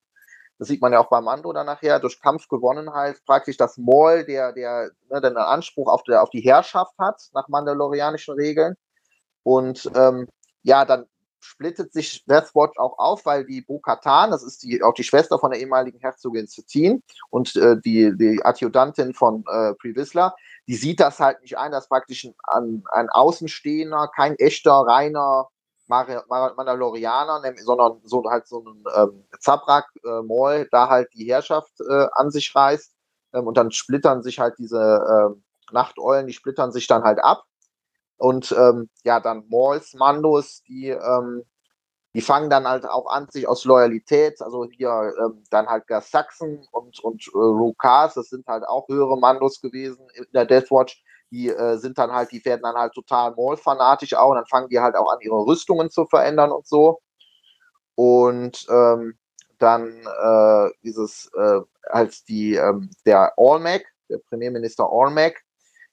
Das 0.62 0.68
sieht 0.68 0.80
man 0.80 0.92
ja 0.92 1.00
auch 1.00 1.08
beim 1.08 1.24
Mando 1.24 1.52
dann 1.52 1.66
nachher, 1.66 1.98
durch 1.98 2.20
Kampf 2.20 2.46
gewonnen 2.46 2.92
halt 2.92 3.20
praktisch 3.26 3.56
das 3.56 3.78
Maul, 3.78 4.24
der, 4.24 4.52
der, 4.52 4.92
ne, 5.10 5.16
einen 5.16 5.36
Anspruch 5.36 5.88
auf, 5.88 6.04
der, 6.04 6.22
auf 6.22 6.30
die 6.30 6.40
Herrschaft 6.40 6.94
hat, 7.00 7.20
nach 7.34 7.48
mandalorianischen 7.48 8.36
Regeln. 8.36 8.76
Und 9.42 9.90
ähm, 9.96 10.28
ja, 10.62 10.84
dann 10.84 11.06
splittet 11.40 11.92
sich 11.92 12.24
Deathwatch 12.26 12.78
auch 12.78 12.96
auf, 13.00 13.26
weil 13.26 13.44
die 13.44 13.62
Bo-Katan, 13.62 14.30
das 14.30 14.44
ist 14.44 14.62
die, 14.62 14.80
auch 14.84 14.94
die 14.94 15.02
Schwester 15.02 15.36
von 15.40 15.50
der 15.50 15.58
ehemaligen 15.58 15.98
Herzogin 15.98 16.46
Satine 16.46 17.02
und 17.30 17.56
äh, 17.56 17.80
die, 17.80 18.16
die 18.16 18.40
Adjutantin 18.44 19.14
von 19.14 19.42
äh, 19.50 19.74
Previsla, 19.74 20.36
die 20.68 20.76
sieht 20.76 21.00
das 21.00 21.18
halt 21.18 21.42
nicht 21.42 21.58
ein, 21.58 21.72
dass 21.72 21.88
praktisch 21.88 22.28
ein, 22.46 22.84
ein 22.92 23.10
Außenstehender, 23.10 24.12
kein 24.14 24.36
echter, 24.36 24.74
reiner 24.74 25.48
Mandalorianer, 25.86 27.42
sondern 27.58 28.00
so 28.04 28.24
halt 28.28 28.46
so 28.46 28.60
ein 28.60 28.84
ähm, 28.94 29.24
Zabrak 29.40 29.86
äh, 30.04 30.22
Maul 30.22 30.68
da 30.70 30.88
halt 30.88 31.08
die 31.14 31.24
Herrschaft 31.24 31.72
äh, 31.80 32.06
an 32.12 32.30
sich 32.30 32.54
reißt 32.54 32.94
ähm, 33.34 33.46
und 33.46 33.56
dann 33.56 33.70
splittern 33.70 34.22
sich 34.22 34.38
halt 34.38 34.54
diese 34.58 34.78
äh, 34.78 35.72
Nachteulen, 35.72 36.26
die 36.26 36.32
splittern 36.32 36.72
sich 36.72 36.86
dann 36.86 37.02
halt 37.02 37.22
ab. 37.22 37.44
Und 38.16 38.52
ähm, 38.52 38.88
ja, 39.04 39.20
dann 39.20 39.44
Mauls, 39.48 39.94
Mandos, 39.94 40.62
die, 40.68 40.88
ähm, 40.90 41.42
die 42.14 42.20
fangen 42.20 42.50
dann 42.50 42.68
halt 42.68 42.86
auch 42.86 43.06
an, 43.10 43.28
sich 43.30 43.48
aus 43.48 43.64
Loyalität, 43.64 44.40
also 44.42 44.64
hier 44.64 45.12
ähm, 45.18 45.42
dann 45.50 45.66
halt 45.66 45.86
Gas 45.88 46.10
Sachsen 46.10 46.64
und, 46.70 47.00
und 47.00 47.26
äh, 47.34 47.38
Rukas, 47.38 48.14
das 48.14 48.28
sind 48.28 48.46
halt 48.46 48.64
auch 48.64 48.86
höhere 48.88 49.18
Mandos 49.18 49.60
gewesen 49.60 50.06
in 50.14 50.26
der 50.32 50.44
Deathwatch, 50.44 51.02
die 51.32 51.48
äh, 51.48 51.78
sind 51.78 51.98
dann 51.98 52.12
halt, 52.12 52.30
die 52.30 52.44
werden 52.44 52.60
dann 52.62 52.76
halt 52.76 52.92
total 52.92 53.34
Maul-fanatisch 53.34 54.14
auch 54.14 54.30
und 54.30 54.36
dann 54.36 54.46
fangen 54.46 54.68
die 54.68 54.78
halt 54.78 54.94
auch 54.94 55.10
an, 55.10 55.18
ihre 55.22 55.46
Rüstungen 55.46 55.90
zu 55.90 56.06
verändern 56.06 56.52
und 56.52 56.66
so. 56.66 57.00
Und 57.94 58.66
ähm, 58.70 59.18
dann 59.58 60.06
äh, 60.06 60.70
dieses, 60.82 61.30
äh, 61.36 61.60
als 61.90 62.24
die, 62.24 62.54
ähm, 62.56 62.90
der 63.06 63.32
Allmac, 63.38 63.82
der 64.10 64.18
Premierminister 64.28 64.86
Allmac, 64.90 65.42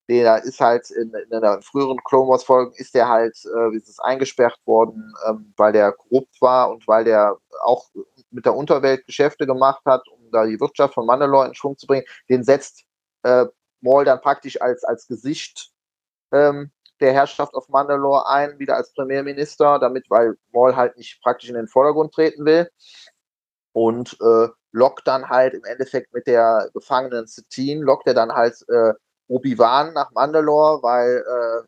der 0.10 0.44
ist 0.44 0.60
halt 0.60 0.90
in, 0.92 1.14
in 1.14 1.34
einer 1.34 1.62
früheren 1.62 2.00
Clone 2.04 2.30
Wars 2.30 2.44
Folgen 2.44 2.74
ist 2.76 2.96
der 2.96 3.08
halt, 3.08 3.38
äh, 3.46 3.76
ist 3.76 3.88
es 3.88 4.00
eingesperrt 4.00 4.60
worden, 4.66 5.14
ähm, 5.28 5.54
weil 5.56 5.72
der 5.72 5.94
korrupt 5.94 6.42
war 6.42 6.72
und 6.72 6.88
weil 6.88 7.06
der 7.06 7.38
auch 7.64 7.86
mit 8.32 8.46
der 8.46 8.56
Unterwelt 8.56 9.06
Geschäfte 9.06 9.46
gemacht 9.46 9.82
hat, 9.86 10.02
um 10.10 10.32
da 10.32 10.46
die 10.46 10.60
Wirtschaft 10.60 10.96
von 10.96 11.06
Mandalore 11.06 11.48
in 11.48 11.56
Schwung 11.56 11.78
zu 11.78 11.88
bringen. 11.88 12.06
Den 12.28 12.44
setzt 12.44 12.84
äh, 13.24 13.46
Maul 13.82 14.06
dann 14.06 14.22
praktisch 14.22 14.62
als, 14.62 14.84
als 14.84 15.08
Gesicht 15.08 15.72
ähm, 16.32 16.72
der 17.00 17.14
Herrschaft 17.14 17.54
auf 17.54 17.70
Mandalore 17.70 18.28
ein, 18.28 18.60
wieder 18.60 18.76
als 18.76 18.94
Premierminister, 18.94 19.80
damit, 19.80 20.10
weil 20.10 20.36
Maul 20.52 20.76
halt 20.76 20.98
nicht 20.98 21.22
praktisch 21.22 21.50
in 21.50 21.56
den 21.56 21.68
Vordergrund 21.68 22.14
treten 22.14 22.46
will. 22.46 22.70
Und 23.72 24.18
äh, 24.20 24.48
lockt 24.72 25.08
dann 25.08 25.30
halt 25.30 25.54
im 25.54 25.64
Endeffekt 25.64 26.14
mit 26.14 26.28
der 26.28 26.70
gefangenen 26.74 27.28
Satine, 27.28 27.84
lockt 27.84 28.08
er 28.08 28.14
dann 28.14 28.34
halt 28.34 28.56
äh, 28.68 28.94
Obi-Wan 29.28 29.94
nach 29.94 30.12
Mandalore, 30.12 30.82
weil 30.84 31.24
äh, 31.26 31.68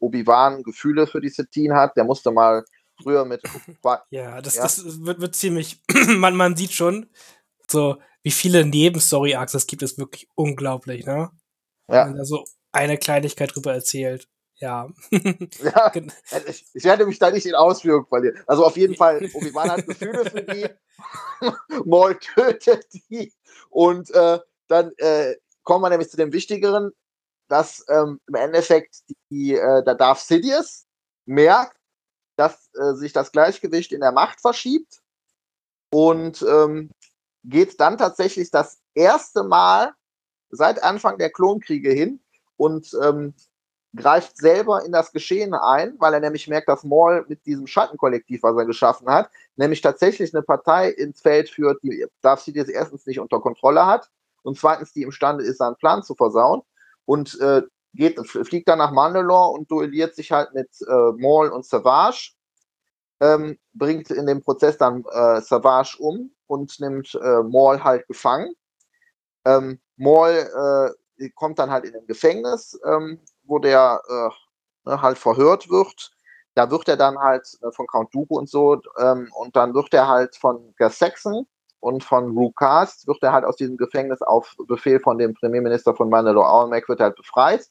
Obi-Wan 0.00 0.62
Gefühle 0.62 1.06
für 1.06 1.20
die 1.20 1.28
Satine 1.28 1.74
hat. 1.76 1.96
Der 1.96 2.04
musste 2.04 2.30
mal 2.30 2.64
früher 3.02 3.24
mit. 3.24 3.42
ja, 4.10 4.40
das, 4.40 4.56
ja. 4.56 4.62
das 4.62 5.04
wird, 5.04 5.20
wird 5.20 5.34
ziemlich. 5.34 5.82
man, 6.16 6.34
man 6.36 6.56
sieht 6.56 6.72
schon, 6.72 7.08
so 7.70 7.96
wie 8.22 8.30
viele 8.30 8.64
Nebenstory-Arcs 8.66 9.54
es 9.54 9.66
gibt, 9.66 9.82
ist 9.82 9.98
wirklich 9.98 10.28
unglaublich, 10.34 11.06
ne? 11.06 11.30
Ja. 11.88 12.08
Wenn 12.08 12.16
er 12.16 12.24
so 12.24 12.44
eine 12.72 12.98
Kleinigkeit 12.98 13.54
drüber 13.54 13.72
erzählt. 13.72 14.28
Ja. 14.56 14.88
ja 15.10 15.92
ich, 16.46 16.66
ich, 16.72 16.84
werde 16.84 17.06
mich 17.06 17.18
da 17.18 17.30
nicht 17.30 17.46
in 17.46 17.54
Ausführungen 17.54 18.06
verlieren. 18.06 18.42
Also 18.46 18.64
auf 18.64 18.76
jeden 18.76 18.96
Fall, 18.96 19.28
Obi-Wan 19.32 19.70
hat 19.70 19.86
Gefühle 19.86 20.30
für 20.30 20.42
die. 20.42 20.68
Maul 21.84 22.18
tötet 22.18 22.86
die. 22.92 23.32
Und 23.70 24.10
äh, 24.10 24.40
dann 24.68 24.92
äh, 24.96 25.36
kommen 25.62 25.82
wir 25.82 25.90
nämlich 25.90 26.10
zu 26.10 26.16
dem 26.16 26.32
Wichtigeren, 26.32 26.90
dass 27.48 27.84
ähm, 27.88 28.20
im 28.26 28.34
Endeffekt 28.34 29.02
die, 29.30 29.54
äh, 29.54 29.84
der 29.84 29.94
Darth 29.94 30.20
Sidious 30.20 30.86
merkt, 31.26 31.76
dass 32.36 32.70
äh, 32.74 32.94
sich 32.94 33.12
das 33.12 33.32
Gleichgewicht 33.32 33.92
in 33.92 34.00
der 34.00 34.12
Macht 34.12 34.40
verschiebt 34.40 35.00
und 35.90 36.42
ähm, 36.42 36.90
geht 37.48 37.80
dann 37.80 37.96
tatsächlich 37.96 38.50
das 38.50 38.80
erste 38.94 39.44
Mal 39.44 39.92
seit 40.50 40.82
Anfang 40.82 41.18
der 41.18 41.30
Klonkriege 41.30 41.90
hin 41.90 42.20
und 42.56 42.90
ähm, 43.02 43.34
greift 43.94 44.36
selber 44.36 44.84
in 44.84 44.92
das 44.92 45.12
Geschehen 45.12 45.54
ein, 45.54 45.94
weil 45.98 46.12
er 46.12 46.20
nämlich 46.20 46.48
merkt, 46.48 46.68
dass 46.68 46.84
Maul 46.84 47.24
mit 47.28 47.44
diesem 47.46 47.66
Schattenkollektiv, 47.66 48.42
was 48.42 48.56
er 48.56 48.66
geschaffen 48.66 49.08
hat, 49.08 49.30
nämlich 49.56 49.80
tatsächlich 49.80 50.34
eine 50.34 50.42
Partei 50.42 50.90
ins 50.90 51.20
Feld 51.22 51.48
führt, 51.48 51.82
die 51.82 52.04
Darth 52.20 52.40
Sidious 52.40 52.68
erstens 52.68 53.06
nicht 53.06 53.20
unter 53.20 53.40
Kontrolle 53.40 53.86
hat 53.86 54.10
und 54.42 54.58
zweitens, 54.58 54.92
die 54.92 55.02
imstande 55.02 55.44
ist, 55.44 55.58
seinen 55.58 55.76
Plan 55.76 56.02
zu 56.02 56.14
versauen 56.14 56.62
und 57.06 57.40
äh, 57.40 57.62
geht, 57.94 58.18
fliegt 58.26 58.68
dann 58.68 58.78
nach 58.78 58.92
Mandalore 58.92 59.52
und 59.52 59.70
duelliert 59.70 60.14
sich 60.14 60.30
halt 60.32 60.52
mit 60.52 60.68
äh, 60.86 61.12
Maul 61.16 61.48
und 61.48 61.64
Savage, 61.64 62.32
ähm, 63.20 63.58
bringt 63.72 64.10
in 64.10 64.26
dem 64.26 64.42
Prozess 64.42 64.76
dann 64.76 65.04
äh, 65.10 65.40
Savage 65.40 65.96
um 65.98 66.35
und 66.46 66.78
nimmt 66.80 67.14
äh, 67.14 67.42
Maul 67.42 67.82
halt 67.82 68.06
gefangen. 68.06 68.54
Ähm, 69.44 69.80
Maul 69.96 70.94
äh, 71.18 71.30
kommt 71.30 71.58
dann 71.58 71.70
halt 71.70 71.84
in 71.84 71.94
ein 71.94 72.06
Gefängnis, 72.06 72.78
ähm, 72.84 73.20
wo 73.44 73.58
der 73.58 74.02
äh, 74.08 74.90
ne, 74.90 75.02
halt 75.02 75.18
verhört 75.18 75.70
wird. 75.70 76.12
Da 76.54 76.70
wird 76.70 76.88
er 76.88 76.96
dann 76.96 77.18
halt 77.18 77.46
äh, 77.62 77.70
von 77.72 77.86
Count 77.86 78.14
Dooku 78.14 78.38
und 78.38 78.48
so, 78.48 78.80
ähm, 78.98 79.30
und 79.34 79.56
dann 79.56 79.74
wird 79.74 79.92
er 79.94 80.08
halt 80.08 80.36
von 80.36 80.74
Gas 80.76 80.98
Saxon 80.98 81.46
und 81.80 82.02
von 82.02 82.36
Rukas 82.36 83.06
wird 83.06 83.22
er 83.22 83.32
halt 83.32 83.44
aus 83.44 83.56
diesem 83.56 83.76
Gefängnis 83.76 84.22
auf 84.22 84.56
Befehl 84.66 85.00
von 85.00 85.18
dem 85.18 85.34
Premierminister 85.34 85.94
von 85.94 86.08
Mandalore 86.08 86.48
Almec 86.48 86.88
wird 86.88 87.00
halt 87.00 87.16
befreit. 87.16 87.68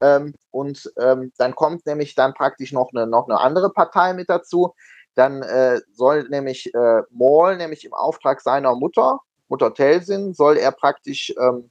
Ähm, 0.00 0.34
und 0.50 0.90
ähm, 0.98 1.32
dann 1.38 1.54
kommt 1.54 1.86
nämlich 1.86 2.14
dann 2.14 2.34
praktisch 2.34 2.72
noch 2.72 2.90
eine, 2.92 3.06
noch 3.06 3.28
eine 3.28 3.40
andere 3.40 3.70
Partei 3.70 4.12
mit 4.12 4.28
dazu. 4.28 4.74
Dann 5.14 5.42
äh, 5.42 5.80
soll 5.92 6.28
nämlich 6.28 6.74
äh, 6.74 7.02
Maul, 7.10 7.56
nämlich 7.56 7.84
im 7.84 7.94
Auftrag 7.94 8.40
seiner 8.40 8.74
Mutter, 8.74 9.20
Mutter 9.48 9.72
Telsin, 9.72 10.34
soll 10.34 10.56
er 10.56 10.72
praktisch 10.72 11.32
ähm, 11.38 11.70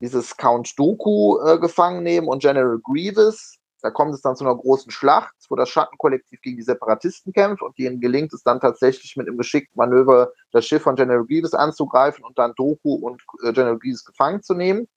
dieses 0.00 0.36
Count 0.36 0.78
Dooku 0.78 1.38
äh, 1.40 1.58
gefangen 1.58 2.02
nehmen 2.02 2.28
und 2.28 2.42
General 2.42 2.78
Grievous 2.82 3.60
da 3.82 3.90
kommt 3.90 4.14
es 4.14 4.22
dann 4.22 4.36
zu 4.36 4.44
einer 4.44 4.56
großen 4.56 4.90
Schlacht, 4.90 5.34
wo 5.48 5.56
das 5.56 5.68
Schattenkollektiv 5.68 6.40
gegen 6.42 6.56
die 6.56 6.62
Separatisten 6.62 7.32
kämpft 7.32 7.62
und 7.62 7.78
denen 7.78 8.00
gelingt 8.00 8.32
es 8.32 8.42
dann 8.42 8.60
tatsächlich 8.60 9.16
mit 9.16 9.26
einem 9.26 9.38
geschickten 9.38 9.76
Manöver 9.76 10.32
das 10.52 10.66
Schiff 10.66 10.82
von 10.82 10.96
General 10.96 11.24
Grievous 11.24 11.54
anzugreifen 11.54 12.24
und 12.24 12.38
dann 12.38 12.54
Doku 12.56 12.94
und 12.94 13.22
äh, 13.42 13.52
General 13.52 13.78
Grievous 13.78 14.04
gefangen 14.04 14.42
zu 14.42 14.54
nehmen. 14.54 14.88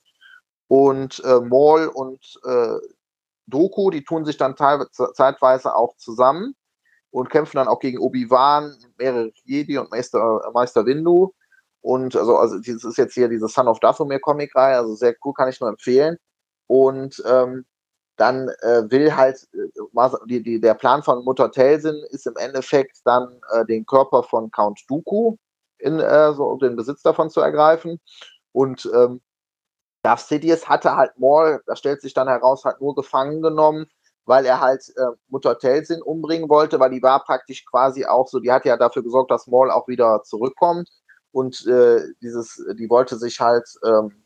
Und 0.68 1.24
äh, 1.24 1.40
Maul 1.40 1.88
und 1.88 2.40
äh, 2.46 2.78
Doku, 3.48 3.90
die 3.90 4.04
tun 4.04 4.26
sich 4.26 4.38
dann 4.38 4.56
zeitweise 4.56 5.76
auch 5.76 5.96
zusammen 5.98 6.56
und 7.14 7.30
kämpfen 7.30 7.58
dann 7.58 7.68
auch 7.68 7.80
gegen 7.80 8.00
Obi-Wan, 8.00 8.76
mehrere 8.98 9.32
Jedi 9.46 9.78
und 9.78 9.92
Meister, 9.92 10.50
Meister 10.52 10.84
Windu. 10.86 11.32
Und 11.82 12.16
also, 12.16 12.38
also 12.38 12.58
das 12.58 12.84
ist 12.84 12.98
jetzt 12.98 13.14
hier 13.14 13.30
diese 13.30 13.48
Son 13.48 13.68
of 13.68 13.80
Dathomir 13.80 14.20
Comic-Reihe, 14.20 14.78
also 14.78 14.96
sehr 14.96 15.16
cool, 15.24 15.34
kann 15.34 15.48
ich 15.48 15.62
nur 15.62 15.70
empfehlen. 15.70 16.18
Und 16.66 17.22
ähm, 17.28 17.66
dann 18.18 18.50
äh, 18.62 18.90
will 18.90 19.16
halt, 19.16 19.48
äh, 19.54 20.10
die, 20.26 20.42
die, 20.42 20.60
der 20.60 20.74
Plan 20.74 21.04
von 21.04 21.24
Mutter 21.24 21.52
Telsin 21.52 22.04
ist 22.10 22.26
im 22.26 22.36
Endeffekt 22.36 22.98
dann 23.06 23.40
äh, 23.52 23.64
den 23.66 23.86
Körper 23.86 24.24
von 24.24 24.50
Count 24.50 24.82
Dooku 24.88 25.36
in 25.78 26.00
äh, 26.00 26.34
so 26.34 26.56
den 26.56 26.76
Besitz 26.76 27.04
davon 27.04 27.30
zu 27.30 27.42
ergreifen. 27.42 28.00
Und 28.54 28.90
ähm, 28.92 29.22
Darth 30.02 30.22
Sidious 30.22 30.68
hatte 30.68 30.96
halt 30.96 31.12
Maul, 31.20 31.62
da 31.68 31.76
stellt 31.76 32.02
sich 32.02 32.16
dann 32.16 32.28
heraus, 32.28 32.66
halt 32.66 32.82
nur 32.82 32.96
gefangen 32.96 33.44
genommen, 33.44 33.86
weil 34.26 34.46
er 34.46 34.62
halt 34.62 34.84
äh, 34.96 35.16
Mutter 35.28 35.58
Telsin 35.58 36.02
umbringen 36.02 36.50
wollte, 36.50 36.80
weil 36.80 36.92
die 36.92 37.04
war 37.04 37.24
praktisch 37.24 37.66
quasi 37.66 38.06
auch 38.06 38.28
so, 38.28 38.40
die 38.40 38.52
hat 38.52 38.66
ja 38.66 38.78
dafür 38.78 39.04
gesorgt, 39.04 39.32
dass 39.32 39.48
Maul 39.48 39.72
auch 39.72 39.88
wieder 39.88 40.22
zurückkommt. 40.24 40.90
Und 41.32 41.66
äh, 41.68 42.02
dieses, 42.22 42.64
die 42.78 42.90
wollte 42.90 43.18
sich 43.18 43.40
halt, 43.40 43.68
ähm, 43.86 44.24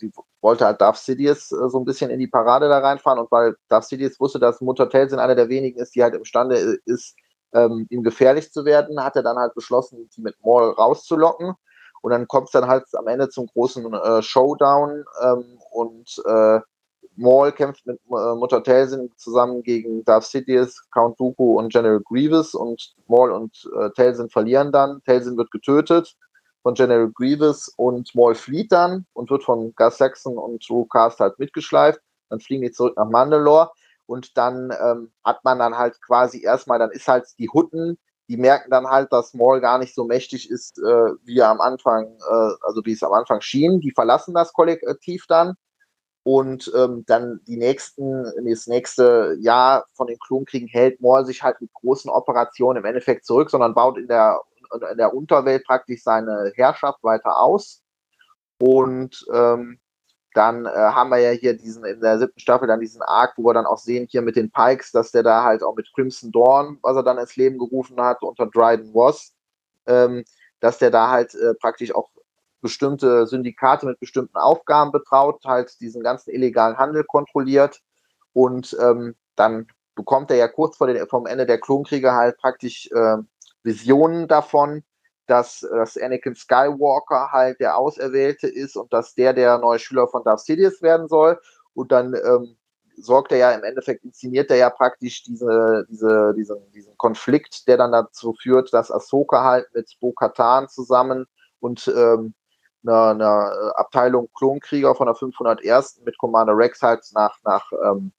die 0.00 0.10
wollte 0.40 0.64
halt 0.64 0.80
Darth 0.80 0.96
Sidious 0.96 1.52
äh, 1.52 1.68
so 1.68 1.78
ein 1.78 1.84
bisschen 1.84 2.10
in 2.10 2.18
die 2.18 2.26
Parade 2.26 2.68
da 2.68 2.78
reinfahren. 2.78 3.18
Und 3.18 3.30
weil 3.30 3.56
Darth 3.68 3.84
Sidious 3.84 4.18
wusste, 4.18 4.38
dass 4.40 4.60
Mutter 4.60 4.88
Telsin 4.88 5.18
einer 5.18 5.34
der 5.34 5.48
wenigen 5.48 5.78
ist, 5.78 5.94
die 5.94 6.02
halt 6.02 6.14
imstande 6.14 6.56
äh, 6.58 6.78
ist, 6.86 7.14
ähm, 7.52 7.86
ihm 7.90 8.02
gefährlich 8.02 8.52
zu 8.52 8.64
werden, 8.64 9.02
hat 9.02 9.16
er 9.16 9.22
dann 9.22 9.36
halt 9.36 9.54
beschlossen, 9.54 10.08
sie 10.10 10.22
mit 10.22 10.36
Maul 10.42 10.70
rauszulocken. 10.70 11.54
Und 12.02 12.10
dann 12.10 12.28
kommt 12.28 12.48
es 12.48 12.52
dann 12.52 12.68
halt 12.68 12.84
am 12.94 13.06
Ende 13.06 13.28
zum 13.28 13.46
großen 13.46 13.92
äh, 13.92 14.22
Showdown 14.22 15.04
ähm, 15.22 15.58
und 15.70 16.22
äh, 16.26 16.60
Maul 17.16 17.52
kämpft 17.52 17.86
mit 17.86 17.98
äh, 18.10 18.34
Mutter 18.34 18.62
Telsin 18.62 19.10
zusammen 19.16 19.62
gegen 19.62 20.04
Darth 20.04 20.24
Sidious, 20.24 20.88
Count 20.90 21.18
Dooku 21.18 21.58
und 21.58 21.72
General 21.72 22.00
Grievous 22.00 22.54
und 22.54 22.94
Maul 23.08 23.32
und 23.32 23.68
äh, 23.78 23.90
Telsin 23.90 24.28
verlieren 24.28 24.72
dann. 24.72 25.02
Telsin 25.04 25.36
wird 25.36 25.50
getötet 25.50 26.16
von 26.62 26.74
General 26.74 27.10
Grievous 27.10 27.68
und 27.76 28.14
Maul 28.14 28.34
flieht 28.34 28.72
dann 28.72 29.06
und 29.12 29.30
wird 29.30 29.44
von 29.44 29.72
Gus 29.76 29.98
Saxon 29.98 30.36
und 30.36 30.68
Drew 30.68 30.84
Cast 30.84 31.20
halt 31.20 31.38
mitgeschleift. 31.38 32.00
Dann 32.28 32.40
fliegen 32.40 32.62
die 32.62 32.72
zurück 32.72 32.96
nach 32.96 33.08
Mandalore 33.08 33.70
und 34.06 34.36
dann 34.36 34.72
ähm, 34.82 35.12
hat 35.24 35.44
man 35.44 35.58
dann 35.58 35.78
halt 35.78 36.00
quasi 36.02 36.42
erstmal, 36.42 36.78
dann 36.78 36.90
ist 36.90 37.06
halt 37.06 37.26
die 37.38 37.48
Hutten, 37.48 37.98
die 38.28 38.36
merken 38.36 38.70
dann 38.70 38.88
halt, 38.88 39.12
dass 39.12 39.32
Maul 39.32 39.60
gar 39.60 39.78
nicht 39.78 39.94
so 39.94 40.04
mächtig 40.04 40.50
ist, 40.50 40.78
äh, 40.78 41.12
wie 41.24 41.38
er 41.38 41.50
am 41.50 41.60
Anfang, 41.60 42.06
äh, 42.06 42.50
also 42.62 42.84
wie 42.84 42.92
es 42.92 43.02
am 43.02 43.12
Anfang 43.12 43.40
schien. 43.40 43.80
Die 43.80 43.92
verlassen 43.92 44.34
das 44.34 44.52
Kollektiv 44.52 45.26
dann 45.28 45.54
und 46.26 46.72
ähm, 46.74 47.04
dann 47.06 47.40
die 47.46 47.56
nächsten, 47.56 48.24
das 48.44 48.66
nächste 48.66 49.36
Jahr 49.38 49.86
von 49.94 50.08
den 50.08 50.18
Klonkriegen 50.18 50.66
hält 50.66 51.00
Maul 51.00 51.24
sich 51.24 51.44
halt 51.44 51.60
mit 51.60 51.72
großen 51.72 52.10
Operationen 52.10 52.82
im 52.82 52.84
Endeffekt 52.84 53.24
zurück, 53.24 53.48
sondern 53.48 53.74
baut 53.74 53.96
in 53.96 54.08
der, 54.08 54.40
in 54.90 54.98
der 54.98 55.14
Unterwelt 55.14 55.62
praktisch 55.64 56.02
seine 56.02 56.50
Herrschaft 56.56 57.04
weiter 57.04 57.38
aus. 57.38 57.80
Und 58.58 59.24
ähm, 59.32 59.78
dann 60.34 60.66
äh, 60.66 60.70
haben 60.70 61.10
wir 61.10 61.18
ja 61.18 61.30
hier 61.30 61.56
diesen, 61.56 61.84
in 61.84 62.00
der 62.00 62.18
siebten 62.18 62.40
Staffel 62.40 62.66
dann 62.66 62.80
diesen 62.80 63.02
Arc, 63.02 63.34
wo 63.36 63.44
wir 63.44 63.54
dann 63.54 63.64
auch 63.64 63.78
sehen 63.78 64.08
hier 64.10 64.22
mit 64.22 64.34
den 64.34 64.50
Pikes, 64.50 64.90
dass 64.90 65.12
der 65.12 65.22
da 65.22 65.44
halt 65.44 65.62
auch 65.62 65.76
mit 65.76 65.88
Crimson 65.94 66.32
Dawn, 66.32 66.80
was 66.82 66.96
er 66.96 67.04
dann 67.04 67.18
ins 67.18 67.36
Leben 67.36 67.56
gerufen 67.56 68.00
hat, 68.00 68.24
unter 68.24 68.46
Dryden 68.46 68.90
Ross, 68.90 69.32
ähm, 69.86 70.24
dass 70.58 70.78
der 70.78 70.90
da 70.90 71.08
halt 71.08 71.36
äh, 71.36 71.54
praktisch 71.54 71.94
auch 71.94 72.10
bestimmte 72.60 73.26
Syndikate 73.26 73.86
mit 73.86 74.00
bestimmten 74.00 74.36
Aufgaben 74.36 74.92
betraut, 74.92 75.44
halt 75.44 75.80
diesen 75.80 76.02
ganzen 76.02 76.30
illegalen 76.30 76.76
Handel 76.78 77.04
kontrolliert. 77.04 77.80
Und 78.32 78.76
ähm, 78.80 79.14
dann 79.34 79.66
bekommt 79.94 80.30
er 80.30 80.36
ja 80.36 80.48
kurz 80.48 80.76
vor 80.76 80.86
den, 80.86 81.06
vom 81.06 81.26
Ende 81.26 81.46
der 81.46 81.60
Klonkriege 81.60 82.12
halt 82.12 82.36
praktisch 82.38 82.90
äh, 82.92 83.16
Visionen 83.62 84.28
davon, 84.28 84.84
dass, 85.26 85.60
dass 85.60 85.96
Anakin 85.96 86.34
Skywalker 86.34 87.30
halt 87.32 87.60
der 87.60 87.76
Auserwählte 87.76 88.46
ist 88.46 88.76
und 88.76 88.92
dass 88.92 89.14
der 89.14 89.32
der 89.32 89.58
neue 89.58 89.78
Schüler 89.78 90.06
von 90.06 90.22
Darth 90.22 90.40
Sidious 90.40 90.82
werden 90.82 91.08
soll. 91.08 91.40
Und 91.74 91.92
dann 91.92 92.14
ähm, 92.14 92.56
sorgt 92.96 93.32
er 93.32 93.38
ja 93.38 93.52
im 93.52 93.64
Endeffekt, 93.64 94.04
inszeniert 94.04 94.50
er 94.50 94.56
ja 94.56 94.70
praktisch 94.70 95.24
diese, 95.24 95.86
diese, 95.90 96.32
diesen, 96.36 96.70
diesen 96.72 96.96
Konflikt, 96.96 97.68
der 97.68 97.76
dann 97.76 97.92
dazu 97.92 98.34
führt, 98.40 98.72
dass 98.72 98.90
Ahsoka 98.90 99.44
halt 99.44 99.66
mit 99.74 99.96
Bo-Katan 100.00 100.68
zusammen 100.68 101.26
und 101.60 101.88
ähm, 101.88 102.34
einer, 102.86 103.10
einer 103.10 103.52
äh, 103.52 103.80
Abteilung 103.80 104.28
Klonkrieger 104.34 104.94
von 104.94 105.06
der 105.06 105.14
501. 105.14 106.02
mit 106.04 106.18
Commander 106.18 106.56
Rex 106.56 106.82
halt 106.82 107.04
nach, 107.14 107.36
nach 107.44 107.70
ähm, 107.84 108.12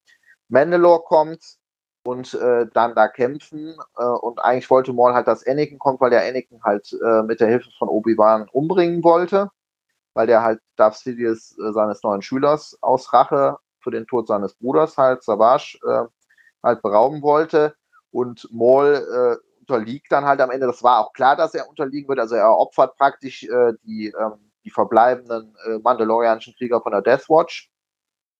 Mandalore 0.49 1.03
kommt 1.03 1.57
und 2.03 2.34
äh, 2.36 2.68
dann 2.74 2.95
da 2.95 3.07
kämpfen. 3.07 3.76
Äh, 3.97 4.03
und 4.05 4.39
eigentlich 4.39 4.70
wollte 4.70 4.93
Maul 4.93 5.13
halt, 5.13 5.28
dass 5.28 5.45
Anakin 5.45 5.80
kommt, 5.80 6.01
weil 6.01 6.09
der 6.09 6.28
Anakin 6.28 6.63
halt 6.63 6.91
äh, 7.03 7.24
mit 7.24 7.39
der 7.39 7.49
Hilfe 7.49 7.70
von 7.78 7.89
Obi-Wan 7.89 8.47
umbringen 8.51 9.03
wollte, 9.03 9.51
weil 10.13 10.28
der 10.28 10.41
halt 10.41 10.61
Darth 10.78 10.95
Sidious 10.95 11.57
äh, 11.59 11.72
seines 11.74 12.03
neuen 12.03 12.22
Schülers 12.22 12.78
aus 12.82 13.11
Rache 13.13 13.57
für 13.82 13.91
den 13.91 14.07
Tod 14.07 14.28
seines 14.28 14.55
Bruders 14.55 14.97
halt, 14.97 15.24
Savage, 15.24 15.78
äh, 15.86 16.05
halt 16.63 16.82
berauben 16.82 17.22
wollte. 17.22 17.76
Und 18.11 18.47
Maul 18.51 19.38
unterliegt 19.59 20.11
dann 20.11 20.26
halt 20.26 20.39
am 20.39 20.49
Ende. 20.49 20.65
Das 20.65 20.82
war 20.82 20.99
auch 20.99 21.13
klar, 21.13 21.36
dass 21.36 21.53
er 21.53 21.70
unterliegen 21.70 22.07
wird. 22.07 22.20
Also 22.20 22.36
er 22.36 22.57
opfert 22.57 22.95
praktisch 22.97 23.41
die 23.41 24.13
ähm, 24.18 24.47
die 24.68 24.72
verbleibenden 24.72 25.55
äh, 25.65 25.78
mandalorianischen 25.80 26.53
Krieger 26.55 26.82
von 26.82 26.91
der 26.91 27.01
Death 27.01 27.30
Watch 27.30 27.72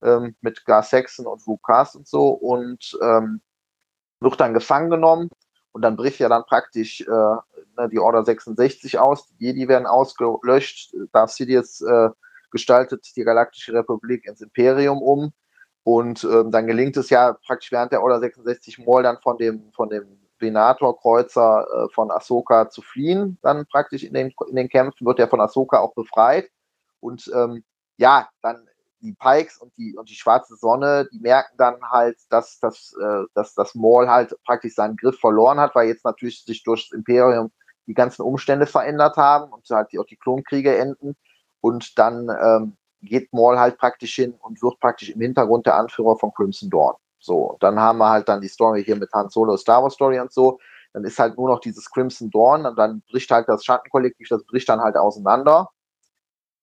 ähm, 0.03 0.36
mit 0.41 0.65
Gar 0.65 0.84
Saxon 0.84 1.25
und 1.25 1.45
Luke 1.45 1.61
Cast 1.65 1.95
und 1.95 2.05
so 2.05 2.28
und 2.32 2.99
ähm, 3.01 3.39
wird 4.19 4.38
dann 4.41 4.53
gefangen 4.53 4.89
genommen 4.89 5.30
und 5.71 5.84
dann 5.84 5.95
bricht 5.95 6.19
ja 6.19 6.28
dann 6.28 6.43
praktisch 6.43 6.99
äh, 6.99 7.05
ne, 7.07 7.89
die 7.89 7.99
Order 7.99 8.25
66 8.25 8.99
aus, 8.99 9.28
die 9.28 9.45
Jedi 9.45 9.69
werden 9.69 9.88
ausgelöscht, 9.88 10.93
Darth 11.13 11.30
Sidious 11.30 11.80
äh, 11.80 12.09
gestaltet 12.51 13.09
die 13.15 13.23
Galaktische 13.23 13.71
Republik 13.71 14.25
ins 14.25 14.41
Imperium 14.41 15.01
um 15.01 15.32
und 15.84 16.25
ähm, 16.25 16.51
dann 16.51 16.67
gelingt 16.67 16.97
es 16.97 17.09
ja 17.09 17.38
praktisch 17.45 17.71
während 17.71 17.93
der 17.93 18.03
Order 18.03 18.19
66 18.19 18.80
Maul 18.80 19.03
dann 19.03 19.19
von 19.21 19.38
dem, 19.38 19.71
von 19.71 19.88
dem 19.88 20.26
Venator-Kreuzer 20.39 21.67
äh, 21.67 21.93
von 21.93 22.11
Ahsoka 22.11 22.69
zu 22.69 22.81
fliehen, 22.81 23.38
dann 23.41 23.65
praktisch 23.65 24.03
in 24.03 24.13
den, 24.13 24.33
in 24.49 24.55
den 24.55 24.69
Kämpfen, 24.69 25.05
wird 25.05 25.19
er 25.19 25.27
von 25.27 25.41
Ahsoka 25.41 25.79
auch 25.79 25.93
befreit. 25.93 26.49
Und 26.99 27.29
ähm, 27.33 27.63
ja, 27.97 28.29
dann 28.41 28.67
die 29.01 29.13
Pikes 29.13 29.57
und 29.57 29.75
die, 29.77 29.95
und 29.95 30.09
die 30.09 30.15
schwarze 30.15 30.55
Sonne, 30.55 31.07
die 31.11 31.19
merken 31.19 31.55
dann 31.57 31.81
halt, 31.89 32.17
dass, 32.29 32.59
dass, 32.59 32.95
äh, 32.99 33.23
dass 33.33 33.53
das 33.53 33.75
Maul 33.75 34.07
halt 34.09 34.35
praktisch 34.43 34.75
seinen 34.75 34.97
Griff 34.97 35.19
verloren 35.19 35.59
hat, 35.59 35.75
weil 35.75 35.88
jetzt 35.88 36.05
natürlich 36.05 36.43
sich 36.43 36.63
durch 36.63 36.89
das 36.89 36.97
Imperium 36.97 37.51
die 37.85 37.93
ganzen 37.93 38.23
Umstände 38.23 38.65
verändert 38.65 39.17
haben 39.17 39.51
und 39.51 39.67
halt 39.69 39.91
die, 39.91 39.99
auch 39.99 40.05
die 40.05 40.17
Klonkriege 40.17 40.77
enden. 40.77 41.15
Und 41.61 41.97
dann 41.97 42.29
ähm, 42.29 42.77
geht 43.01 43.31
Maul 43.33 43.59
halt 43.59 43.77
praktisch 43.77 44.15
hin 44.15 44.33
und 44.39 44.61
wird 44.61 44.79
praktisch 44.79 45.09
im 45.09 45.21
Hintergrund 45.21 45.65
der 45.65 45.75
Anführer 45.75 46.17
von 46.17 46.33
Crimson 46.33 46.69
Dawn. 46.69 46.95
So, 47.20 47.57
dann 47.59 47.80
haben 47.80 47.97
wir 47.99 48.09
halt 48.09 48.30
dann 48.30 48.41
die 48.41 48.47
Story 48.47 48.84
hier 48.84 48.95
mit 48.95 49.11
Han 49.13 49.30
Solo, 49.30 49.57
Star 49.57 49.82
Wars 49.84 49.93
Story 49.93 50.20
und 50.20 50.32
so. 50.32 50.59
Dann 50.93 51.03
ist 51.03 51.20
halt 51.20 51.38
nur 51.38 51.49
noch 51.49 51.59
dieses 51.59 51.89
Crimson 51.91 52.30
Dawn 52.32 52.65
und 52.65 52.78
dann 52.78 53.01
bricht 53.11 53.30
halt 53.32 53.47
das 53.49 53.65
Schattenkollektiv, 53.65 54.30
das 54.30 54.43
bricht 54.45 54.70
dann 54.70 54.82
halt 54.82 54.95
auseinander. 54.95 55.70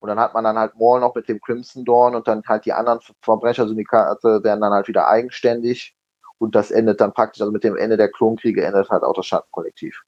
Und 0.00 0.08
dann 0.08 0.20
hat 0.20 0.34
man 0.34 0.44
dann 0.44 0.58
halt 0.58 0.74
Maul 0.76 1.00
noch 1.00 1.14
mit 1.14 1.28
dem 1.28 1.40
Crimson 1.40 1.84
Dawn 1.84 2.14
und 2.14 2.28
dann 2.28 2.42
halt 2.46 2.66
die 2.66 2.72
anderen 2.72 3.00
Verbrechersyndikate 3.22 4.44
werden 4.44 4.60
dann 4.60 4.72
halt 4.72 4.88
wieder 4.88 5.08
eigenständig. 5.08 5.96
Und 6.38 6.54
das 6.54 6.70
endet 6.70 7.00
dann 7.00 7.14
praktisch, 7.14 7.40
also 7.40 7.52
mit 7.52 7.64
dem 7.64 7.76
Ende 7.76 7.96
der 7.96 8.10
Klonkriege 8.10 8.64
endet 8.64 8.90
halt 8.90 9.02
auch 9.02 9.14
das 9.14 9.26
Schattenkollektiv. 9.26 10.02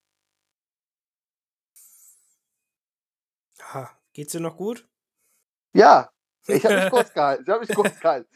Ha, 3.73 3.91
geht's 4.13 4.33
dir 4.33 4.41
noch 4.41 4.57
gut? 4.57 4.87
Ja, 5.73 6.11
ich 6.49 6.65
habe 6.65 6.77
mich 6.81 6.91
kurz 6.91 7.13
gehalten. 7.13 7.45
Ich 7.45 7.51
habe 7.51 7.61
mich 7.61 7.75
kurz 7.75 8.01
gehalten. 8.01 8.29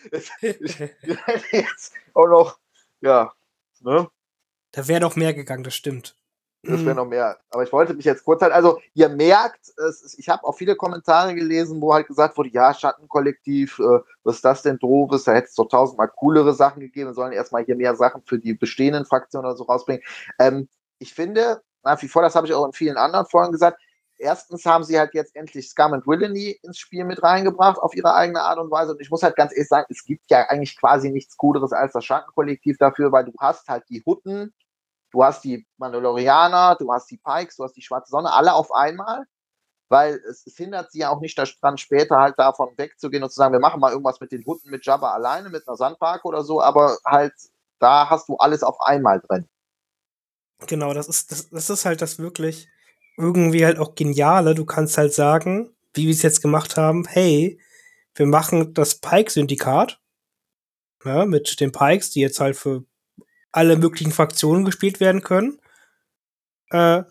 jetzt 1.53 1.93
auch 2.15 2.27
noch, 2.27 2.59
ja. 3.01 3.33
Ne? 3.81 4.09
Da 4.73 4.87
wäre 4.89 5.01
noch 5.01 5.17
mehr 5.17 5.35
gegangen, 5.35 5.65
das 5.65 5.75
stimmt. 5.75 6.15
Das 6.63 6.81
wäre 6.81 6.91
mhm. 6.91 6.97
noch 6.97 7.07
mehr. 7.07 7.39
Aber 7.51 7.63
ich 7.63 7.73
wollte 7.73 7.95
mich 7.95 8.05
jetzt 8.05 8.23
kurz 8.23 8.43
halten. 8.43 8.55
Also, 8.55 8.81
ihr 8.93 9.09
merkt, 9.09 9.71
ist, 9.89 10.19
ich 10.19 10.29
habe 10.29 10.45
auch 10.45 10.53
viele 10.55 10.77
Kommentare 10.77 11.35
gelesen, 11.35 11.81
wo 11.81 11.95
halt 11.95 12.07
gesagt 12.07 12.37
wurde: 12.37 12.51
Ja, 12.51 12.75
Schattenkollektiv, 12.75 13.79
äh, 13.79 14.01
was 14.25 14.37
ist 14.37 14.45
das 14.45 14.63
denn 14.63 14.79
doofes? 14.79 15.25
Da 15.25 15.33
hätte 15.33 15.49
es 15.49 15.55
doch 15.55 15.69
tausendmal 15.69 16.09
coolere 16.09 16.53
Sachen 16.53 16.81
gegeben. 16.81 17.11
Wir 17.11 17.15
sollen 17.15 17.33
erstmal 17.33 17.65
hier 17.65 17.77
mehr 17.77 17.97
Sachen 17.97 18.23
für 18.27 18.39
die 18.39 18.53
bestehenden 18.53 19.07
Fraktionen 19.07 19.47
oder 19.47 19.57
so 19.57 19.65
rausbringen. 19.65 20.03
Ähm, 20.39 20.69
ich 20.99 21.15
finde, 21.15 21.63
nach 21.83 22.01
wie 22.03 22.09
vor, 22.09 22.21
das 22.21 22.35
habe 22.35 22.47
ich 22.47 22.53
auch 22.53 22.67
in 22.67 22.75
vielen 22.75 22.99
anderen 22.99 23.25
Folgen 23.25 23.53
gesagt, 23.53 23.81
erstens 24.21 24.65
haben 24.65 24.85
sie 24.85 24.99
halt 24.99 25.15
jetzt 25.15 25.35
endlich 25.35 25.69
Scum 25.69 25.95
and 25.95 26.07
Villainy 26.07 26.59
ins 26.63 26.79
Spiel 26.79 27.05
mit 27.05 27.23
reingebracht 27.23 27.79
auf 27.79 27.95
ihre 27.95 28.15
eigene 28.15 28.43
Art 28.43 28.59
und 28.59 28.71
Weise. 28.71 28.93
Und 28.93 29.01
ich 29.01 29.11
muss 29.11 29.23
halt 29.23 29.37
ganz 29.37 29.53
ehrlich 29.53 29.69
sagen, 29.69 29.87
es 29.89 30.05
gibt 30.05 30.31
ja 30.31 30.49
eigentlich 30.49 30.77
quasi 30.79 31.11
nichts 31.11 31.37
Cooleres 31.37 31.73
als 31.73 31.93
das 31.93 32.05
Schattenkollektiv 32.05 32.79
dafür, 32.79 33.11
weil 33.13 33.25
du 33.25 33.33
hast 33.41 33.69
halt 33.69 33.85
die 33.89 34.03
Hutten, 34.07 34.55
du 35.11 35.25
hast 35.25 35.43
die 35.45 35.67
Mandalorianer, 35.79 36.77
du 36.79 36.93
hast 36.93 37.11
die 37.11 37.19
Pikes, 37.19 37.57
du 37.57 37.65
hast 37.65 37.77
die 37.77 37.83
Schwarze 37.83 38.11
Sonne, 38.11 38.33
alle 38.33 38.55
auf 38.55 38.73
einmal. 38.73 39.25
Weil 39.89 40.23
es, 40.29 40.47
es 40.47 40.57
hindert 40.57 40.93
sie 40.93 41.01
ja 41.01 41.11
auch 41.11 41.21
nicht 41.21 41.37
daran, 41.37 41.77
später 41.77 42.19
halt 42.19 42.39
davon 42.39 42.69
wegzugehen 42.77 43.25
und 43.25 43.31
zu 43.31 43.37
sagen, 43.37 43.53
wir 43.53 43.61
machen 43.61 43.81
mal 43.81 43.91
irgendwas 43.91 44.21
mit 44.21 44.31
den 44.31 44.45
Hutten 44.47 44.71
mit 44.71 44.87
Jabba 44.87 45.13
alleine, 45.13 45.49
mit 45.49 45.67
einer 45.67 45.77
Sandpark 45.77 46.25
oder 46.25 46.45
so, 46.45 46.63
aber 46.63 46.99
halt, 47.05 47.35
da 47.81 48.09
hast 48.09 48.29
du 48.29 48.37
alles 48.37 48.63
auf 48.63 48.81
einmal 48.81 49.21
drin. 49.21 49.49
Genau, 50.69 50.95
das 50.95 51.09
ist, 51.09 51.33
das, 51.33 51.51
das 51.51 51.71
ist 51.71 51.85
halt 51.87 52.03
das 52.03 52.21
wirklich 52.21 52.69
irgendwie 53.21 53.65
halt 53.65 53.79
auch 53.79 53.95
geniale. 53.95 54.55
Du 54.55 54.65
kannst 54.65 54.99
halt 54.99 55.13
sagen, 55.13 55.71
wie 55.95 56.07
wir 56.07 56.15
es 56.15 56.23
jetzt 56.23 56.43
gemacht 56.43 56.77
haben, 56.77 57.05
hey, 57.07 57.59
wir 58.15 58.27
machen 58.27 58.75
das 58.75 58.97
Pike-Syndikat, 58.97 60.01
ja, 61.05 61.25
mit 61.25 61.61
den 61.61 61.73
Pikes, 61.73 62.11
die 62.11 62.21
jetzt 62.21 62.41
halt 62.41 62.57
für 62.57 62.85
alle 63.53 63.77
möglichen 63.77 64.13
Fraktionen 64.13 64.65
gespielt 64.65 65.01
werden 65.01 65.23
können. 65.23 65.59
Äh, 66.71 67.03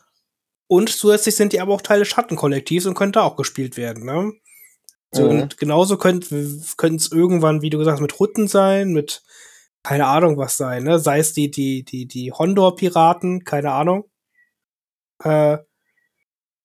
und 0.67 0.89
zusätzlich 0.89 1.35
sind 1.35 1.53
die 1.53 1.61
aber 1.61 1.73
auch 1.73 1.81
Teile 1.81 2.05
Schattenkollektivs 2.05 2.85
und 2.85 2.93
können 2.93 3.11
da 3.11 3.23
auch 3.23 3.35
gespielt 3.35 3.75
werden. 3.75 4.05
Ne? 4.05 4.33
So, 5.11 5.23
mhm. 5.23 5.41
Und 5.41 5.57
genauso 5.57 5.97
könnte 5.97 6.35
es 6.35 7.11
irgendwann, 7.11 7.61
wie 7.61 7.69
du 7.69 7.79
gesagt 7.79 7.95
hast, 7.95 8.01
mit 8.01 8.19
Rutten 8.19 8.47
sein, 8.47 8.93
mit 8.93 9.23
keine 9.81 10.07
Ahnung 10.07 10.37
was 10.37 10.57
sein, 10.57 10.83
ne? 10.83 10.99
Sei 10.99 11.19
es 11.19 11.33
die, 11.33 11.49
die, 11.49 11.83
die, 11.83 12.05
die 12.05 12.31
Hondor-Piraten, 12.31 13.43
keine 13.45 13.71
Ahnung. 13.71 14.09
Äh, 15.23 15.59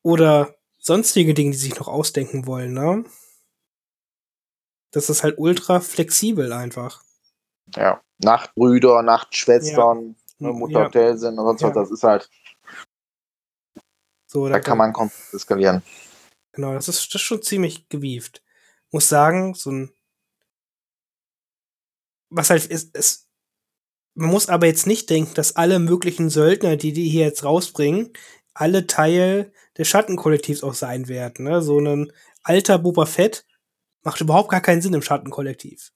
oder 0.04 0.54
sonstige 0.78 1.34
Dinge, 1.34 1.50
die 1.50 1.56
sich 1.56 1.76
noch 1.76 1.88
ausdenken 1.88 2.46
wollen, 2.46 2.74
ne? 2.74 3.04
Das 4.92 5.10
ist 5.10 5.24
halt 5.24 5.38
ultra 5.38 5.80
flexibel 5.80 6.52
einfach. 6.52 7.02
Ja. 7.74 8.00
Nachtbrüder, 8.18 9.02
Nachtschwestern, 9.02 10.14
ja. 10.38 10.46
ne, 10.46 10.52
Mutter 10.52 10.82
ja. 10.82 10.88
Telsen 10.90 11.36
und 11.36 11.44
sonst 11.46 11.62
ja. 11.62 11.68
was, 11.68 11.74
das 11.74 11.90
ist 11.90 12.04
halt. 12.04 12.30
So, 14.26 14.46
da, 14.46 14.54
da 14.54 14.60
kann 14.60 14.78
man 14.78 14.92
komplett 14.92 15.34
eskalieren. 15.34 15.82
Genau, 16.52 16.74
das 16.74 16.88
ist, 16.88 17.06
das 17.08 17.20
ist 17.20 17.26
schon 17.26 17.42
ziemlich 17.42 17.88
gewieft. 17.88 18.42
Muss 18.92 19.08
sagen, 19.08 19.54
so 19.54 19.70
ein. 19.72 19.92
Was 22.30 22.50
halt 22.50 22.66
ist, 22.66 22.96
ist. 22.96 23.28
Man 24.16 24.30
muss 24.30 24.48
aber 24.48 24.66
jetzt 24.66 24.86
nicht 24.86 25.10
denken, 25.10 25.34
dass 25.34 25.56
alle 25.56 25.80
möglichen 25.80 26.30
Söldner, 26.30 26.76
die 26.76 26.92
die 26.92 27.08
hier 27.08 27.24
jetzt 27.24 27.42
rausbringen, 27.42 28.12
alle 28.54 28.86
Teil 28.86 29.52
des 29.76 29.88
Schattenkollektivs 29.88 30.62
auch 30.62 30.74
sein 30.74 31.08
werden. 31.08 31.44
Ne? 31.44 31.62
So 31.62 31.78
ein 31.78 32.12
alter 32.42 32.78
Boba 32.78 33.06
Fett 33.06 33.44
macht 34.02 34.20
überhaupt 34.20 34.50
gar 34.50 34.60
keinen 34.60 34.82
Sinn 34.82 34.94
im 34.94 35.02
Schattenkollektiv. 35.02 35.92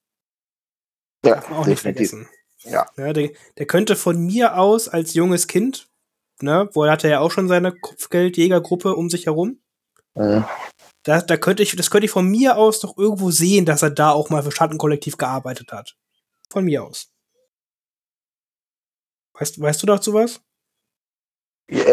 Ja, 1.24 1.34
Darf 1.34 1.48
man 1.48 1.58
auch 1.60 1.64
definitiv. 1.64 2.00
nicht 2.00 2.10
vergessen. 2.10 2.28
Ja. 2.64 2.86
ja 2.96 3.12
der, 3.12 3.30
der, 3.56 3.66
könnte 3.66 3.96
von 3.96 4.18
mir 4.18 4.58
aus 4.58 4.88
als 4.88 5.14
junges 5.14 5.46
Kind, 5.46 5.88
ne, 6.40 6.68
wo 6.72 6.84
er 6.84 6.92
hatte 6.92 7.08
ja 7.08 7.20
auch 7.20 7.30
schon 7.30 7.48
seine 7.48 7.72
Kopfgeldjägergruppe 7.72 8.94
um 8.94 9.10
sich 9.10 9.26
herum. 9.26 9.60
Mhm. 10.14 10.44
Da, 11.04 11.22
da 11.22 11.36
könnte 11.36 11.62
ich, 11.62 11.76
das 11.76 11.90
könnte 11.90 12.06
ich 12.06 12.10
von 12.10 12.26
mir 12.26 12.56
aus 12.56 12.80
doch 12.80 12.98
irgendwo 12.98 13.30
sehen, 13.30 13.64
dass 13.64 13.82
er 13.82 13.90
da 13.90 14.10
auch 14.10 14.30
mal 14.30 14.42
für 14.42 14.52
Schattenkollektiv 14.52 15.16
gearbeitet 15.16 15.72
hat. 15.72 15.96
Von 16.50 16.64
mir 16.64 16.84
aus. 16.84 17.12
Weißt, 19.34 19.60
weißt 19.60 19.82
du 19.82 19.86
dazu 19.86 20.12
was? 20.14 20.40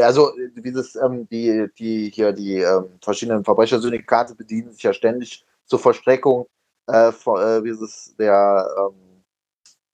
Also 0.02 0.32
dieses, 0.56 0.96
ähm, 0.96 1.28
die, 1.28 1.68
die 1.78 2.10
hier 2.10 2.32
die 2.32 2.60
ähm, 2.60 2.98
verschiedenen 3.02 3.44
Verbrechersyndikate 3.44 4.34
bedienen 4.36 4.72
sich 4.72 4.84
ja 4.84 4.94
ständig 4.94 5.46
zur 5.66 5.80
Verstreckung 5.80 6.48
äh, 6.88 7.12
von, 7.12 7.42
äh, 7.42 7.64
wie 7.64 7.70
es 7.70 8.16
der, 8.18 8.68
ähm, 8.80 9.24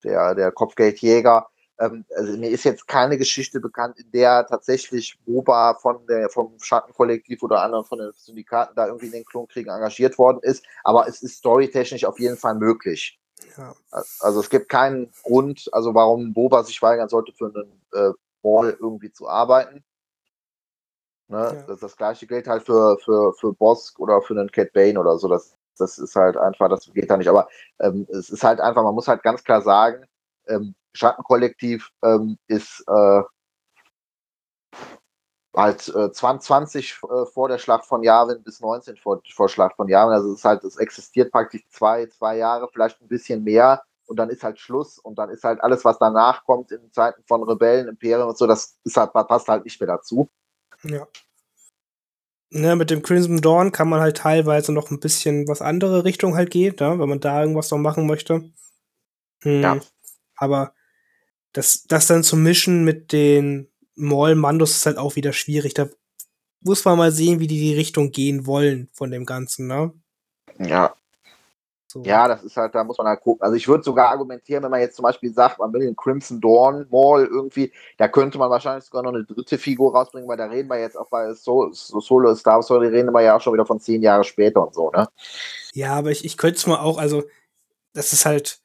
der, 0.03 0.35
der 0.35 0.51
Kopfgeldjäger. 0.51 1.47
Ähm, 1.79 2.05
also 2.15 2.37
mir 2.37 2.49
ist 2.49 2.63
jetzt 2.63 2.87
keine 2.87 3.17
Geschichte 3.17 3.59
bekannt, 3.59 3.97
in 3.97 4.11
der 4.11 4.45
tatsächlich 4.45 5.17
Boba 5.25 5.73
von 5.75 6.05
der, 6.05 6.29
vom 6.29 6.59
Schattenkollektiv 6.59 7.41
oder 7.41 7.63
anderen 7.63 7.83
von 7.83 7.97
den 7.97 8.11
Syndikaten 8.13 8.75
da 8.75 8.85
irgendwie 8.85 9.07
in 9.07 9.13
den 9.13 9.25
Klonkriegen 9.25 9.73
engagiert 9.73 10.17
worden 10.19 10.39
ist, 10.43 10.63
aber 10.83 11.07
es 11.07 11.23
ist 11.23 11.37
storytechnisch 11.37 12.05
auf 12.05 12.19
jeden 12.19 12.37
Fall 12.37 12.53
möglich. 12.53 13.19
Ja. 13.57 13.73
Also 14.19 14.41
es 14.41 14.49
gibt 14.51 14.69
keinen 14.69 15.11
Grund, 15.23 15.69
also 15.71 15.95
warum 15.95 16.33
Boba 16.33 16.63
sich 16.63 16.79
weigern 16.83 17.09
sollte, 17.09 17.33
für 17.33 17.45
einen 17.45 17.81
äh, 17.93 18.13
Ball 18.41 18.77
irgendwie 18.79 19.11
zu 19.11 19.27
arbeiten. 19.27 19.83
Ne? 21.27 21.37
Ja. 21.37 21.63
Das, 21.63 21.79
das, 21.79 21.95
gleiche 21.95 22.27
gilt 22.27 22.47
halt 22.47 22.63
für, 22.63 22.97
für, 22.99 23.33
für 23.33 23.53
Bosk 23.53 23.99
oder 23.99 24.21
für 24.21 24.33
einen 24.33 24.51
Cat 24.51 24.73
Bane 24.73 24.99
oder 24.99 25.17
so. 25.17 25.27
Das, 25.27 25.55
das 25.77 25.97
ist 25.97 26.15
halt 26.15 26.37
einfach, 26.37 26.69
das 26.69 26.91
geht 26.93 27.09
da 27.09 27.17
nicht. 27.17 27.29
Aber 27.29 27.47
ähm, 27.79 28.05
es 28.11 28.29
ist 28.29 28.43
halt 28.43 28.59
einfach, 28.59 28.83
man 28.83 28.95
muss 28.95 29.07
halt 29.07 29.23
ganz 29.23 29.43
klar 29.43 29.61
sagen, 29.61 30.05
ähm, 30.47 30.75
Schattenkollektiv 30.93 31.89
ähm, 32.03 32.37
ist 32.47 32.83
äh, 32.87 33.21
halt 35.55 35.87
äh, 35.95 36.11
20, 36.11 36.99
äh, 37.03 37.25
vor 37.25 37.47
der 37.49 37.57
Schlacht 37.57 37.85
von 37.85 38.03
Yavin 38.03 38.43
bis 38.43 38.59
19 38.59 38.97
vor, 38.97 39.21
vor 39.33 39.49
Schlacht 39.49 39.75
von 39.75 39.87
Yavin. 39.87 40.13
Also 40.13 40.31
es 40.31 40.39
ist 40.39 40.45
halt, 40.45 40.63
es 40.63 40.77
existiert 40.77 41.31
praktisch 41.31 41.63
zwei, 41.69 42.07
zwei 42.07 42.37
Jahre, 42.37 42.69
vielleicht 42.71 43.01
ein 43.01 43.07
bisschen 43.07 43.43
mehr 43.43 43.83
und 44.11 44.17
dann 44.17 44.29
ist 44.29 44.43
halt 44.43 44.59
Schluss 44.59 44.99
und 44.99 45.17
dann 45.17 45.29
ist 45.29 45.45
halt 45.45 45.63
alles, 45.63 45.85
was 45.85 45.97
danach 45.97 46.43
kommt 46.43 46.69
in 46.73 46.91
Zeiten 46.91 47.23
von 47.25 47.43
Rebellen, 47.43 47.87
Imperien 47.87 48.27
und 48.27 48.37
so, 48.37 48.45
das 48.45 48.77
ist 48.83 48.97
halt, 48.97 49.13
passt 49.13 49.47
halt 49.47 49.63
nicht 49.63 49.79
mehr 49.79 49.87
dazu. 49.87 50.29
Ja. 50.83 51.07
Ne, 52.49 52.75
mit 52.75 52.89
dem 52.89 53.03
Crimson 53.03 53.39
Dawn 53.39 53.71
kann 53.71 53.87
man 53.87 54.01
halt 54.01 54.17
teilweise 54.17 54.73
noch 54.73 54.91
ein 54.91 54.99
bisschen 54.99 55.47
was 55.47 55.61
andere 55.61 56.03
Richtung 56.03 56.35
halt 56.35 56.51
gehen, 56.51 56.75
ne, 56.77 56.99
wenn 56.99 57.07
man 57.07 57.21
da 57.21 57.39
irgendwas 57.39 57.71
noch 57.71 57.77
machen 57.77 58.05
möchte. 58.05 58.51
Hm. 59.43 59.61
Ja. 59.61 59.79
Aber 60.35 60.73
das, 61.53 61.83
das 61.83 62.07
dann 62.07 62.23
zu 62.23 62.35
mischen 62.35 62.83
mit 62.83 63.13
den 63.13 63.71
Maul-Mandos 63.95 64.71
ist 64.71 64.85
halt 64.85 64.97
auch 64.97 65.15
wieder 65.15 65.31
schwierig. 65.31 65.73
Da 65.73 65.87
muss 66.59 66.83
man 66.83 66.97
mal 66.97 67.13
sehen, 67.13 67.39
wie 67.39 67.47
die 67.47 67.59
die 67.59 67.75
Richtung 67.75 68.11
gehen 68.11 68.45
wollen 68.45 68.89
von 68.91 69.09
dem 69.09 69.25
Ganzen, 69.25 69.67
ne? 69.67 69.93
Ja. 70.59 70.93
So. 71.91 72.01
Ja, 72.03 72.25
das 72.25 72.41
ist 72.41 72.55
halt, 72.55 72.73
da 72.73 72.85
muss 72.85 72.97
man 72.97 73.07
halt 73.07 73.19
gucken. 73.19 73.43
Also 73.43 73.57
ich 73.57 73.67
würde 73.67 73.83
sogar 73.83 74.07
argumentieren, 74.11 74.63
wenn 74.63 74.71
man 74.71 74.79
jetzt 74.79 74.95
zum 74.95 75.03
Beispiel 75.03 75.33
sagt, 75.33 75.59
man 75.59 75.73
will 75.73 75.81
den 75.81 75.95
Crimson 75.97 76.39
Dawn 76.39 76.87
Mall 76.89 77.25
irgendwie, 77.25 77.73
da 77.97 78.07
könnte 78.07 78.37
man 78.37 78.49
wahrscheinlich 78.49 78.85
sogar 78.85 79.03
noch 79.03 79.13
eine 79.13 79.25
dritte 79.25 79.57
Figur 79.57 79.93
rausbringen, 79.93 80.29
weil 80.29 80.37
da 80.37 80.45
reden 80.45 80.69
wir 80.69 80.79
jetzt 80.79 80.97
auch 80.97 81.09
bei 81.09 81.33
so 81.33 81.69
Solo 81.73 82.33
Star 82.33 82.55
Wars, 82.55 82.67
da 82.67 82.75
reden 82.75 83.11
wir 83.11 83.21
ja 83.21 83.35
auch 83.35 83.41
schon 83.41 83.53
wieder 83.53 83.65
von 83.65 83.81
zehn 83.81 84.01
Jahre 84.01 84.23
später 84.23 84.65
und 84.65 84.73
so, 84.73 84.89
ne? 84.91 85.09
Ja, 85.73 85.93
aber 85.95 86.11
ich, 86.11 86.23
ich 86.23 86.37
könnte 86.37 86.59
es 86.59 86.65
mal 86.65 86.79
auch, 86.79 86.97
also 86.97 87.23
das 87.91 88.13
ist 88.13 88.25
halt, 88.25 88.61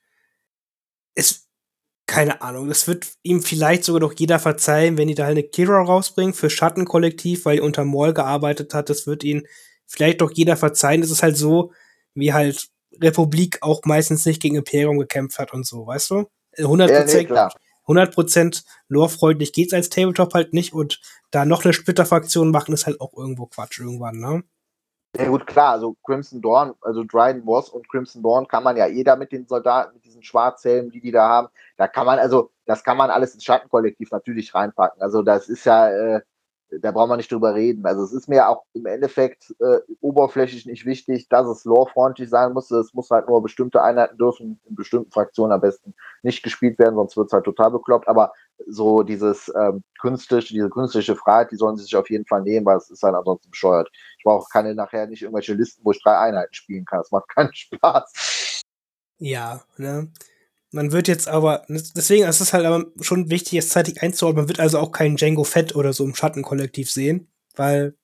es, 1.16 1.49
keine 2.07 2.43
Ahnung, 2.43 2.68
das 2.68 2.87
wird 2.87 3.09
ihm 3.24 3.43
vielleicht 3.43 3.83
sogar 3.83 3.99
doch 3.99 4.12
jeder 4.16 4.39
verzeihen, 4.39 4.99
wenn 4.99 5.09
die 5.09 5.16
da 5.16 5.24
halt 5.24 5.33
eine 5.33 5.43
Kira 5.43 5.83
rausbringen 5.83 6.33
für 6.33 6.49
Schattenkollektiv, 6.49 7.45
weil 7.45 7.59
er 7.59 7.64
unter 7.64 7.85
Maul 7.85 8.14
gearbeitet 8.14 8.72
hat, 8.72 8.89
das 8.89 9.09
wird 9.09 9.24
ihn 9.24 9.49
vielleicht 9.85 10.20
doch 10.20 10.31
jeder 10.31 10.57
verzeihen. 10.57 11.03
Es 11.03 11.11
ist 11.11 11.24
halt 11.24 11.37
so, 11.37 11.72
wie 12.14 12.33
halt 12.33 12.70
Republik 13.01 13.59
auch 13.62 13.82
meistens 13.84 14.24
nicht 14.26 14.42
gegen 14.42 14.57
Imperium 14.57 14.99
gekämpft 14.99 15.38
hat 15.38 15.53
und 15.53 15.66
so, 15.66 15.86
weißt 15.86 16.11
du? 16.11 16.26
100%, 16.57 17.34
ja, 17.34 17.49
nee, 17.49 18.01
100% 18.01 18.64
lorefreundlich 18.88 19.53
geht's 19.53 19.72
als 19.72 19.90
Tabletop 19.90 20.34
halt 20.34 20.53
nicht 20.53 20.72
und 20.72 21.01
da 21.30 21.44
noch 21.44 21.64
eine 21.64 21.72
Splitterfraktion 21.72 22.51
machen 22.51 22.74
ist 22.74 22.86
halt 22.86 23.01
auch 23.01 23.12
irgendwo 23.16 23.47
Quatsch 23.47 23.78
irgendwann, 23.78 24.18
ne? 24.18 24.42
Ja 25.16 25.28
gut, 25.28 25.47
klar, 25.47 25.72
also 25.72 25.97
Crimson 26.05 26.42
Dawn, 26.42 26.74
also 26.82 27.03
Dryden 27.03 27.42
Moss 27.42 27.70
und 27.70 27.88
Crimson 27.88 28.22
Dawn 28.22 28.47
kann 28.49 28.62
man 28.62 28.76
ja 28.76 28.86
jeder 28.86 29.16
mit 29.16 29.32
den 29.32 29.47
Soldaten, 29.47 29.94
mit 29.94 30.05
diesen 30.05 30.22
Schwarzhelmen, 30.22 30.90
die 30.90 31.01
die 31.01 31.12
da 31.12 31.26
haben, 31.26 31.49
da 31.78 31.88
kann 31.88 32.05
man, 32.05 32.18
also 32.18 32.51
das 32.66 32.84
kann 32.84 32.99
man 32.99 33.11
alles 33.11 33.32
ins 33.32 33.44
Schattenkollektiv 33.44 34.11
natürlich 34.11 34.55
reinpacken. 34.55 35.01
Also 35.01 35.22
das 35.22 35.49
ist 35.49 35.64
ja, 35.64 35.88
äh, 35.88 36.20
da 36.71 36.91
brauchen 36.91 37.11
wir 37.11 37.17
nicht 37.17 37.31
drüber 37.31 37.55
reden. 37.55 37.87
Also 37.87 38.03
es 38.03 38.12
ist 38.12 38.29
mir 38.29 38.49
auch 38.49 38.64
im 38.73 38.87
Endeffekt 38.87 39.55
äh, 39.61 39.79
oberflächlich 40.01 40.67
nicht 40.67 40.85
wichtig, 40.85 41.29
dass 41.29 41.47
es 41.47 41.64
lore-freundlich 41.64 42.29
sein 42.29 42.53
muss. 42.53 42.71
Es 42.71 42.93
muss 42.93 43.11
halt 43.11 43.29
nur 43.29 43.43
bestimmte 43.43 43.83
Einheiten 43.83 44.19
dürfen 44.19 44.61
in 44.64 44.75
bestimmten 44.75 45.11
Fraktionen 45.11 45.53
am 45.53 45.61
besten 45.61 45.95
nicht 46.23 46.43
gespielt 46.43 46.79
werden, 46.79 46.97
sonst 46.97 47.17
wird 47.17 47.29
es 47.29 47.33
halt 47.33 47.45
total 47.45 47.71
bekloppt. 47.71 48.09
Aber 48.09 48.33
so 48.67 49.03
dieses 49.03 49.53
ähm, 49.57 49.85
künstliche, 50.01 50.55
diese 50.55 50.71
künstliche 50.71 51.14
Freiheit, 51.14 51.53
die 51.53 51.57
sollen 51.57 51.77
sie 51.77 51.85
sich 51.85 51.97
auf 51.97 52.11
jeden 52.11 52.27
Fall 52.27 52.43
nehmen, 52.43 52.67
weil 52.67 52.79
es 52.79 52.91
ist 52.91 53.03
halt 53.03 53.14
ansonsten 53.14 53.51
bescheuert. 53.51 53.89
Ich 54.19 54.25
brauche 54.25 54.49
keine 54.51 54.75
nachher 54.75 55.07
nicht 55.07 55.23
irgendwelche 55.23 55.55
Listen, 55.55 55.83
wo 55.85 55.93
ich 55.93 56.03
drei 56.03 56.19
Einheiten 56.19 56.55
spielen 56.55 56.85
kann. 56.85 57.01
Das 57.01 57.11
macht 57.11 57.29
keinen 57.29 57.51
Spaß. 57.55 58.62
Ja, 59.19 59.62
ne? 59.77 60.11
Man 60.73 60.93
wird 60.93 61.09
jetzt 61.09 61.29
aber, 61.29 61.64
deswegen 61.69 62.27
ist 62.27 62.41
es 62.41 62.53
halt 62.53 62.67
aber 62.67 62.87
schon 63.01 63.31
wichtig, 63.31 63.59
es 63.59 63.69
zeitig 63.69 64.03
einzuordnen. 64.03 64.43
Man 64.43 64.49
wird 64.49 64.61
also 64.61 64.79
auch 64.79 64.91
keinen 64.91 65.17
Django 65.17 65.45
Fett 65.45 65.75
oder 65.77 65.93
so 65.93 66.05
im 66.05 66.14
Schattenkollektiv 66.14 66.91
sehen, 66.91 67.31
weil, 67.55 67.97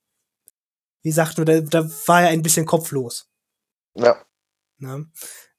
wie 1.03 1.13
sagten 1.13 1.39
wir, 1.39 1.45
da, 1.45 1.61
da 1.61 1.91
war 2.07 2.23
er 2.23 2.29
ein 2.29 2.43
bisschen 2.43 2.67
kopflos. 2.67 3.29
Ja. 3.95 4.25
Na, 4.79 5.05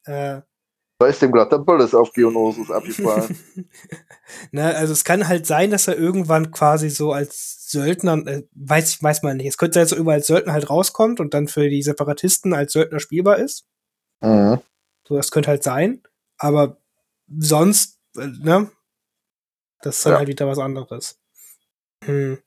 äh, 0.06 0.42
da 1.04 1.10
ist 1.10 1.22
dem 1.22 1.34
gerade 1.34 1.50
der 1.50 1.58
Bölles 1.58 1.94
auf 1.94 2.14
Geonosis 2.14 2.72
abgefallen. 2.72 3.38
Na, 4.52 4.70
also 4.72 4.94
es 4.94 5.04
kann 5.04 5.28
halt 5.28 5.46
sein, 5.46 5.70
dass 5.70 5.90
er 5.90 5.98
irgendwann 5.98 6.52
quasi 6.52 6.90
so 6.90 7.12
als 7.12 7.70
Söldner, 7.70 8.26
äh, 8.26 8.44
weiß, 8.54 9.04
weiß 9.04 9.22
man 9.22 9.36
nicht, 9.36 9.48
es 9.48 9.58
könnte 9.58 9.74
sein, 9.74 9.84
dass 9.84 9.92
er 9.92 9.98
überall 9.98 10.20
als 10.20 10.28
Söldner 10.28 10.54
halt 10.54 10.70
rauskommt 10.70 11.20
und 11.20 11.34
dann 11.34 11.50
für 11.50 11.68
die 11.68 11.84
Separatisten 11.84 12.54
als 12.54 12.72
Söldner 12.72 13.02
spielbar 13.02 13.38
ist. 13.40 13.66
Mhm. 14.22 14.60
So, 15.06 15.18
das 15.18 15.32
könnte 15.32 15.50
halt 15.50 15.64
sein. 15.64 16.04
Aber 16.38 16.78
sonst, 17.40 18.00
äh, 18.18 18.28
ne? 18.28 18.72
Das 19.82 19.98
ist 19.98 20.06
dann 20.06 20.14
ja. 20.14 20.20
halt 20.20 20.30
wieder 20.30 20.48
was 20.48 20.60
anderes. 20.60 21.20
Hm. 22.06 22.42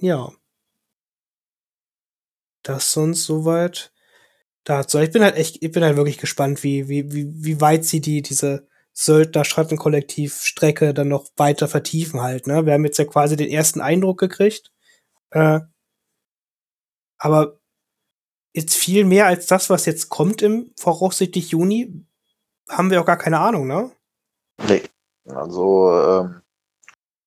Ja. 0.00 0.32
Das 2.62 2.92
sonst 2.92 3.24
soweit 3.24 3.92
dazu. 4.64 4.98
Ich 4.98 5.10
bin 5.10 5.22
halt 5.22 5.36
echt, 5.36 5.62
ich 5.62 5.72
bin 5.72 5.84
halt 5.84 5.96
wirklich 5.96 6.18
gespannt, 6.18 6.62
wie, 6.62 6.88
wie, 6.88 7.12
wie, 7.12 7.44
wie 7.44 7.60
weit 7.60 7.84
sie 7.84 8.00
die, 8.00 8.22
diese 8.22 8.68
Söldner-Schattenkollektiv-Strecke 8.92 10.94
dann 10.94 11.08
noch 11.08 11.28
weiter 11.36 11.68
vertiefen 11.68 12.22
halt, 12.22 12.46
ne? 12.46 12.64
Wir 12.64 12.72
haben 12.72 12.84
jetzt 12.84 12.98
ja 12.98 13.04
quasi 13.04 13.36
den 13.36 13.50
ersten 13.50 13.80
Eindruck 13.80 14.18
gekriegt. 14.18 14.72
Äh, 15.30 15.60
aber 17.18 17.60
jetzt 18.54 18.74
viel 18.74 19.04
mehr 19.04 19.26
als 19.26 19.46
das, 19.46 19.70
was 19.70 19.84
jetzt 19.84 20.08
kommt 20.08 20.42
im 20.42 20.72
voraussichtlich 20.78 21.50
Juni, 21.50 22.06
haben 22.68 22.90
wir 22.90 23.00
auch 23.00 23.06
gar 23.06 23.16
keine 23.16 23.40
Ahnung, 23.40 23.66
ne? 23.66 23.90
Nee. 24.68 24.82
Also, 25.28 25.90
ähm, 25.92 26.42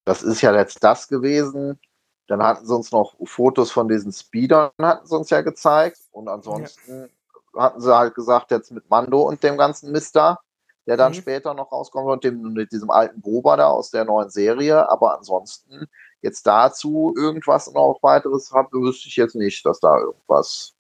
das 0.06 0.24
ist 0.24 0.42
ja 0.42 0.56
jetzt 0.56 0.84
das 0.84 1.08
gewesen. 1.08 1.80
Dann 2.28 2.44
hatten 2.44 2.66
sie 2.66 2.76
uns 2.76 2.92
noch 2.92 3.16
Fotos 3.26 3.72
von 3.72 3.88
diesen 3.88 4.12
Speedern, 4.12 4.72
hatten 4.80 5.06
sie 5.06 5.18
uns 5.18 5.30
ja 5.30 5.42
gezeigt. 5.42 6.00
Und 6.12 6.28
ansonsten 6.28 7.10
ja. 7.56 7.62
hatten 7.62 7.82
sie 7.82 7.96
halt 7.96 8.16
gesagt, 8.16 8.52
jetzt 8.52 8.72
mit 8.72 8.90
Mando 8.90 9.22
und 9.24 9.44
dem 9.44 9.58
ganzen 9.58 9.92
Mister, 9.92 10.40
der 10.86 10.98
dann 10.98 11.12
mhm. 11.12 11.18
später 11.18 11.54
noch 11.54 11.72
rauskommt 11.72 12.08
und 12.08 12.24
dem, 12.24 12.54
mit 12.54 12.72
diesem 12.72 12.90
alten 12.90 13.22
Boba 13.22 13.58
da 13.58 13.68
aus 13.68 13.92
der 13.92 14.06
neuen 14.06 14.30
Serie. 14.30 14.90
Aber 14.90 15.18
ansonsten 15.18 15.88
jetzt 16.22 16.46
dazu 16.46 17.14
irgendwas 17.18 17.72
noch 17.74 18.00
weiteres 18.02 18.52
habe, 18.52 18.72
wüsste 18.74 19.08
ich 19.08 19.16
jetzt 19.16 19.36
nicht, 19.36 19.66
dass 19.66 19.80
da 19.80 19.98
irgendwas 19.98 20.74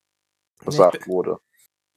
gesagt 0.63 1.05
nee, 1.05 1.13
wurde. 1.13 1.39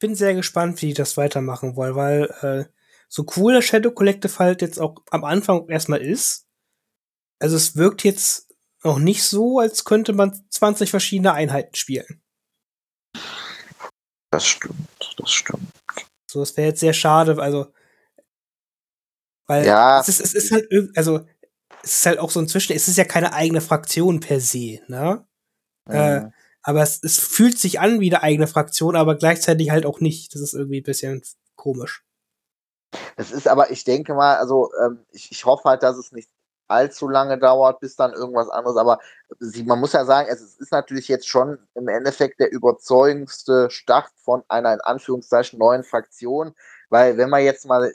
Bin 0.03 0.16
sehr 0.16 0.34
gespannt, 0.34 0.82
wie 0.82 0.88
die 0.88 0.94
das 0.94 1.16
weitermachen 1.16 1.76
wollen, 1.76 1.94
weil 1.94 2.24
äh, 2.42 2.64
so 3.09 3.24
cool 3.36 3.53
der 3.53 3.62
Shadow 3.62 3.92
Collective 3.92 4.36
halt 4.40 4.61
jetzt 4.61 4.80
auch 4.80 4.96
am 5.11 5.22
Anfang 5.22 5.68
erstmal 5.68 6.03
ist. 6.03 6.48
Also 7.38 7.55
es 7.55 7.76
wirkt 7.76 8.03
jetzt 8.03 8.53
noch 8.82 8.98
nicht 8.98 9.22
so, 9.22 9.61
als 9.61 9.84
könnte 9.84 10.12
man 10.12 10.44
20 10.50 10.90
verschiedene 10.90 11.34
Einheiten 11.34 11.76
spielen. 11.76 12.20
Das 14.32 14.44
stimmt, 14.44 14.88
das 15.16 15.30
stimmt. 15.30 15.70
So, 16.28 16.42
es 16.42 16.57
wäre 16.57 16.70
jetzt 16.70 16.80
sehr 16.80 16.94
schade, 16.94 17.40
also 17.40 17.72
weil 19.46 19.64
ja. 19.64 20.00
es 20.00 20.09
ist, 20.09 20.20
es 20.20 20.34
ist 20.34 20.50
halt 20.50 20.68
also 20.96 21.24
es 21.84 21.98
ist 21.98 22.07
halt 22.07 22.18
auch 22.18 22.30
so 22.32 22.40
inzwischen, 22.40 22.72
es 22.72 22.88
ist 22.88 22.98
ja 22.98 23.05
keine 23.05 23.34
eigene 23.34 23.61
Fraktion 23.61 24.18
per 24.18 24.40
se, 24.40 24.80
ne? 24.88 25.24
Mhm. 25.86 25.94
Äh, 25.94 26.30
aber 26.63 26.83
es, 26.83 27.03
es 27.03 27.19
fühlt 27.19 27.59
sich 27.59 27.81
an 27.81 28.01
wie 28.01 28.13
eine 28.13 28.23
eigene 28.23 28.47
Fraktion, 28.47 28.97
aber 28.97 29.17
gleichzeitig 29.17 29.71
halt 29.71 29.87
auch 29.87 30.01
nicht. 30.01 30.35
Das 30.35 30.41
ist 30.41 30.55
irgendwie 30.55 30.81
ein 30.81 30.85
bisschen 30.85 31.23
komisch. 31.57 32.05
Es 33.17 33.33
ist 33.33 33.49
aber, 33.49 33.71
ich 33.71 33.85
denke 33.85 34.15
mal, 34.15 34.37
also 34.37 34.71
ähm, 34.85 35.05
ich, 35.13 35.31
ich 35.31 35.45
hoffe 35.45 35.69
halt, 35.69 35.83
dass 35.83 35.97
es 35.97 36.13
nicht 36.13 36.29
allzu 36.69 37.09
lange 37.09 37.39
dauert, 37.39 37.81
bis 37.81 37.97
dann 37.97 38.13
irgendwas 38.13 38.49
anderes. 38.49 38.77
Aber 38.77 38.99
sie, 39.39 39.65
man 39.65 39.81
muss 39.81 39.93
ja 39.93 40.05
sagen, 40.05 40.29
es 40.31 40.41
ist 40.41 40.73
natürlich 40.73 41.09
jetzt 41.09 41.29
schon 41.29 41.59
im 41.75 41.89
Endeffekt 41.89 42.41
der 42.41 42.51
überzeugendste 42.51 43.71
Start 43.71 44.09
von 44.17 44.43
einer 44.49 44.73
in 44.73 44.81
Anführungszeichen 44.81 45.59
neuen 45.59 45.85
Fraktion, 45.85 46.55
weil 46.89 47.17
wenn 47.17 47.31
wir 47.31 47.41
jetzt 47.41 47.67
mal 47.67 47.93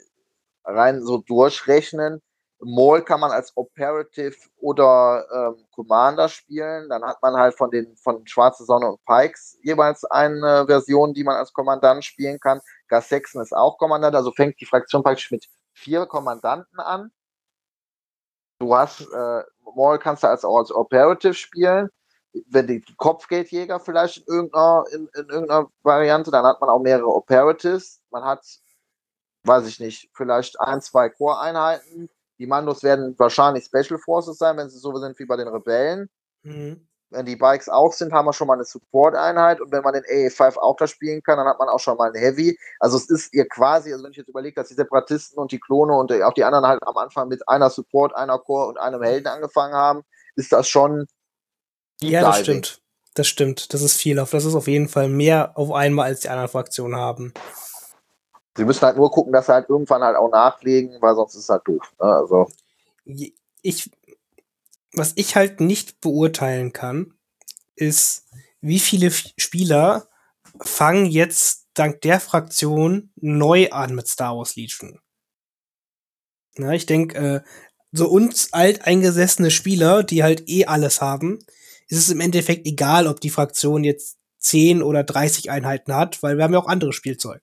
rein 0.64 1.02
so 1.02 1.18
durchrechnen, 1.18 2.22
Maul 2.60 3.02
kann 3.02 3.20
man 3.20 3.30
als 3.30 3.56
Operative 3.56 4.36
oder 4.56 5.24
ähm, 5.32 5.64
Commander 5.70 6.28
spielen. 6.28 6.88
Dann 6.88 7.04
hat 7.04 7.22
man 7.22 7.34
halt 7.36 7.56
von 7.56 7.70
den 7.70 7.96
von 7.96 8.26
Schwarze 8.26 8.64
Sonne 8.64 8.88
und 8.88 9.04
Pikes 9.04 9.58
jeweils 9.62 10.04
eine 10.04 10.66
Version, 10.66 11.14
die 11.14 11.22
man 11.22 11.36
als 11.36 11.52
Kommandant 11.52 12.04
spielen 12.04 12.40
kann. 12.40 12.60
Gas 12.88 13.08
6 13.10 13.36
ist 13.36 13.54
auch 13.54 13.78
Kommandant, 13.78 14.16
also 14.16 14.32
fängt 14.32 14.60
die 14.60 14.66
Fraktion 14.66 15.02
praktisch 15.02 15.30
mit 15.30 15.46
vier 15.74 16.06
Kommandanten 16.06 16.80
an. 16.80 17.12
Du 18.58 18.74
hast 18.74 19.02
äh, 19.02 19.42
Maul 19.76 19.98
kannst 19.98 20.24
du 20.24 20.28
als, 20.28 20.44
als 20.44 20.72
Operative 20.72 21.34
spielen. 21.34 21.88
Wenn 22.48 22.66
die 22.66 22.84
Kopfgeldjäger 22.96 23.78
vielleicht 23.80 24.18
in 24.18 24.24
irgendeiner, 24.26 24.84
in, 24.92 25.08
in 25.14 25.28
irgendeiner 25.28 25.68
Variante, 25.82 26.30
dann 26.30 26.44
hat 26.44 26.60
man 26.60 26.70
auch 26.70 26.80
mehrere 26.80 27.06
Operatives. 27.06 28.02
Man 28.10 28.24
hat, 28.24 28.44
weiß 29.44 29.66
ich 29.68 29.78
nicht, 29.80 30.10
vielleicht 30.12 30.60
ein, 30.60 30.80
zwei 30.80 31.08
Core-Einheiten 31.08 32.10
die 32.38 32.46
Mandos 32.46 32.82
werden 32.82 33.14
wahrscheinlich 33.18 33.64
Special 33.64 33.98
Forces 33.98 34.38
sein, 34.38 34.56
wenn 34.56 34.68
sie 34.68 34.78
so 34.78 34.96
sind 34.96 35.18
wie 35.18 35.26
bei 35.26 35.36
den 35.36 35.48
Rebellen. 35.48 36.08
Mhm. 36.42 36.88
Wenn 37.10 37.24
die 37.24 37.36
Bikes 37.36 37.70
auch 37.70 37.94
sind, 37.94 38.12
haben 38.12 38.26
wir 38.26 38.34
schon 38.34 38.48
mal 38.48 38.54
eine 38.54 38.64
Support-Einheit 38.64 39.62
und 39.62 39.72
wenn 39.72 39.82
man 39.82 39.94
den 39.94 40.02
AA5 40.04 40.58
auch 40.58 40.76
da 40.76 40.86
spielen 40.86 41.22
kann, 41.22 41.38
dann 41.38 41.46
hat 41.46 41.58
man 41.58 41.68
auch 41.68 41.80
schon 41.80 41.96
mal 41.96 42.12
einen 42.12 42.22
Heavy. 42.22 42.58
Also 42.80 42.98
es 42.98 43.08
ist 43.08 43.32
ihr 43.32 43.48
quasi, 43.48 43.92
also 43.92 44.04
wenn 44.04 44.10
ich 44.10 44.18
jetzt 44.18 44.28
überlege, 44.28 44.54
dass 44.56 44.68
die 44.68 44.74
Separatisten 44.74 45.38
und 45.38 45.50
die 45.50 45.58
Klone 45.58 45.94
und 45.94 46.12
auch 46.12 46.34
die 46.34 46.44
anderen 46.44 46.66
halt 46.66 46.82
am 46.86 46.96
Anfang 46.98 47.28
mit 47.28 47.48
einer 47.48 47.70
Support, 47.70 48.14
einer 48.14 48.38
Core 48.38 48.68
und 48.68 48.78
einem 48.78 49.02
Helden 49.02 49.26
angefangen 49.26 49.74
haben, 49.74 50.02
ist 50.36 50.52
das 50.52 50.68
schon. 50.68 51.06
Ja, 52.02 52.20
das 52.20 52.40
stimmt. 52.40 52.82
Das 53.14 53.26
stimmt. 53.26 53.72
Das 53.72 53.80
ist 53.80 53.96
viel 53.96 54.18
auf. 54.18 54.30
Das 54.30 54.44
ist 54.44 54.54
auf 54.54 54.68
jeden 54.68 54.88
Fall 54.88 55.08
mehr 55.08 55.52
auf 55.56 55.72
einmal, 55.72 56.06
als 56.06 56.20
die 56.20 56.28
anderen 56.28 56.50
Fraktionen 56.50 56.96
haben. 57.00 57.32
Sie 58.58 58.64
müssen 58.64 58.82
halt 58.82 58.96
nur 58.96 59.12
gucken, 59.12 59.32
dass 59.32 59.46
sie 59.46 59.52
halt 59.52 59.68
irgendwann 59.68 60.02
halt 60.02 60.16
auch 60.16 60.32
nachlegen, 60.32 61.00
weil 61.00 61.14
sonst 61.14 61.36
ist 61.36 61.44
es 61.44 61.48
halt 61.48 61.62
doof. 61.64 61.92
Ne? 62.00 62.06
Also. 62.06 62.48
Ich, 63.62 63.88
was 64.92 65.12
ich 65.14 65.36
halt 65.36 65.60
nicht 65.60 66.00
beurteilen 66.00 66.72
kann, 66.72 67.14
ist, 67.76 68.26
wie 68.60 68.80
viele 68.80 69.12
Spieler 69.12 70.08
fangen 70.60 71.06
jetzt 71.06 71.68
dank 71.74 72.00
der 72.00 72.18
Fraktion 72.18 73.12
neu 73.14 73.70
an 73.70 73.94
mit 73.94 74.08
Star 74.08 74.36
Wars 74.36 74.56
Legion. 74.56 74.98
Na, 76.56 76.72
ich 76.72 76.86
denke, 76.86 77.16
äh, 77.16 77.40
so 77.92 78.08
uns 78.08 78.52
alteingesessene 78.52 79.52
Spieler, 79.52 80.02
die 80.02 80.24
halt 80.24 80.48
eh 80.48 80.64
alles 80.64 81.00
haben, 81.00 81.38
ist 81.86 81.98
es 81.98 82.10
im 82.10 82.18
Endeffekt 82.18 82.66
egal, 82.66 83.06
ob 83.06 83.20
die 83.20 83.30
Fraktion 83.30 83.84
jetzt 83.84 84.18
10 84.38 84.82
oder 84.82 85.04
30 85.04 85.48
Einheiten 85.48 85.94
hat, 85.94 86.24
weil 86.24 86.36
wir 86.36 86.42
haben 86.42 86.54
ja 86.54 86.58
auch 86.58 86.66
andere 86.66 86.92
Spielzeug. 86.92 87.40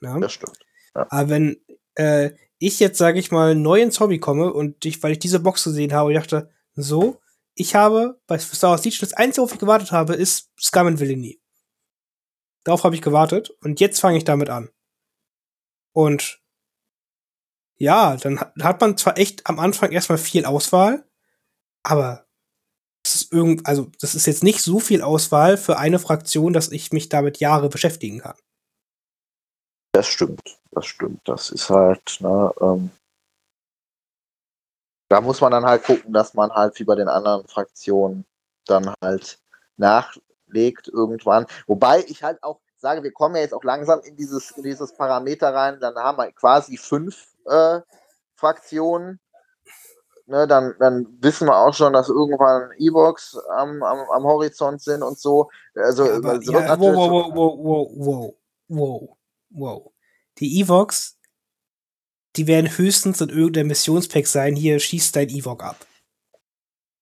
Ja? 0.00 0.18
Das 0.18 0.32
stimmt. 0.32 0.58
Ja. 0.94 1.06
Aber 1.10 1.28
wenn 1.28 1.56
äh, 1.94 2.30
ich 2.58 2.80
jetzt, 2.80 2.98
sage 2.98 3.18
ich 3.18 3.30
mal, 3.30 3.54
neu 3.54 3.80
ins 3.80 4.00
Hobby 4.00 4.18
komme 4.18 4.52
und 4.52 4.84
ich, 4.84 5.02
weil 5.02 5.12
ich 5.12 5.18
diese 5.18 5.40
Box 5.40 5.64
gesehen 5.64 5.92
habe, 5.92 6.12
dachte, 6.14 6.50
so, 6.74 7.20
ich 7.54 7.74
habe 7.74 8.20
bei 8.26 8.38
Star 8.38 8.70
Wars 8.70 8.82
Siege 8.82 8.98
das 9.00 9.14
Einzige, 9.14 9.42
worauf 9.42 9.52
ich 9.52 9.60
gewartet 9.60 9.92
habe, 9.92 10.14
ist 10.14 10.50
Scum 10.60 10.86
and 10.86 11.00
Villainy. 11.00 11.40
Darauf 12.64 12.84
habe 12.84 12.94
ich 12.94 13.02
gewartet 13.02 13.50
und 13.62 13.80
jetzt 13.80 14.00
fange 14.00 14.18
ich 14.18 14.24
damit 14.24 14.50
an. 14.50 14.70
Und 15.92 16.40
ja, 17.76 18.16
dann 18.16 18.40
hat 18.40 18.80
man 18.80 18.96
zwar 18.96 19.18
echt 19.18 19.46
am 19.46 19.58
Anfang 19.58 19.92
erstmal 19.92 20.18
viel 20.18 20.44
Auswahl, 20.44 21.08
aber 21.82 22.26
das 23.02 23.14
ist 23.14 23.32
irgend, 23.32 23.66
also 23.66 23.90
das 24.00 24.14
ist 24.14 24.26
jetzt 24.26 24.42
nicht 24.44 24.60
so 24.60 24.80
viel 24.80 25.02
Auswahl 25.02 25.56
für 25.56 25.78
eine 25.78 25.98
Fraktion, 25.98 26.52
dass 26.52 26.70
ich 26.70 26.92
mich 26.92 27.08
damit 27.08 27.38
Jahre 27.38 27.68
beschäftigen 27.68 28.18
kann. 28.18 28.36
Das 29.98 30.06
stimmt, 30.06 30.60
das 30.70 30.86
stimmt. 30.86 31.20
Das 31.24 31.50
ist 31.50 31.70
halt, 31.70 32.18
ne, 32.20 32.54
ähm, 32.60 32.90
da 35.08 35.20
muss 35.20 35.40
man 35.40 35.50
dann 35.50 35.64
halt 35.64 35.82
gucken, 35.82 36.12
dass 36.12 36.34
man 36.34 36.52
halt 36.52 36.78
wie 36.78 36.84
bei 36.84 36.94
den 36.94 37.08
anderen 37.08 37.44
Fraktionen 37.48 38.24
dann 38.66 38.94
halt 39.02 39.40
nachlegt 39.76 40.86
irgendwann. 40.86 41.46
Wobei 41.66 42.04
ich 42.06 42.22
halt 42.22 42.40
auch 42.44 42.60
sage, 42.76 43.02
wir 43.02 43.10
kommen 43.10 43.34
ja 43.34 43.40
jetzt 43.40 43.54
auch 43.54 43.64
langsam 43.64 43.98
in 44.02 44.14
dieses, 44.14 44.52
in 44.52 44.62
dieses 44.62 44.94
Parameter 44.94 45.52
rein, 45.52 45.80
dann 45.80 45.96
haben 45.96 46.18
wir 46.18 46.30
quasi 46.30 46.76
fünf 46.76 47.34
äh, 47.46 47.80
Fraktionen. 48.36 49.18
Ne, 50.26 50.46
dann, 50.46 50.76
dann 50.78 51.08
wissen 51.20 51.48
wir 51.48 51.56
auch 51.56 51.74
schon, 51.74 51.92
dass 51.92 52.08
irgendwann 52.08 52.70
E-Box 52.78 53.36
am, 53.50 53.82
am, 53.82 53.98
am 54.10 54.22
Horizont 54.22 54.80
sind 54.80 55.02
und 55.02 55.18
so. 55.18 55.50
Also, 55.74 56.04
ja, 56.04 56.16
aber, 56.18 56.40
ja, 56.40 56.78
wow, 56.78 56.94
wow, 56.94 57.32
wow, 57.34 57.58
wow, 57.58 57.90
wow, 57.96 58.34
wow 58.68 59.17
wow. 59.50 59.92
Die 60.38 60.60
Evox, 60.60 61.18
die 62.36 62.46
werden 62.46 62.76
höchstens 62.76 63.20
in 63.20 63.28
irgendeinem 63.28 63.68
Missionspack 63.68 64.26
sein. 64.26 64.54
Hier 64.54 64.78
schießt 64.78 65.16
dein 65.16 65.28
Evok 65.28 65.64
ab. 65.64 65.76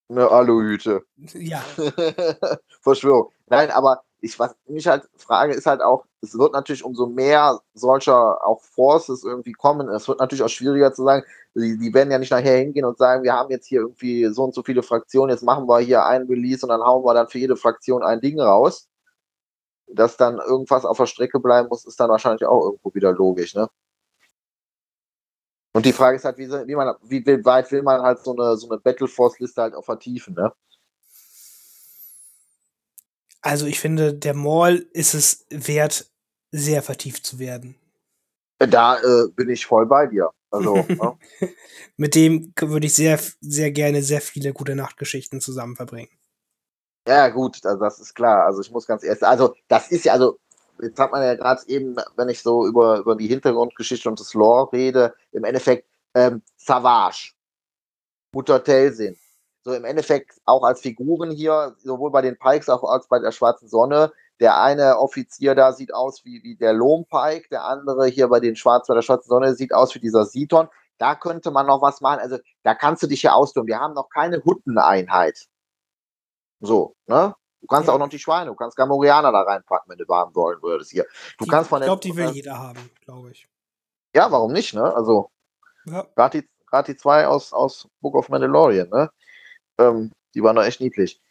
Eine 0.09 0.29
Aluhüte. 0.29 1.03
Ja. 1.33 1.61
Verschwörung. 2.81 3.31
Nein, 3.47 3.69
aber 3.71 4.03
ich, 4.21 4.39
was 4.39 4.55
mich 4.67 4.87
halt 4.87 5.07
frage, 5.17 5.53
ist 5.53 5.67
halt 5.67 5.81
auch, 5.81 6.05
es 6.21 6.37
wird 6.37 6.53
natürlich 6.53 6.83
umso 6.83 7.05
mehr 7.05 7.59
solcher 7.73 8.43
auch 8.45 8.61
Forces 8.61 9.23
irgendwie 9.23 9.51
kommen. 9.51 9.89
Es 9.89 10.07
wird 10.07 10.19
natürlich 10.19 10.43
auch 10.43 10.49
schwieriger 10.49 10.93
zu 10.93 11.03
sagen, 11.03 11.23
die, 11.53 11.77
die 11.77 11.93
werden 11.93 12.11
ja 12.11 12.17
nicht 12.17 12.31
nachher 12.31 12.57
hingehen 12.57 12.85
und 12.85 12.97
sagen, 12.97 13.23
wir 13.23 13.33
haben 13.33 13.51
jetzt 13.51 13.67
hier 13.67 13.81
irgendwie 13.81 14.25
so 14.33 14.45
und 14.45 14.55
so 14.55 14.63
viele 14.63 14.81
Fraktionen, 14.81 15.29
jetzt 15.29 15.43
machen 15.43 15.67
wir 15.67 15.79
hier 15.79 16.05
einen 16.05 16.27
Release 16.27 16.65
und 16.65 16.69
dann 16.69 16.81
hauen 16.81 17.03
wir 17.03 17.13
dann 17.13 17.27
für 17.27 17.39
jede 17.39 17.55
Fraktion 17.55 18.01
ein 18.01 18.21
Ding 18.21 18.39
raus 18.39 18.87
dass 19.87 20.17
dann 20.17 20.37
irgendwas 20.39 20.85
auf 20.85 20.97
der 20.97 21.05
Strecke 21.05 21.39
bleiben 21.39 21.69
muss, 21.69 21.85
ist 21.85 21.99
dann 21.99 22.09
wahrscheinlich 22.09 22.45
auch 22.45 22.65
irgendwo 22.65 22.93
wieder 22.93 23.11
logisch, 23.13 23.55
ne? 23.55 23.69
Und 25.73 25.85
die 25.85 25.93
Frage 25.93 26.17
ist 26.17 26.25
halt, 26.25 26.37
wie, 26.39 26.49
wie, 26.49 26.75
man, 26.75 26.95
wie 27.03 27.23
weit 27.45 27.71
will 27.71 27.83
man 27.83 28.01
halt 28.01 28.19
so 28.19 28.35
eine, 28.35 28.57
so 28.57 28.67
eine 28.67 28.79
Battle 28.79 29.07
Force-Liste 29.07 29.61
halt 29.61 29.75
auch 29.75 29.85
vertiefen, 29.85 30.33
ne? 30.33 30.51
Also 33.41 33.65
ich 33.65 33.79
finde, 33.79 34.13
der 34.13 34.33
Mall 34.33 34.87
ist 34.93 35.13
es 35.13 35.45
wert, 35.49 36.11
sehr 36.51 36.81
vertieft 36.81 37.25
zu 37.25 37.39
werden. 37.39 37.75
Da 38.57 38.97
äh, 38.97 39.27
bin 39.35 39.49
ich 39.49 39.65
voll 39.65 39.85
bei 39.85 40.07
dir. 40.07 40.31
Also, 40.49 40.75
ne? 40.87 41.17
Mit 41.95 42.15
dem 42.15 42.53
würde 42.59 42.87
ich 42.87 42.95
sehr, 42.95 43.19
sehr 43.41 43.71
gerne 43.71 44.01
sehr 44.01 44.21
viele 44.21 44.53
gute 44.53 44.75
Nachtgeschichten 44.75 45.41
zusammen 45.41 45.75
verbringen. 45.75 46.09
Ja, 47.07 47.29
gut, 47.29 47.65
also 47.65 47.79
das 47.79 47.99
ist 47.99 48.13
klar. 48.15 48.45
Also 48.45 48.61
ich 48.61 48.69
muss 48.71 48.85
ganz 48.85 49.03
ehrlich, 49.03 49.23
also 49.23 49.55
das 49.69 49.89
ist 49.91 50.03
ja, 50.05 50.13
also 50.13 50.39
jetzt 50.81 50.99
hat 50.99 51.11
man 51.11 51.23
ja 51.23 51.35
gerade 51.35 51.61
eben, 51.67 51.95
wenn 52.17 52.27
ich 52.29 52.41
so 52.41 52.67
über, 52.67 52.97
über 52.99 53.15
die 53.15 53.27
Hintergrundgeschichte 53.27 54.09
und 54.09 54.19
das 54.19 54.33
Lore 54.33 54.73
rede, 54.73 55.13
im 55.31 55.45
Endeffekt 55.45 55.87
ähm, 56.15 56.41
Savage, 56.57 57.31
Mutter 58.33 58.61
Telsin. 58.63 59.17
So 59.63 59.73
im 59.73 59.85
Endeffekt 59.85 60.39
auch 60.45 60.63
als 60.63 60.81
Figuren 60.81 61.31
hier, 61.31 61.75
sowohl 61.79 62.11
bei 62.11 62.21
den 62.21 62.37
Pikes 62.37 62.69
auch 62.69 62.83
als 62.83 63.07
bei 63.07 63.19
der 63.19 63.31
Schwarzen 63.31 63.69
Sonne. 63.69 64.11
Der 64.39 64.61
eine 64.61 64.97
Offizier 64.99 65.55
da 65.55 65.73
sieht 65.73 65.93
aus 65.93 66.23
wie, 66.25 66.43
wie 66.43 66.55
der 66.57 66.73
Lohm 66.73 67.05
Pike, 67.09 67.49
der 67.49 67.65
andere 67.65 68.07
hier 68.07 68.27
bei 68.27 68.39
den 68.39 68.55
Schwarzen, 68.55 68.89
bei 68.89 68.95
der 68.95 69.01
Schwarzen 69.01 69.29
Sonne 69.29 69.55
sieht 69.55 69.73
aus 69.73 69.95
wie 69.95 69.99
dieser 69.99 70.25
Siton. 70.25 70.67
da 70.99 71.15
könnte 71.15 71.51
man 71.51 71.67
noch 71.67 71.81
was 71.81 72.01
machen. 72.01 72.19
Also 72.19 72.37
da 72.63 72.75
kannst 72.75 73.03
du 73.03 73.07
dich 73.07 73.23
ja 73.23 73.33
austoben. 73.33 73.67
Wir 73.67 73.79
haben 73.79 73.93
noch 73.93 74.09
keine 74.09 74.43
Hutteneinheit. 74.43 75.47
So, 76.59 76.95
ne? 77.07 77.35
Du 77.61 77.67
kannst 77.67 77.87
Ja. 77.87 77.93
auch 77.95 77.99
noch 77.99 78.09
die 78.09 78.19
Schweine, 78.19 78.49
du 78.51 78.55
kannst 78.55 78.77
Gamorianer 78.77 79.31
da 79.31 79.41
reinpacken, 79.41 79.89
wenn 79.89 79.97
du 79.97 80.07
warm 80.07 80.33
wollen 80.35 80.61
würdest 80.61 80.91
hier. 80.91 81.05
Du 81.37 81.45
Die- 81.45 81.51
kannst 81.51 81.69
von 81.69 81.81
ich 81.81 81.85
glaube, 81.85 82.01
die 82.01 82.15
will 82.15 82.27
äh, 82.29 82.31
jeder 82.31 82.57
haben, 82.57 82.89
glaube 83.03 83.31
ich. 83.31 83.47
Ja, 84.15 84.31
warum 84.31 84.53
nicht, 84.53 84.73
ne? 84.73 84.95
Also 84.95 85.29
Ja. 85.85 86.03
gerade 86.15 86.41
die, 86.41 86.49
grad 86.67 86.87
die 86.87 86.95
zwei 86.95 87.27
aus, 87.27 87.53
aus 87.53 87.87
Book 87.99 88.15
of 88.15 88.29
Mandalorian, 88.29 88.89
ne? 88.89 89.11
Ähm, 89.77 90.11
die 90.33 90.41
waren 90.43 90.55
doch 90.55 90.63
echt 90.63 90.81
niedlich. 90.81 91.21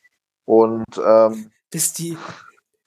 Und 0.45 0.85
ähm, 1.05 1.53
Bis 1.71 1.93
die 1.93 2.17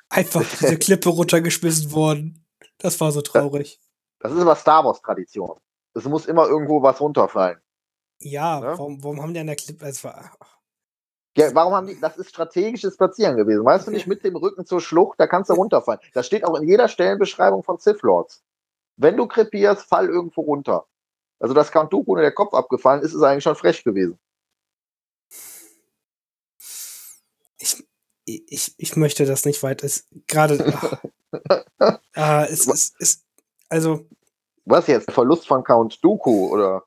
einfach 0.10 0.42
diese 0.60 0.78
Klippe 0.78 1.10
runtergeschmissen 1.10 1.92
wurden. 1.92 2.46
Das 2.78 3.00
war 3.02 3.12
so 3.12 3.22
traurig. 3.22 3.80
das 4.20 4.32
ist 4.32 4.40
aber 4.40 4.56
Star 4.56 4.84
Wars-Tradition. 4.86 5.60
Es 5.94 6.06
muss 6.06 6.26
immer 6.28 6.48
irgendwo 6.48 6.82
was 6.82 7.00
runterfallen. 7.02 7.60
Ja, 8.22 8.60
Ja. 8.60 8.78
Warum, 8.78 9.04
warum 9.04 9.22
haben 9.22 9.34
die 9.34 9.40
an 9.40 9.48
der 9.48 9.56
Klippe. 9.56 9.86
Es 9.86 10.04
war, 10.04 10.32
Ja, 11.40 11.56
warum 11.56 11.74
haben 11.74 11.88
die, 11.88 12.00
das 12.00 12.18
ist 12.18 12.30
strategisches 12.30 12.98
Platzieren 12.98 13.38
gewesen. 13.38 13.66
Weißt 13.66 13.88
du 13.88 13.92
nicht, 13.92 14.08
mit 14.08 14.24
dem 14.24 14.36
Rücken 14.36 14.66
zur 14.66 14.82
Schlucht, 14.82 15.20
da 15.20 15.28
kannst 15.28 15.50
du 15.50 15.54
runterfallen. 15.54 16.00
Das 16.14 16.26
steht 16.28 16.44
auch 16.44 16.60
in 16.60 16.68
jeder 16.68 16.88
Stellenbeschreibung 16.88 17.64
von 17.64 17.78
Sith 17.78 18.02
Lords. 18.02 18.44
Wenn 18.98 19.18
du 19.18 19.28
krepierst, 19.28 19.84
fall 19.84 20.10
irgendwo 20.10 20.42
runter. 20.42 20.86
Also, 21.40 21.54
dass 21.54 21.72
Count 21.72 21.94
Dooku 21.94 22.16
der 22.16 22.34
Kopf 22.34 22.54
abgefallen 22.54 23.02
ist, 23.02 23.14
ist 23.14 23.22
eigentlich 23.22 23.44
schon 23.44 23.56
frech 23.56 23.84
gewesen. 23.84 24.20
ich, 28.26 28.44
ich, 28.52 28.74
ich 28.78 28.96
möchte 28.96 29.26
das 29.26 29.46
nicht 29.46 29.64
weiter. 29.64 29.86
Es 29.86 30.08
gerade. 30.28 30.74
Ah, 32.16 32.44
es 32.50 32.66
ist. 32.66 32.96
Es, 33.00 33.24
also, 33.70 34.08
Was 34.66 34.88
jetzt? 34.88 35.12
Verlust 35.12 35.48
von 35.48 35.64
Count 35.64 36.04
Dooku 36.04 36.50
oder? 36.52 36.84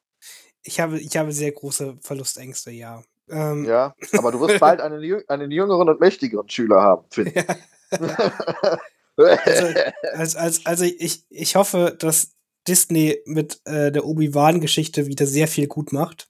ich 0.63 0.81
habe, 0.81 0.99
ich 0.99 1.17
habe 1.17 1.33
sehr 1.33 1.53
große 1.53 1.99
Verlustängste, 2.01 2.71
ja. 2.71 3.03
Ähm, 3.33 3.65
Ja, 3.65 3.95
aber 4.17 4.31
du 4.31 4.41
wirst 4.41 4.61
bald 4.61 4.81
einen, 4.81 5.23
einen 5.29 5.51
jüngeren 5.51 5.89
und 5.89 6.01
mächtigeren 6.01 6.49
Schüler 6.49 6.81
haben, 6.81 7.05
Finn. 7.11 7.33
als, 10.15 10.37
als, 10.37 10.65
also 10.67 10.85
ich, 10.85 11.25
ich 11.31 11.57
hoffe, 11.57 11.97
dass 11.99 12.35
Disney 12.69 13.21
mit 13.27 13.61
äh, 13.65 13.91
der 13.91 14.05
Obi-Wan-Geschichte 14.05 15.07
wieder 15.07 15.27
sehr 15.27 15.49
viel 15.49 15.67
gut 15.67 15.93
macht. 15.93 16.29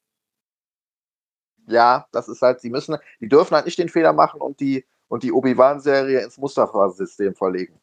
ja, 1.66 2.06
das 2.12 2.28
ist 2.28 2.42
halt, 2.42 2.60
sie 2.60 2.70
müssen, 2.70 2.96
die 3.20 3.28
dürfen 3.28 3.54
halt 3.54 3.66
nicht 3.66 3.78
den 3.78 3.88
Fehler 3.88 4.12
machen 4.12 4.40
und 4.40 4.60
die, 4.60 4.86
und 5.08 5.22
die 5.22 5.32
Obi-Wan-Serie 5.32 6.20
ins 6.20 6.38
Mustafa-System 6.38 7.34
verlegen. 7.34 7.80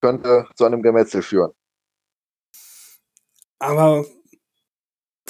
Könnte 0.00 0.46
zu 0.54 0.64
einem 0.64 0.82
Gemetzel 0.82 1.22
führen. 1.22 1.52
Aber 3.58 4.04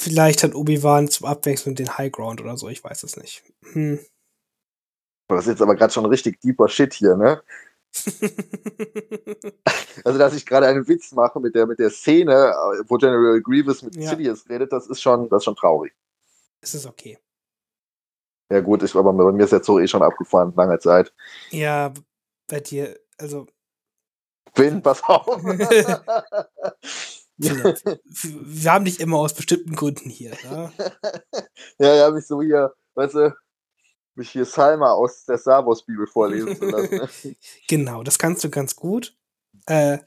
vielleicht 0.01 0.43
hat 0.43 0.55
Obi-Wan 0.55 1.07
zum 1.09 1.27
Abwechseln 1.27 1.75
den 1.75 1.97
High 1.97 2.11
Ground 2.11 2.41
oder 2.41 2.57
so, 2.57 2.69
ich 2.69 2.83
weiß 2.83 3.03
es 3.03 3.17
nicht. 3.17 3.43
Hm. 3.73 3.99
Das 5.27 5.41
ist 5.41 5.51
jetzt 5.51 5.61
aber 5.61 5.75
gerade 5.75 5.93
schon 5.93 6.05
richtig 6.05 6.41
deeper 6.41 6.67
Shit 6.67 6.93
hier, 6.93 7.15
ne? 7.15 7.41
Also, 10.03 10.17
dass 10.17 10.33
ich 10.33 10.45
gerade 10.45 10.65
einen 10.67 10.87
Witz 10.87 11.11
mache 11.11 11.39
mit 11.39 11.53
der, 11.53 11.67
mit 11.67 11.77
der 11.77 11.89
Szene, 11.89 12.31
äh, 12.33 12.83
wo 12.87 12.97
General 12.97 13.39
Grievous 13.41 13.83
mit 13.83 13.95
Ja. 13.95 14.09
Sidious 14.09 14.49
redet, 14.49 14.71
das 14.71 14.87
ist 14.87 15.01
schon, 15.01 15.29
das 15.29 15.41
ist 15.41 15.43
schon 15.43 15.55
traurig. 15.55 15.93
es 16.61 16.73
ist 16.73 16.85
okay. 16.87 17.19
Ja, 18.49 18.61
gut, 18.61 18.81
ich, 18.81 18.95
aber 18.95 19.13
bei 19.13 19.31
mir 19.31 19.43
ist 19.43 19.53
der 19.53 19.61
Zug 19.61 19.81
eh 19.81 19.87
schon 19.87 20.01
abgefahren, 20.01 20.53
lange 20.55 20.79
Zeit. 20.79 21.13
Ja, 21.51 21.93
bei 22.47 22.61
dir, 22.61 22.97
also 23.17 23.45
Finn, 24.55 24.81
pass 24.81 25.03
auf. 25.03 25.43
Wir 27.41 28.71
haben 28.71 28.85
dich 28.85 28.99
immer 28.99 29.17
aus 29.17 29.33
bestimmten 29.33 29.75
Gründen 29.75 30.09
hier. 30.09 30.31
Ne? 30.43 30.71
ja, 31.79 31.95
ja, 31.95 32.11
mich 32.11 32.25
so 32.27 32.41
hier, 32.41 32.73
weißt 32.95 33.15
du, 33.15 33.35
mich 34.15 34.29
hier 34.29 34.45
Salma 34.45 34.91
aus 34.91 35.25
der 35.25 35.37
Star 35.37 35.65
Wars 35.65 35.83
Bibel 35.83 36.05
vorlesen 36.07 36.55
zu 36.55 36.65
lassen. 36.65 36.95
Ne? 36.95 37.35
Genau, 37.67 38.03
das 38.03 38.19
kannst 38.19 38.43
du 38.43 38.49
ganz 38.49 38.75
gut. 38.75 39.15
Äh, 39.65 39.97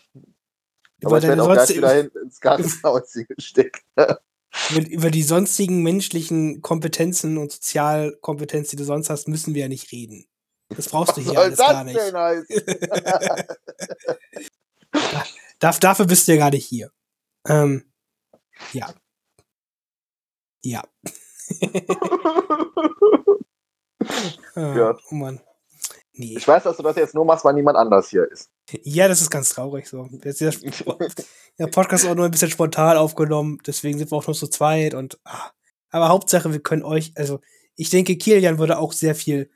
Aber 1.03 1.19
über, 1.19 1.19
ich 1.19 1.25
werde 1.25 1.43
auch 1.43 1.53
gleich 1.53 1.77
wieder 1.77 1.93
hin 1.93 2.11
ins 2.23 2.41
Gartenhaus 2.41 3.13
gesteckt. 3.13 3.83
über, 3.97 4.89
über 4.89 5.11
die 5.11 5.23
sonstigen 5.23 5.83
menschlichen 5.83 6.63
Kompetenzen 6.63 7.39
und 7.39 7.53
Sozialkompetenzen, 7.53 8.73
die 8.73 8.83
du 8.83 8.85
sonst 8.85 9.11
hast, 9.11 9.29
müssen 9.29 9.55
wir 9.55 9.63
ja 9.63 9.69
nicht 9.69 9.91
reden. 9.93 10.27
Das 10.69 10.89
brauchst 10.89 11.17
du 11.17 11.21
hier 11.21 11.39
alles 11.39 11.59
gar 11.59 11.85
nicht. 11.85 11.97
denn 11.97 12.17
heißen? 12.17 12.63
Darf, 15.59 15.79
dafür 15.79 16.07
bist 16.07 16.27
du 16.27 16.33
ja 16.33 16.39
gar 16.39 16.51
nicht 16.51 16.67
hier. 16.67 16.91
Ähm, 17.47 17.85
ja. 18.73 18.93
Ja. 20.63 20.83
Äh. 24.57 24.95
Oh 25.11 25.15
Mann. 25.15 25.41
Nee. 26.13 26.37
Ich 26.37 26.47
weiß, 26.47 26.63
dass 26.63 26.77
du 26.77 26.83
das 26.83 26.97
jetzt 26.97 27.15
nur 27.15 27.25
machst, 27.25 27.45
weil 27.45 27.55
niemand 27.55 27.77
anders 27.77 28.09
hier 28.09 28.31
ist. 28.31 28.51
Ja, 28.83 29.09
das 29.09 29.21
ist 29.21 29.31
ganz 29.31 29.49
traurig 29.49 29.89
so. 29.89 30.09
Jetzt 30.23 30.41
ist 30.41 30.63
der, 30.63 30.97
der 31.59 31.67
Podcast 31.67 32.05
ist 32.05 32.11
auch 32.11 32.15
nur 32.15 32.27
ein 32.27 32.31
bisschen 32.31 32.51
spontan 32.51 32.97
aufgenommen, 32.97 33.59
deswegen 33.67 33.99
sind 33.99 34.11
wir 34.13 34.19
auch 34.19 34.27
nur 34.27 34.37
zu 34.37 34.47
zweit 34.47 34.95
und 34.95 35.19
ah. 35.25 35.51
aber 35.91 36.09
Hauptsache, 36.09 36.53
wir 36.53 36.61
können 36.61 36.85
euch, 36.85 37.13
also 37.17 37.41
ich 37.75 37.91
denke, 37.91 38.17
Kilian 38.17 38.59
würde 38.59 38.79
auch 38.79 38.93
sehr 38.93 39.17
viel 39.17 39.51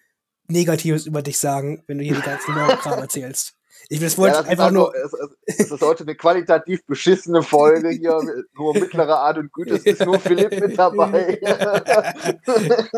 Negatives 0.48 1.06
über 1.06 1.22
dich 1.22 1.38
sagen, 1.38 1.84
wenn 1.86 1.98
du 1.98 2.04
hier 2.04 2.16
die 2.16 2.22
ganzen 2.22 2.52
Kram 2.54 2.98
erzählst. 2.98 3.57
Ich 3.90 4.00
das 4.00 4.18
wollte 4.18 4.36
Ja, 4.36 4.42
das 4.42 4.52
ist 4.52 4.52
einfach 4.52 4.70
nur. 4.70 4.94
also, 4.94 5.16
es, 5.16 5.56
es, 5.56 5.60
es 5.60 5.70
ist 5.70 5.80
heute 5.80 6.02
eine 6.04 6.14
qualitativ 6.14 6.84
beschissene 6.86 7.42
Folge 7.42 7.88
hier, 7.88 8.20
nur 8.54 8.74
mittlerer 8.74 9.20
Art 9.20 9.38
und 9.38 9.52
Güte. 9.52 9.76
Es 9.76 9.84
ist 9.84 10.04
nur 10.04 10.20
Philipp 10.20 10.60
mit 10.60 10.78
dabei. 10.78 11.40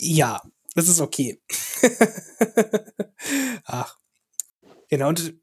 Ja, 0.00 0.42
das 0.74 0.88
ist 0.88 1.00
okay. 1.00 1.40
Ach. 3.64 3.96
Genau, 4.90 5.08
und 5.08 5.34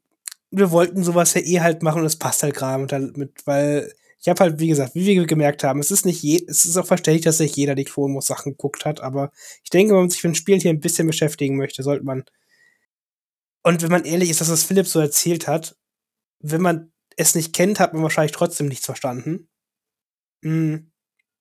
wir 0.50 0.70
wollten 0.70 1.02
sowas 1.02 1.34
ja 1.34 1.40
eh 1.40 1.60
halt 1.60 1.82
machen 1.82 2.00
und 2.00 2.06
es 2.06 2.18
passt 2.18 2.42
halt 2.42 2.54
gerade 2.54 2.82
mit, 2.82 3.16
mit, 3.16 3.46
weil 3.46 3.92
ich 4.20 4.28
habe 4.28 4.38
halt, 4.40 4.60
wie 4.60 4.68
gesagt, 4.68 4.94
wie 4.94 5.06
wir 5.06 5.26
gemerkt 5.26 5.64
haben, 5.64 5.80
es 5.80 5.90
ist 5.90 6.06
nicht 6.06 6.22
je, 6.22 6.44
es 6.46 6.64
ist 6.64 6.76
auch 6.76 6.86
verständlich, 6.86 7.24
dass 7.24 7.40
nicht 7.40 7.56
jeder 7.56 7.74
die 7.74 7.84
Clone 7.84 8.20
Sachen 8.22 8.52
geguckt 8.52 8.84
hat, 8.84 9.00
aber 9.00 9.32
ich 9.64 9.70
denke, 9.70 9.94
wenn 9.94 10.00
man 10.02 10.10
sich 10.10 10.22
mit 10.22 10.34
dem 10.34 10.36
Spiel 10.36 10.60
hier 10.60 10.70
ein 10.70 10.80
bisschen 10.80 11.06
beschäftigen 11.06 11.56
möchte, 11.56 11.82
sollte 11.82 12.04
man. 12.04 12.24
Und 13.62 13.82
wenn 13.82 13.90
man 13.90 14.04
ehrlich 14.04 14.30
ist, 14.30 14.40
dass 14.40 14.48
das 14.48 14.64
Philipp 14.64 14.86
so 14.86 15.00
erzählt 15.00 15.46
hat, 15.46 15.76
wenn 16.40 16.62
man 16.62 16.92
es 17.16 17.34
nicht 17.34 17.54
kennt, 17.54 17.78
hat 17.78 17.94
man 17.94 18.02
wahrscheinlich 18.02 18.32
trotzdem 18.32 18.66
nichts 18.66 18.86
verstanden. 18.86 19.48
Hm. 20.42 20.90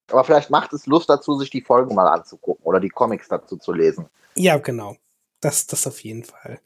Aber 0.07 0.24
vielleicht 0.24 0.49
macht 0.49 0.74
es 0.74 0.86
Lust 0.86 1.09
dazu, 1.09 1.38
sich 1.38 1.49
die 1.49 1.61
Folgen 1.61 1.95
mal 1.95 2.07
anzugucken 2.07 2.65
oder 2.65 2.80
die 2.80 2.89
Comics 2.89 3.28
dazu 3.28 3.57
zu 3.57 3.72
lesen. 3.72 4.07
Ja, 4.36 4.57
genau. 4.57 4.97
Das, 5.39 5.67
das 5.67 5.88
auf 5.88 6.03
jeden 6.03 6.24
Fall. 6.24 6.59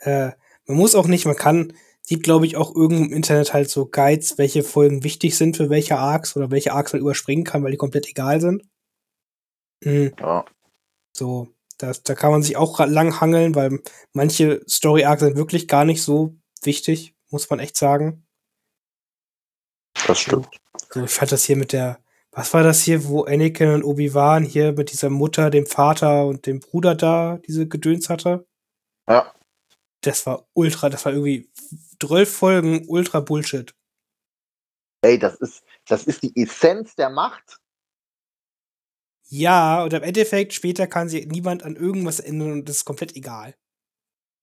Äh, 0.00 0.32
man 0.66 0.76
muss 0.76 0.94
auch 0.94 1.06
nicht, 1.06 1.24
man 1.24 1.36
kann, 1.36 1.72
gibt 2.06 2.24
glaube 2.24 2.46
ich 2.46 2.56
auch 2.56 2.74
irgendwo 2.74 3.04
im 3.04 3.12
Internet 3.12 3.54
halt 3.54 3.70
so 3.70 3.86
Guides, 3.86 4.36
welche 4.36 4.62
Folgen 4.62 5.04
wichtig 5.04 5.36
sind 5.36 5.56
für 5.56 5.70
welche 5.70 5.98
Arcs 5.98 6.36
oder 6.36 6.50
welche 6.50 6.72
Arcs 6.72 6.92
man 6.92 7.00
überspringen 7.00 7.44
kann, 7.44 7.62
weil 7.62 7.70
die 7.70 7.78
komplett 7.78 8.06
egal 8.06 8.40
sind. 8.40 8.64
Mhm. 9.84 10.12
Ja. 10.18 10.44
So, 11.12 11.48
das, 11.78 12.02
da 12.02 12.14
kann 12.14 12.32
man 12.32 12.42
sich 12.42 12.56
auch 12.56 12.78
lang 12.86 13.20
hangeln, 13.20 13.54
weil 13.54 13.80
manche 14.12 14.62
Story 14.68 15.04
Arcs 15.04 15.22
sind 15.22 15.36
wirklich 15.36 15.68
gar 15.68 15.84
nicht 15.84 16.02
so 16.02 16.36
wichtig, 16.62 17.14
muss 17.30 17.48
man 17.48 17.60
echt 17.60 17.76
sagen. 17.76 18.26
Das 20.06 20.18
stimmt. 20.18 20.48
So, 20.92 21.04
ich 21.04 21.10
fand 21.10 21.32
das 21.32 21.44
hier 21.44 21.56
mit 21.56 21.72
der, 21.72 22.00
was 22.32 22.52
war 22.54 22.62
das 22.62 22.82
hier, 22.82 23.06
wo 23.06 23.24
Anakin 23.24 23.70
und 23.70 23.84
Obi-Wan 23.84 24.44
hier 24.44 24.72
mit 24.72 24.92
dieser 24.92 25.10
Mutter, 25.10 25.50
dem 25.50 25.66
Vater 25.66 26.26
und 26.26 26.46
dem 26.46 26.60
Bruder 26.60 26.94
da 26.94 27.38
diese 27.46 27.66
Gedöns 27.66 28.08
hatte? 28.08 28.46
Ja. 29.08 29.32
Das 30.02 30.26
war 30.26 30.46
ultra, 30.54 30.88
das 30.88 31.04
war 31.04 31.12
irgendwie 31.12 31.50
12 32.00 32.32
Folgen 32.32 32.84
ultra 32.88 33.20
Bullshit. 33.20 33.74
Ey, 35.02 35.18
das 35.18 35.36
ist, 35.36 35.62
das 35.86 36.04
ist 36.04 36.22
die 36.22 36.40
Essenz 36.40 36.94
der 36.96 37.10
Macht. 37.10 37.58
Ja, 39.30 39.84
und 39.84 39.92
im 39.92 40.02
Endeffekt 40.02 40.54
später 40.54 40.86
kann 40.86 41.08
sich 41.08 41.26
niemand 41.26 41.62
an 41.62 41.76
irgendwas 41.76 42.18
ändern 42.18 42.52
und 42.52 42.68
das 42.68 42.76
ist 42.76 42.84
komplett 42.84 43.14
egal. 43.14 43.54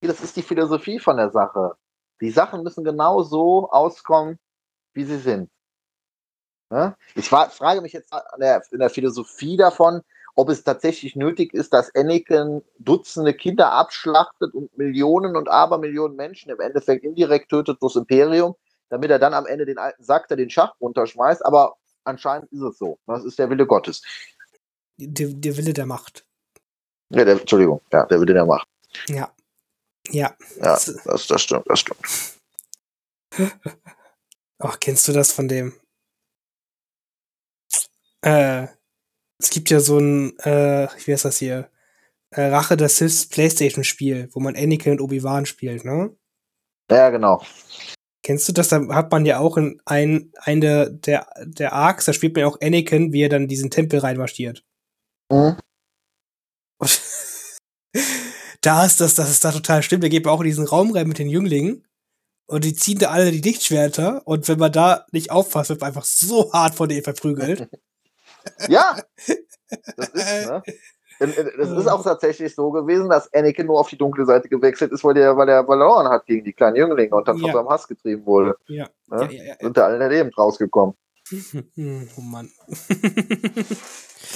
Das 0.00 0.20
ist 0.20 0.36
die 0.36 0.42
Philosophie 0.42 1.00
von 1.00 1.16
der 1.16 1.30
Sache. 1.30 1.76
Die 2.20 2.30
Sachen 2.30 2.62
müssen 2.62 2.84
genau 2.84 3.22
so 3.22 3.68
auskommen, 3.70 4.38
wie 4.94 5.04
sie 5.04 5.18
sind. 5.18 5.50
Ne? 6.70 6.96
Ich 7.14 7.28
fra 7.28 7.48
frage 7.48 7.80
mich 7.80 7.92
jetzt 7.92 8.14
in 8.70 8.78
der 8.78 8.90
Philosophie 8.90 9.56
davon, 9.56 10.02
ob 10.36 10.50
es 10.50 10.62
tatsächlich 10.62 11.16
nötig 11.16 11.54
ist, 11.54 11.72
dass 11.72 11.92
Anakin 11.94 12.62
Dutzende 12.78 13.34
Kinder 13.34 13.72
abschlachtet 13.72 14.54
und 14.54 14.76
Millionen 14.76 15.36
und 15.36 15.48
Abermillionen 15.48 16.16
Menschen 16.16 16.50
im 16.50 16.60
Endeffekt 16.60 17.04
indirekt 17.04 17.48
tötet 17.48 17.80
durchs 17.80 17.96
Imperium, 17.96 18.54
damit 18.90 19.10
er 19.10 19.18
dann 19.18 19.34
am 19.34 19.46
Ende 19.46 19.64
den 19.64 19.78
alten 19.78 20.04
Sack, 20.04 20.28
der 20.28 20.36
den 20.36 20.50
Schacht 20.50 20.80
runterschmeißt. 20.80 21.44
Aber 21.44 21.76
anscheinend 22.04 22.52
ist 22.52 22.60
es 22.60 22.78
so. 22.78 22.98
Das 23.06 23.24
ist 23.24 23.38
der 23.38 23.48
Wille 23.50 23.66
Gottes. 23.66 24.02
Der, 24.98 25.28
der 25.28 25.56
Wille 25.56 25.72
der 25.72 25.86
Macht. 25.86 26.26
Ja, 27.10 27.24
der, 27.24 27.40
Entschuldigung, 27.40 27.80
ja, 27.92 28.06
der 28.06 28.20
Wille 28.20 28.34
der 28.34 28.46
Macht. 28.46 28.66
Ja. 29.08 29.32
Ja. 30.10 30.34
Ja, 30.56 30.74
Das- 30.74 31.00
das, 31.04 31.26
das 31.26 31.42
stimmt, 31.42 31.64
das 31.68 31.80
stimmt. 31.80 32.00
Ach, 34.58 34.80
kennst 34.80 35.06
du 35.08 35.12
das 35.12 35.32
von 35.32 35.48
dem? 35.48 35.74
Äh, 38.22 38.68
es 39.38 39.50
gibt 39.50 39.70
ja 39.70 39.80
so 39.80 39.98
ein, 39.98 40.38
äh, 40.40 40.88
wie 41.04 41.12
heißt 41.12 41.24
das 41.26 41.38
hier? 41.38 41.70
Äh, 42.30 42.46
Rache 42.46 42.76
der 42.76 42.88
Sith 42.88 43.28
Playstation-Spiel, 43.28 44.30
wo 44.32 44.40
man 44.40 44.56
Anakin 44.56 44.92
und 44.92 45.00
Obi-Wan 45.00 45.46
spielt, 45.46 45.84
ne? 45.84 46.16
Ja, 46.90 47.10
genau. 47.10 47.42
Kennst 48.22 48.48
du 48.48 48.52
das? 48.52 48.68
Da 48.68 48.82
hat 48.94 49.12
man 49.12 49.24
ja 49.26 49.38
auch 49.38 49.56
in 49.56 49.80
ein, 49.84 50.32
ein 50.38 50.60
der, 50.60 50.90
der, 50.90 51.28
der 51.44 51.72
Arcs, 51.72 52.06
da 52.06 52.12
spielt 52.12 52.34
man 52.34 52.40
ja 52.42 52.46
auch 52.48 52.60
Anakin, 52.60 53.12
wie 53.12 53.22
er 53.22 53.28
dann 53.28 53.46
diesen 53.46 53.70
Tempel 53.70 54.00
reinmarschiert. 54.00 54.64
Mhm. 55.30 55.56
Und 56.80 57.00
da 58.60 58.84
ist 58.84 59.00
das, 59.00 59.14
das 59.14 59.30
ist 59.30 59.44
da 59.44 59.52
total 59.52 59.82
stimmt. 59.82 60.02
Der 60.02 60.10
geht 60.10 60.24
man 60.24 60.34
auch 60.34 60.40
in 60.40 60.46
diesen 60.46 60.66
Raum 60.66 60.90
rein 60.92 61.06
mit 61.08 61.18
den 61.18 61.28
Jünglingen 61.28 61.86
und 62.46 62.64
die 62.64 62.74
ziehen 62.74 62.98
da 62.98 63.10
alle 63.10 63.30
die 63.32 63.40
Lichtschwerter 63.40 64.22
und 64.26 64.48
wenn 64.48 64.58
man 64.58 64.72
da 64.72 65.06
nicht 65.12 65.30
aufpasst, 65.30 65.70
wird 65.70 65.80
man 65.80 65.88
einfach 65.88 66.04
so 66.04 66.52
hart 66.52 66.74
von 66.74 66.88
denen 66.88 67.04
verprügelt. 67.04 67.68
Ja, 68.68 68.96
das 69.96 70.08
ist, 70.10 70.46
ne? 70.46 70.62
Und, 71.18 71.36
äh, 71.36 71.50
Das 71.58 71.70
ist 71.70 71.88
auch 71.88 72.04
tatsächlich 72.04 72.54
so 72.54 72.70
gewesen, 72.70 73.08
dass 73.08 73.32
Anakin 73.34 73.66
nur 73.66 73.80
auf 73.80 73.88
die 73.88 73.98
dunkle 73.98 74.24
Seite 74.24 74.48
gewechselt 74.48 74.92
ist, 74.92 75.02
weil 75.02 75.16
er, 75.16 75.36
weil 75.36 75.48
er 75.48 75.64
verloren 75.64 76.06
hat 76.08 76.26
gegen 76.26 76.44
die 76.44 76.52
kleinen 76.52 76.76
Jünglinge 76.76 77.12
und 77.16 77.26
dann 77.26 77.38
von 77.38 77.48
Ja. 77.48 77.54
seinem 77.54 77.68
Hass 77.68 77.88
getrieben 77.88 78.24
wurde. 78.24 78.56
Ja. 78.68 78.88
Ne? 79.08 79.28
Ja, 79.32 79.44
ja. 79.44 79.54
Sind 79.60 79.76
da 79.76 79.86
alle 79.86 80.08
lebend 80.08 80.38
rausgekommen. 80.38 80.94
Oh 82.16 82.20
Mann. 82.20 82.48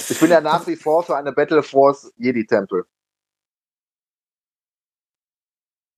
Ich 0.09 0.19
bin 0.19 0.29
ja 0.31 0.41
nach 0.41 0.65
wie 0.67 0.75
vor 0.75 1.03
für 1.03 1.15
eine 1.15 1.31
Battle 1.31 1.63
Force 1.63 2.11
Jedi-Tempel. 2.17 2.85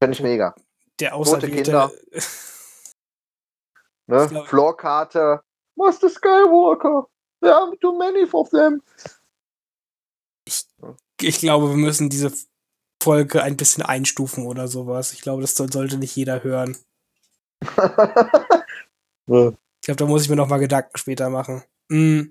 Finde 0.02 0.14
ich 0.16 0.22
mega. 0.22 0.54
Der 1.00 1.16
auserwählte. 1.16 1.64
Kinder. 1.64 1.92
Ne? 4.06 4.26
Ich 4.26 4.32
glaub- 4.32 4.48
Floorkarte. 4.50 5.42
Master 5.76 6.10
Skywalker. 6.10 7.08
There 7.42 7.56
are 7.56 7.72
too 7.80 7.98
many 7.98 8.28
of 8.34 8.50
them. 8.50 8.82
Ich 11.22 11.40
glaube, 11.40 11.70
wir 11.70 11.78
müssen 11.78 12.10
diese 12.10 12.34
Folge 13.02 13.42
ein 13.42 13.56
bisschen 13.56 13.82
einstufen 13.82 14.46
oder 14.46 14.68
sowas. 14.68 15.14
Ich 15.14 15.22
glaube, 15.22 15.42
das 15.42 15.56
soll- 15.56 15.72
sollte 15.72 15.98
nicht 15.98 16.16
jeder 16.18 16.44
hören. 16.44 16.78
Ich 19.26 19.86
glaube, 19.86 19.98
da 19.98 20.06
muss 20.06 20.24
ich 20.24 20.30
mir 20.30 20.36
noch 20.36 20.50
mal 20.50 20.60
Gedanken 20.60 20.98
später 20.98 21.30
machen. 21.30 21.64
Mm. 21.90 22.24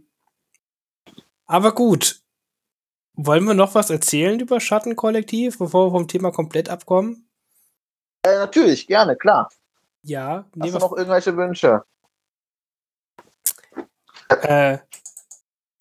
Aber 1.47 1.75
gut. 1.75 2.21
Wollen 3.15 3.45
wir 3.45 3.55
noch 3.55 3.75
was 3.75 3.91
erzählen 3.91 4.41
über 4.41 4.59
Schattenkollektiv, 4.59 5.59
bevor 5.59 5.87
wir 5.87 5.91
vom 5.91 6.09
Thema 6.09 6.31
komplett 6.33 6.69
abkommen? 6.71 7.29
äh, 8.25 8.37
natürlich, 8.37 8.87
gerne, 8.87 9.17
klar. 9.17 9.51
Ja, 10.03 10.49
Hast 10.59 10.69
du 10.71 10.75
was, 10.75 10.83
noch 10.83 10.93
irgendwelche 10.97 11.37
Wünsche? 11.37 11.85
äh, 14.29 14.79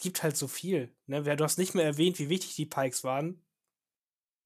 gibt 0.01 0.24
halt 0.24 0.36
so 0.36 0.47
viel. 0.47 0.93
Ne? 1.07 1.22
Du 1.24 1.43
hast 1.43 1.57
nicht 1.57 1.74
mehr 1.76 1.86
erwähnt, 1.86 2.20
wie 2.20 2.30
wichtig 2.30 2.55
die 2.55 2.66
Pikes 2.66 3.03
waren. 3.03 3.41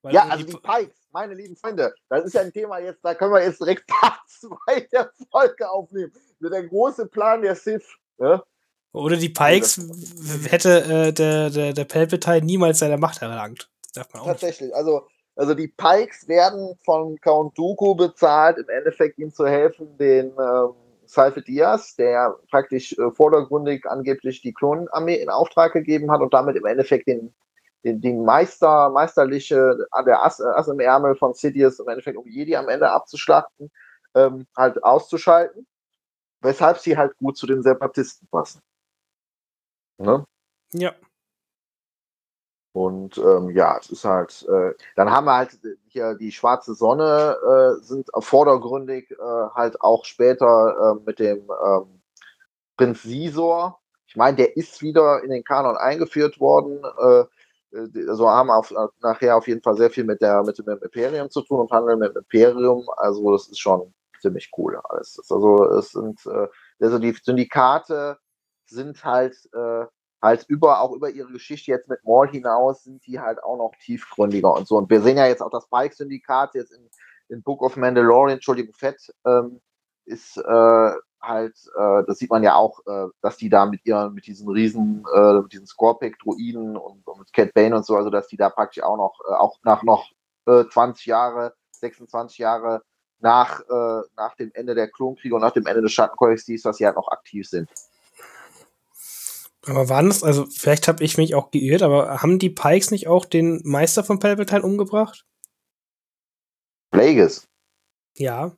Weil 0.02 0.14
Ja, 0.14 0.24
also 0.28 0.46
die 0.46 0.54
Pi- 0.54 0.60
Pikes, 0.60 1.08
meine 1.12 1.34
lieben 1.34 1.56
Freunde, 1.56 1.94
das 2.10 2.26
ist 2.26 2.34
ja 2.34 2.42
ein 2.42 2.54
Thema 2.54 2.78
jetzt, 2.80 3.04
da 3.04 3.16
können 3.16 3.34
wir 3.34 3.42
jetzt 3.44 3.60
direkt 3.60 3.88
Part 3.88 4.20
2 4.30 4.82
der 4.92 5.12
Folge 5.32 5.70
aufnehmen. 5.70 6.14
Der 6.40 6.68
große 6.68 7.08
Plan 7.08 7.42
der 7.42 7.56
Sith. 7.56 7.88
Ne? 8.18 8.44
Ohne 8.96 9.18
die 9.18 9.30
Pikes 9.30 9.78
w- 9.80 10.50
hätte 10.50 10.84
äh, 10.84 11.14
der, 11.14 11.50
der, 11.50 11.74
der 11.74 11.86
Palpatine 11.86 12.46
niemals 12.46 12.80
seine 12.80 12.98
Macht 12.98 13.22
erlangt. 13.22 13.70
Das 13.84 13.92
darf 13.94 14.14
man 14.14 14.22
auch 14.24 14.28
nicht. 14.28 14.42
Tatsächlich, 14.42 14.76
also, 14.76 15.08
also 15.36 15.54
die 15.54 15.68
Pikes 15.68 16.28
werden 16.28 16.78
von 16.84 17.20
Count 17.22 17.58
Dooku 17.58 17.96
bezahlt, 17.96 18.58
im 18.58 18.70
Endeffekt 18.70 19.18
ihm 19.20 19.34
zu 19.34 19.46
helfen, 19.46 19.98
den 19.98 20.28
ähm, 20.40 20.72
Seife 21.06 21.42
Diaz, 21.42 21.96
der 21.96 22.36
praktisch 22.50 22.98
äh, 22.98 23.12
vordergründig 23.12 23.86
angeblich 23.86 24.42
die 24.42 24.54
Klonarmee 24.54 25.16
in 25.16 25.30
Auftrag 25.30 25.74
gegeben 25.74 26.12
hat 26.12 26.22
und 26.22 26.34
damit 26.34 26.56
im 26.56 26.66
Endeffekt 26.66 27.08
den, 27.08 27.34
den, 27.84 28.02
den 28.02 28.24
Meister, 28.26 28.90
meisterliche, 28.90 29.78
der 30.06 30.26
Ass, 30.26 30.40
äh, 30.40 30.46
Ass 30.46 30.68
im 30.68 30.80
Ärmel 30.80 31.16
von 31.16 31.34
Sidious 31.34 31.80
im 31.80 31.88
Endeffekt 31.88 32.18
um 32.18 32.26
Jedi 32.28 32.56
am 32.56 32.70
Ende 32.70 32.90
abzuschlachten, 32.90 33.72
ähm, 34.16 34.48
halt 34.58 34.84
auszuschalten, 34.84 35.68
weshalb 36.42 36.80
sie 36.80 36.98
halt 36.98 37.16
gut 37.18 37.38
zu 37.38 37.46
den 37.46 37.62
Separatisten 37.62 38.28
passen. 38.30 38.62
Ne? 39.98 40.26
Ja. 40.74 40.94
Und 42.74 43.18
ähm, 43.18 43.52
ja, 43.52 43.78
es 43.80 43.90
ist 43.90 44.04
halt, 44.04 44.46
äh, 44.50 44.74
dann 44.98 45.10
haben 45.10 45.26
wir 45.26 45.38
halt 45.38 45.58
hier 45.88 46.16
die 46.16 46.34
schwarze 46.34 46.74
Sonne, 46.74 47.38
äh, 47.42 47.82
sind 47.82 48.10
vordergründig 48.20 49.12
äh, 49.12 49.50
halt 49.54 49.80
auch 49.80 50.04
später 50.04 50.98
äh, 50.98 51.04
mit 51.06 51.20
dem 51.20 51.50
ähm, 51.66 52.02
Prinz 52.76 53.04
Sisor. 53.04 53.80
Ich 54.08 54.18
meine, 54.18 54.36
der 54.36 54.58
ist 54.58 54.82
wieder 54.82 55.24
in 55.24 55.30
den 55.30 55.46
Kanon 55.46 55.78
eingeführt 55.78 56.40
worden. 56.42 56.82
Äh, 57.00 57.24
äh, 57.76 58.10
also 58.10 58.30
haben 58.30 58.50
auf, 58.50 58.72
äh, 58.72 58.88
nachher 59.02 59.38
auf 59.38 59.48
jeden 59.48 59.62
Fall 59.62 59.78
sehr 59.78 59.90
viel 59.90 60.04
mit, 60.04 60.22
der, 60.22 60.44
mit 60.44 60.58
dem 60.58 60.68
Imperium 60.68 61.30
zu 61.30 61.42
tun 61.42 61.62
und 61.62 61.72
handeln 61.72 62.00
mit 62.00 62.14
dem 62.14 62.20
Imperium. 62.20 62.86
Also 62.98 63.32
das 63.32 63.48
ist 63.48 63.60
schon 63.60 63.94
ziemlich 64.22 64.52
cool 64.58 64.80
alles. 64.84 65.20
Also 65.30 65.66
es 65.78 65.92
sind, 65.92 66.26
äh, 66.26 66.48
also 66.80 67.00
die 67.00 67.14
Syndikate 67.14 68.18
sind 68.70 69.04
halt 69.04 69.36
äh, 69.54 69.86
halt 70.26 70.46
über, 70.48 70.82
auch 70.82 70.92
über 70.92 71.10
ihre 71.10 71.32
Geschichte 71.32 71.72
jetzt 71.72 71.88
mit 71.88 72.04
Maul 72.04 72.30
hinaus, 72.30 72.84
sind 72.84 73.06
die 73.06 73.20
halt 73.20 73.42
auch 73.44 73.58
noch 73.58 73.72
tiefgründiger 73.80 74.54
und 74.54 74.68
so. 74.68 74.78
Und 74.78 74.90
wir 74.90 75.02
sehen 75.02 75.18
ja 75.18 75.28
jetzt 75.28 75.42
auch 75.42 75.52
das 75.52 75.68
Pike-Syndikat 75.70 76.56
jetzt 76.56 76.72
in, 76.72 76.90
in 77.30 77.44
Book 77.44 77.62
of 77.62 77.78
Mandalorian, 77.78 78.38
Entschuldigung, 78.38 78.74
Fett, 78.74 79.14
ähm, 79.26 79.62
ist 80.06 80.38
äh, 80.38 80.92
halt, 81.22 81.56
äh, 81.78 82.04
das 82.08 82.18
sieht 82.18 82.30
man 82.30 82.44
ja 82.44 82.56
auch, 82.56 82.80
äh, 82.86 83.08
dass 83.22 83.38
die 83.38 83.50
da 83.50 83.66
mit 83.66 83.86
ihren, 83.86 84.14
mit 84.14 84.28
diesen 84.28 84.50
riesen, 84.50 85.06
äh, 85.14 85.34
mit 85.42 85.54
diesen 85.54 85.68
Scorpic-Druiden 85.68 86.76
und, 86.76 87.08
und 87.08 87.20
mit 87.20 87.34
Cat 87.34 87.54
Bane 87.54 87.76
und 87.76 87.86
so, 87.86 87.96
also 87.96 88.10
dass 88.10 88.28
die 88.28 88.38
da 88.38 88.50
praktisch 88.50 88.84
auch 88.84 88.98
noch, 88.98 89.20
äh, 89.28 89.34
auch 89.34 89.58
nach 89.64 89.84
noch 89.84 90.10
äh, 90.48 90.66
20 90.72 91.06
Jahre, 91.06 91.54
26 91.72 92.40
Jahre 92.40 92.84
nach, 93.20 93.62
äh, 93.62 94.02
nach 94.16 94.36
dem 94.36 94.52
Ende 94.54 94.76
der 94.76 94.90
Klonkriege 94.90 95.36
und 95.36 95.42
nach 95.42 95.54
dem 95.54 95.66
Ende 95.66 95.82
des 95.82 95.92
Schattenkollektivs, 95.94 96.64
dass 96.64 96.78
sie 96.78 96.86
halt 96.86 96.96
noch 96.96 97.08
aktiv 97.08 97.48
sind. 97.48 97.70
Aber 99.68 99.90
waren 99.90 100.08
das, 100.10 100.24
also 100.24 100.46
vielleicht 100.46 100.88
habe 100.88 101.04
ich 101.04 101.18
mich 101.18 101.34
auch 101.36 101.52
geirrt, 101.52 101.82
aber 101.82 102.22
haben 102.22 102.40
die 102.40 102.50
Pikes 102.50 102.92
nicht 102.92 103.08
auch 103.08 103.26
den 103.26 103.62
Meister 103.64 104.04
von 104.04 104.20
Palpatine 104.20 104.62
umgebracht? 104.62 105.26
Plagueis. 106.92 107.48
Ja. 108.16 108.52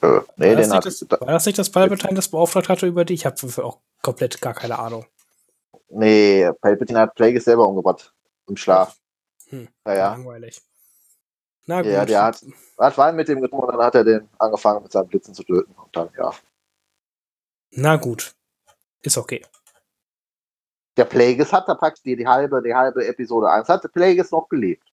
Äh, 0.00 0.20
nee, 0.36 0.50
War 0.50 0.56
das, 0.56 0.68
den 0.68 0.76
hat, 0.76 0.84
nicht 0.84 1.02
das, 1.12 1.20
war 1.20 1.28
das 1.28 1.46
nicht, 1.46 1.58
dass 1.58 1.70
Palpatine 1.70 2.14
das 2.14 2.28
beauftragt 2.28 2.68
hatte 2.68 2.86
über 2.86 3.04
die? 3.04 3.14
Ich 3.14 3.26
habe 3.26 3.36
auch 3.64 3.78
komplett 4.02 4.40
gar 4.40 4.54
keine 4.54 4.78
Ahnung. 4.78 5.06
nee, 5.88 6.50
Palpatine 6.60 7.00
hat 7.00 7.14
Plagueis 7.14 7.44
selber 7.44 7.68
umgebracht. 7.68 8.12
Im 8.48 8.56
Schlaf. 8.56 8.96
Hm, 9.48 9.68
Ja, 9.86 9.94
ja. 9.94 10.10
Langweilig. 10.10 10.60
Na 11.66 11.82
gut. 11.82 11.90
Ja, 11.90 12.04
der 12.06 12.22
hat, 12.24 12.42
hat 12.78 12.98
Wein 12.98 13.16
mit 13.16 13.28
dem 13.28 13.40
getrunken 13.42 13.66
und 13.66 13.76
dann 13.76 13.84
hat 13.86 13.94
er 13.94 14.04
den 14.04 14.28
angefangen 14.38 14.82
mit 14.82 14.90
seinen 14.92 15.08
Blitzen 15.08 15.34
zu 15.34 15.42
töten. 15.44 15.72
Und 15.72 15.94
dann, 15.94 16.08
ja. 16.16 16.32
Na 17.70 17.96
gut. 17.96 18.34
Ist 19.02 19.18
okay. 19.18 19.44
Der 20.96 21.04
Plagueis 21.04 21.52
hat 21.52 21.68
da 21.68 21.74
praktisch 21.74 22.02
die, 22.02 22.16
die 22.16 22.26
halbe, 22.26 22.60
die 22.62 22.74
halbe 22.74 23.06
Episode 23.06 23.50
1 23.50 23.68
hat 23.68 23.84
der 23.84 23.88
Plagueis 23.88 24.32
noch 24.32 24.48
gelebt. 24.48 24.92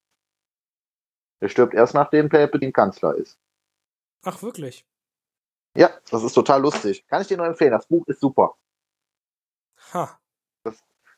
Der 1.41 1.49
stirbt 1.49 1.73
erst 1.73 1.93
nachdem 1.93 2.30
Palpatine 2.30 2.71
Kanzler 2.71 3.15
ist. 3.15 3.39
Ach, 4.23 4.41
wirklich? 4.41 4.86
Ja, 5.76 5.89
das 6.09 6.23
ist 6.23 6.34
total 6.34 6.61
lustig. 6.61 7.05
Kann 7.07 7.21
ich 7.21 7.28
dir 7.28 7.38
nur 7.38 7.47
empfehlen. 7.47 7.71
Das 7.71 7.88
Buch 7.88 8.05
ist 8.07 8.21
super. 8.21 8.55
Ha. 9.93 10.19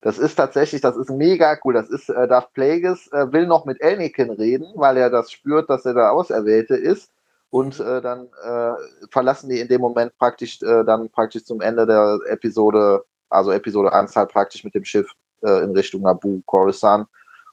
Das 0.01 0.20
ist 0.20 0.36
tatsächlich, 0.36 0.82
das 0.82 0.95
ist 0.95 1.10
mega 1.10 1.60
cool. 1.64 1.74
Das 1.74 1.89
ist, 1.89 2.10
äh, 2.10 2.28
Darth 2.28 2.53
Plagueis 2.53 3.08
äh, 3.12 3.32
will 3.32 3.47
noch 3.47 3.66
mit 3.66 3.84
Anakin 3.84 4.30
reden, 4.30 4.72
weil 4.76 4.97
er 4.97 5.10
das 5.10 5.32
spürt, 5.32 5.70
dass 5.70 5.86
er 5.86 5.95
der 5.95 6.12
Auserwählte 6.12 6.76
ist. 6.76 7.12
Und 7.50 7.80
äh, 7.80 8.02
dann 8.02 8.28
äh, 8.43 8.74
verlassen 9.10 9.50
die 9.50 9.60
in 9.60 9.68
dem 9.68 9.82
Moment 9.82 10.18
praktisch 10.18 10.62
äh, 10.62 10.84
dann 10.84 11.10
praktisch 11.10 11.45
zum 11.45 11.62
Ende 11.62 11.86
der 11.86 12.20
Episode, 12.28 13.06
also 13.30 13.52
Episode 13.52 13.93
1 13.93 14.16
halt 14.16 14.32
praktisch 14.32 14.64
mit 14.64 14.76
dem 14.76 14.84
Schiff 14.84 15.10
äh, 15.43 15.64
in 15.64 15.72
Richtung 15.72 16.02
Naboo, 16.02 16.41
Coruscant. 16.45 17.08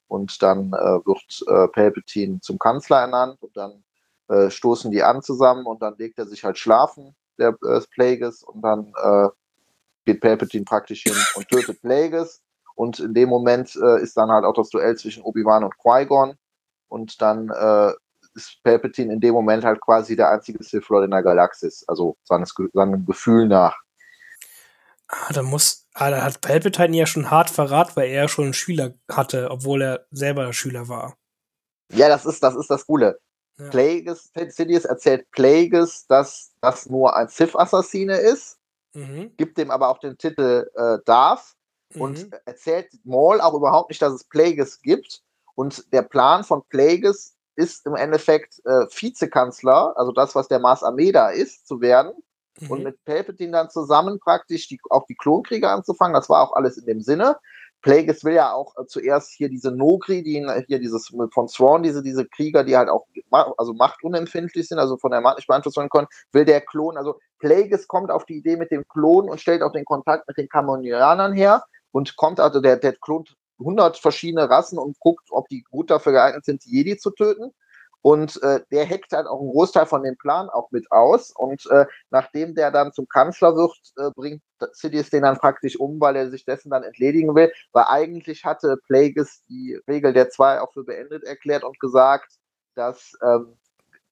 Und 0.09 0.43
dann 0.43 0.73
äh, 0.73 1.07
wird 1.07 1.45
äh, 1.47 1.69
Palpatine 1.69 2.41
zum 2.41 2.59
Kanzler 2.59 3.01
ernannt 3.01 3.39
und 3.41 3.57
dann 3.57 3.85
äh, 4.29 4.51
stoßen 4.51 4.91
die 4.91 5.03
an 5.03 5.23
zusammen 5.23 5.67
und 5.67 5.83
dann 5.83 5.97
legt 5.97 6.19
er 6.19 6.27
sich 6.27 6.45
halt 6.45 6.59
schlafen, 6.59 7.15
der 7.39 7.57
äh, 7.63 7.81
Plagueis, 7.93 8.43
und 8.43 8.63
dann 8.63 8.93
äh, 9.03 9.29
geht 10.05 10.21
Palpatine 10.21 10.65
praktisch 10.65 11.03
hin 11.03 11.17
und 11.37 11.49
tötet 11.49 11.81
Plagueis. 11.81 12.43
Und 12.75 12.99
in 12.99 13.15
dem 13.15 13.29
Moment 13.29 13.77
äh, 13.77 14.03
ist 14.03 14.17
dann 14.17 14.31
halt 14.31 14.45
auch 14.45 14.55
das 14.55 14.69
Duell 14.71 14.97
zwischen 14.97 15.23
Obi-Wan 15.23 15.65
und 15.65 15.79
Qui-Gon. 15.79 16.35
Und 16.89 17.23
dann 17.23 17.49
äh, 17.51 17.93
ist 18.35 18.62
Palpatine 18.62 19.12
in 19.12 19.20
dem 19.20 19.35
Moment 19.35 19.64
halt 19.64 19.80
quasi 19.80 20.16
der 20.16 20.30
einzige 20.30 20.62
Sith 20.62 20.89
Lord 20.89 21.05
in 21.05 21.11
der 21.11 21.22
Galaxis, 21.22 21.85
also 21.89 22.16
seines, 22.24 22.55
seinem 22.72 23.05
Gefühl 23.07 23.49
nach. 23.49 23.76
Ah, 25.09 25.32
da 25.32 25.43
muss. 25.43 25.87
Ah, 25.95 26.11
da 26.11 26.22
hat 26.22 26.41
Palpatine 26.41 26.97
ja 26.97 27.07
schon 27.07 27.30
hart 27.30 27.51
verrat, 27.51 27.97
weil 27.97 28.09
er 28.09 28.22
ja 28.22 28.28
schon 28.28 28.47
einen 28.47 28.55
Schüler 28.55 28.95
hatte, 29.11 29.51
obwohl 29.51 29.82
er 29.82 30.07
selber 30.11 30.53
Schüler 30.53 30.89
war. 30.89 31.16
Ja, 31.93 32.09
das 32.09 32.26
ist 32.26 32.43
das, 32.43 32.57
ist 32.57 32.70
das 32.70 32.87
Coole. 32.87 33.20
Ja. 33.59 33.68
Plagueis, 33.70 34.32
Sidious 34.49 34.85
erzählt 34.85 35.30
Plagueis, 35.30 36.07
dass 36.09 36.53
das 36.61 36.87
nur 36.87 37.14
ein 37.14 37.28
Sith-Assassine 37.28 38.16
ist 38.16 38.59
Mhm. 38.95 39.32
gibt 39.37 39.59
dem 39.59 39.70
aber 39.70 39.89
auch 39.89 39.99
den 39.99 40.16
Titel 40.16 40.70
äh, 40.74 40.99
Darth 41.05 41.55
und 41.97 42.30
Mhm. 42.30 42.30
erzählt 42.45 42.89
Maul 43.05 43.41
auch 43.41 43.55
überhaupt 43.55 43.91
nicht, 43.91 44.01
dass 44.01 44.12
es 44.12 44.24
Plagueis 44.24 44.80
gibt. 44.80 45.22
Und 45.57 45.93
der 45.93 46.03
Plan 46.03 46.43
von 46.45 46.62
Plagueis 46.68 47.34
ist 47.57 47.87
im 47.87 47.95
Endeffekt 47.95 48.61
äh, 48.65 48.87
Vizekanzler, 48.91 49.97
also 49.97 50.13
das, 50.13 50.35
was 50.35 50.49
der 50.49 50.59
Mars 50.59 50.83
Ameda 50.83 51.31
ist, 51.31 51.67
zu 51.67 51.81
werden 51.81 52.13
und 52.69 52.79
Mhm. 52.79 52.85
mit 52.85 53.05
Palpatine 53.05 53.53
dann 53.53 53.71
zusammen 53.71 54.21
praktisch 54.21 54.69
die, 54.69 54.79
auch 54.91 55.07
die 55.07 55.17
Klonkriege 55.17 55.69
anzufangen. 55.69 56.15
Das 56.15 56.29
war 56.29 56.43
auch 56.43 56.55
alles 56.55 56.77
in 56.77 56.87
dem 56.87 57.01
Sinne. 57.01 57.37
Plagueis 57.83 58.25
will 58.25 58.33
ja 58.33 58.53
auch 58.53 58.75
äh, 58.79 58.87
zuerst 58.87 59.33
hier 59.33 59.51
diese 59.51 59.71
Nogri, 59.71 60.23
die 60.23 60.47
hier 60.67 60.79
dieses 60.79 61.13
von 61.33 61.49
Thrawn, 61.49 61.83
diese, 61.83 62.03
diese 62.03 62.25
Krieger, 62.27 62.65
die 62.65 62.77
halt 62.77 62.89
auch 62.89 63.07
ma 63.31 63.53
also 63.59 63.75
machtunempfindlich 63.75 64.69
sind, 64.69 64.79
also 64.79 64.97
von 64.97 65.11
der 65.11 65.21
Macht 65.21 65.37
nicht 65.37 65.49
beeinflusst 65.49 65.77
werden 65.77 65.91
können, 65.91 66.09
will 66.33 66.47
der 66.47 66.63
Klon, 66.63 66.97
also 66.97 67.21
Plagueis 67.41 67.87
kommt 67.87 68.11
auf 68.11 68.25
die 68.25 68.39
Idee 68.39 68.57
mit 68.57 68.71
dem 68.71 68.89
Klon 68.89 69.29
und 69.29 69.41
stellt 69.41 69.63
auch 69.63 69.73
den 69.73 69.85
Kontakt 69.85 70.27
mit 70.27 70.39
den 70.39 70.49
Kamonianern 70.49 71.35
her 71.35 71.65
und 71.93 72.17
kommt, 72.17 72.41
also 72.41 72.61
der, 72.61 72.79
der 72.79 72.95
klont 72.95 73.37
100 73.59 73.99
verschiedene 73.99 74.49
Rassen 74.49 74.79
und 74.79 74.99
guckt, 75.01 75.29
ob 75.31 75.49
die 75.49 75.63
gut 75.71 75.91
dafür 75.91 76.13
geeignet 76.13 76.45
sind, 76.45 76.65
die 76.65 76.71
Jedi 76.71 76.97
zu 76.97 77.11
töten. 77.11 77.53
Und 78.03 78.43
äh, 78.43 78.61
der 78.71 78.87
hackt 78.87 79.13
halt 79.13 79.27
auch 79.27 79.41
einen 79.41 79.51
Großteil 79.51 79.87
von 79.87 80.03
dem 80.03 80.19
Plan 80.19 80.51
auch 80.51 80.71
mit 80.71 80.93
aus. 80.93 81.31
Und 81.31 81.65
äh, 81.71 81.87
nachdem 82.11 82.55
der 82.55 82.71
dann 82.71 82.93
zum 82.93 83.09
Kanzler 83.09 83.57
wird, 83.57 83.73
äh, 83.97 84.11
bringt 84.15 84.43
Sidious 84.73 85.09
den 85.09 85.23
dann 85.23 85.39
praktisch 85.39 85.81
um, 85.81 85.99
weil 86.01 86.15
er 86.17 86.31
sich 86.31 86.45
dessen 86.45 86.69
dann 86.69 86.83
entledigen 86.83 87.35
will. 87.35 87.51
Weil 87.73 87.87
eigentlich 87.89 88.45
hatte 88.45 88.77
Plagueis 88.87 89.43
die 89.49 89.81
Regel 89.89 90.13
der 90.13 90.29
zwei 90.29 90.61
auch 90.61 90.71
für 90.75 90.85
beendet 90.85 91.25
erklärt 91.25 91.65
und 91.65 91.81
gesagt, 91.81 92.35
dass 92.75 93.17
ähm, 93.23 93.57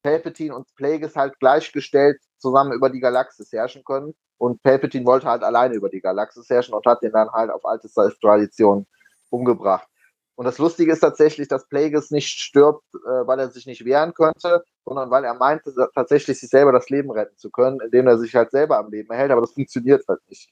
Palpatine 0.03 0.57
und 0.57 0.75
Plagueis 0.75 1.15
halt 1.15 1.39
gleichgestellt 1.39 2.19
zusammen 2.39 2.73
über 2.73 2.89
die 2.89 3.01
Galaxis 3.01 3.53
herrschen 3.53 3.85
können. 3.85 4.15
Und 4.39 4.63
Palpatine 4.63 5.05
wollte 5.05 5.27
halt 5.27 5.43
alleine 5.43 5.75
über 5.75 5.91
die 5.91 6.01
Galaxis 6.01 6.49
herrschen 6.49 6.73
und 6.73 6.87
hat 6.87 7.03
den 7.03 7.13
dann 7.13 7.31
halt 7.31 7.51
auf 7.51 7.67
alte 7.67 7.91
Tradition 8.23 8.87
umgebracht. 9.33 9.89
Und 10.35 10.47
das 10.47 10.59
Lustige 10.59 10.93
ist 10.93 11.01
tatsächlich, 11.01 11.49
dass 11.49 11.69
Plagueis 11.69 12.11
nicht 12.11 12.29
stirbt, 12.29 12.85
äh, 12.95 13.27
weil 13.27 13.39
er 13.39 13.51
sich 13.51 13.67
nicht 13.67 13.85
wehren 13.85 14.15
könnte, 14.15 14.65
sondern 14.85 15.11
weil 15.11 15.25
er 15.25 15.35
meinte, 15.35 15.75
tatsächlich 15.95 16.41
sich 16.41 16.49
selber 16.49 16.73
das 16.73 16.89
Leben 16.89 17.11
retten 17.11 17.37
zu 17.37 17.51
können, 17.51 17.81
indem 17.81 18.07
er 18.07 18.19
sich 18.19 18.35
halt 18.35 18.51
selber 18.51 18.79
am 18.79 18.91
Leben 18.91 19.13
hält, 19.15 19.31
aber 19.31 19.43
das 19.43 19.53
funktioniert 19.53 20.05
halt 20.09 20.21
nicht. 20.29 20.51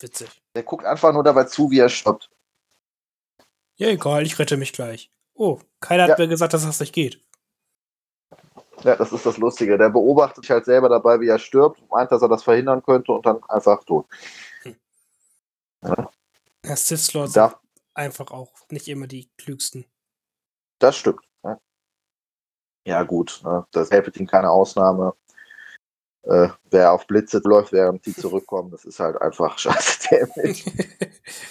Witzig. 0.00 0.42
Der 0.54 0.62
guckt 0.62 0.84
einfach 0.84 1.12
nur 1.12 1.22
dabei 1.22 1.44
zu, 1.44 1.70
wie 1.70 1.78
er 1.78 1.88
stirbt. 1.88 2.30
Ja, 3.76 3.88
egal, 3.88 4.26
ich 4.26 4.38
rette 4.38 4.56
mich 4.56 4.72
gleich. 4.72 5.10
Oh, 5.34 5.60
keiner 5.80 6.02
hat 6.04 6.10
Ja. 6.10 6.18
mir 6.18 6.28
gesagt, 6.28 6.52
dass 6.52 6.66
das 6.66 6.80
nicht 6.80 6.92
geht. 6.92 7.22
Ja, 8.82 8.96
das 8.96 9.12
ist 9.12 9.24
das 9.24 9.36
Lustige. 9.36 9.78
Der 9.78 9.90
beobachtet 9.90 10.44
sich 10.44 10.50
halt 10.50 10.64
selber 10.64 10.88
dabei, 10.88 11.20
wie 11.20 11.28
er 11.28 11.38
stirbt, 11.38 11.80
meint, 11.90 12.10
dass 12.10 12.22
er 12.22 12.28
das 12.28 12.42
verhindern 12.42 12.82
könnte 12.82 13.12
und 13.12 13.24
dann 13.24 13.42
einfach 13.44 13.84
tot. 13.84 14.06
Der 15.82 15.96
Sith 15.96 16.19
Lords 17.14 17.32
Da, 17.32 17.48
sind 17.48 17.58
einfach 17.94 18.30
auch 18.30 18.52
nicht 18.70 18.88
immer 18.88 19.06
die 19.06 19.30
klügsten. 19.38 19.84
das 20.78 20.96
stimmt. 20.96 21.20
Ne? 21.42 21.60
Ja, 22.86 23.02
gut. 23.02 23.40
Ne? 23.44 23.66
Das 23.72 23.90
Palpatine 23.90 24.26
keine 24.26 24.50
Ausnahme. 24.50 25.14
Äh, 26.22 26.48
wer 26.70 26.92
auf 26.92 27.06
Blitze 27.06 27.40
läuft, 27.44 27.72
während 27.72 28.04
die 28.04 28.14
zurückkommen, 28.14 28.70
das 28.70 28.84
ist 28.84 29.00
halt 29.00 29.20
einfach 29.20 29.58
scheiße 29.58 30.08
dämlich. 30.10 30.64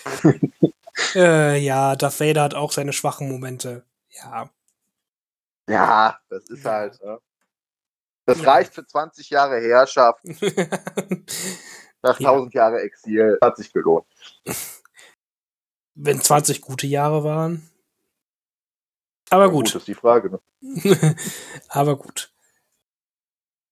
äh, 1.15 1.57
ja, 1.57 1.95
Darth 1.95 2.19
Vader 2.19 2.43
hat 2.43 2.53
auch 2.53 2.71
seine 2.71 2.93
schwachen 2.93 3.29
Momente. 3.29 3.83
Ja. 4.09 4.49
Ja, 5.67 6.19
das 6.29 6.49
ist 6.49 6.63
Ja. 6.63 6.71
halt. 6.71 7.03
Ne? 7.03 7.19
Das 8.25 8.41
Ja. 8.41 8.51
reicht 8.51 8.73
für 8.75 8.85
20 8.85 9.29
Jahre 9.31 9.59
Herrschaft, 9.59 10.23
nach 12.03 12.19
Ja. 12.19 12.29
1000 12.31 12.53
Jahre 12.53 12.81
Exil. 12.81 13.37
Hat 13.41 13.57
sich 13.57 13.73
gelohnt. 13.73 14.05
Wenn 16.01 16.21
20 16.21 16.61
gute 16.61 16.87
Jahre 16.87 17.23
waren. 17.25 17.69
Aber 19.29 19.49
Gut, 19.49 19.65
gut. 19.65 19.75
ist 19.75 19.87
die 19.87 19.95
Frage. 19.95 20.39
Ne? 20.61 21.15
Aber 21.67 21.97
gut. 21.97 22.31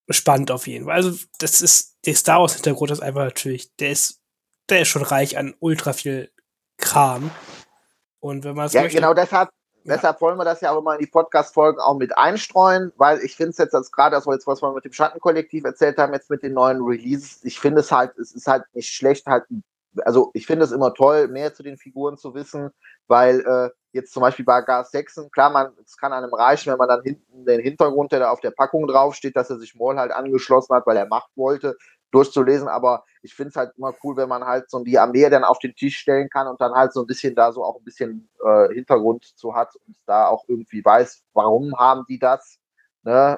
Spannend 0.10 0.52
auf 0.52 0.68
jeden 0.68 0.86
Fall. 0.86 0.96
Also, 0.96 1.18
das 1.40 1.62
ist, 1.62 1.98
der 2.06 2.16
Star 2.16 2.42
Wars-Hintergrund 2.42 2.92
ist 2.92 3.02
einfach 3.02 3.24
natürlich, 3.24 3.76
der 3.78 3.92
ist, 3.92 4.22
der 4.70 4.82
ist 4.82 4.90
schon 4.90 5.04
reich 5.04 5.38
an 5.38 5.56
ultra 5.60 5.94
viel 5.94 6.32
Kram. 6.78 7.32
Und 8.20 8.44
wenn 8.44 8.56
man 8.56 8.68
es 8.68 8.74
Ja, 8.74 8.84
möchte, 8.84 8.98
genau 8.98 9.14
deshalb, 9.14 9.50
Ja. 9.84 9.96
deshalb 9.96 10.22
wollen 10.22 10.38
wir 10.38 10.46
das 10.46 10.62
ja 10.62 10.72
auch 10.72 10.80
immer 10.80 10.94
in 10.94 11.00
die 11.00 11.08
Podcast-Folgen 11.12 11.80
auch 11.80 11.98
mit 11.98 12.18
einstreuen, 12.18 12.92
weil 12.98 13.20
ich 13.20 13.36
finde 13.36 13.52
es 13.52 13.58
jetzt 13.58 13.74
als 13.74 13.92
gerade, 13.92 14.16
das, 14.16 14.26
jetzt, 14.26 14.48
was 14.48 14.62
wir 14.62 14.72
mit 14.74 14.86
dem 14.86 14.94
Schattenkollektiv 14.94 15.64
erzählt 15.64 15.98
haben, 15.98 16.14
jetzt 16.14 16.30
mit 16.30 16.44
den 16.44 16.54
neuen 16.54 16.82
Releases, 16.84 17.40
ich 17.44 17.60
finde 17.60 17.82
es 17.82 17.92
halt, 17.92 18.18
es 18.18 18.32
ist 18.34 18.48
halt 18.48 18.64
nicht 18.74 18.90
schlecht, 18.94 19.26
halt, 19.26 19.46
also 20.06 20.32
ich 20.34 20.46
finde 20.46 20.66
es 20.66 20.72
immer 20.72 20.94
toll, 20.94 21.28
mehr 21.28 21.54
zu 21.54 21.64
den 21.64 21.78
Figuren 21.78 22.18
zu 22.18 22.34
wissen, 22.34 22.72
weil 23.08 23.42
äh, 23.42 23.70
jetzt 23.94 24.14
zum 24.14 24.22
Beispiel 24.22 24.46
bei 24.46 24.62
Gas 24.62 24.92
6, 24.92 25.30
klar, 25.32 25.50
man, 25.50 25.72
es 25.84 25.98
kann 25.98 26.14
einem 26.14 26.34
reichen, 26.34 26.72
wenn 26.72 26.78
man 26.78 26.90
dann 26.90 27.04
hinten 27.04 27.46
den 27.46 27.62
Hintergrund, 27.62 28.12
der 28.12 28.20
da 28.20 28.32
auf 28.32 28.40
der 28.42 28.52
Packung 28.52 28.88
draufsteht, 28.88 29.36
dass 29.36 29.50
er 29.50 29.58
sich 29.58 29.76
Maul 29.76 29.98
halt 29.98 30.12
angeschlossen 30.12 30.76
hat, 30.76 30.86
weil 30.86 30.98
er 30.98 31.08
Macht 31.08 31.32
wollte, 31.36 31.78
durchzulesen, 32.12 32.68
aber 32.68 33.04
ich 33.22 33.34
finde 33.34 33.50
es 33.50 33.56
halt 33.56 33.74
immer 33.78 33.94
cool, 34.04 34.16
wenn 34.16 34.30
man 34.30 34.46
halt 34.46 34.70
so 34.70 34.84
die 34.84 34.98
Armee 34.98 35.30
dann 35.30 35.44
auf 35.44 35.60
den 35.60 35.76
Tisch 35.76 35.98
stellen 35.98 36.30
kann 36.30 36.48
und 36.48 36.62
dann 36.62 36.74
halt 36.74 36.94
so 36.94 37.02
ein 37.02 37.08
bisschen 37.08 37.36
da 37.36 37.52
so 37.52 37.64
auch 37.64 37.78
ein 37.78 37.84
bisschen 37.84 38.30
äh, 38.44 38.74
Hintergrund 38.74 39.26
zu 39.38 39.54
hat 39.54 39.76
und 39.76 39.96
da 40.06 40.28
auch 40.28 40.46
irgendwie 40.48 40.84
weiß, 40.84 41.24
warum 41.34 41.78
haben 41.78 42.06
die 42.08 42.20
das, 42.20 42.60
ne? 43.04 43.38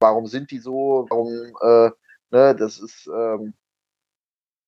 Warum 0.00 0.26
sind 0.26 0.50
die 0.50 0.58
so, 0.58 1.06
warum, 1.10 1.28
äh, 1.60 1.90
ne, 2.30 2.54
das 2.54 2.78
ist, 2.78 3.06
ähm, 3.06 3.54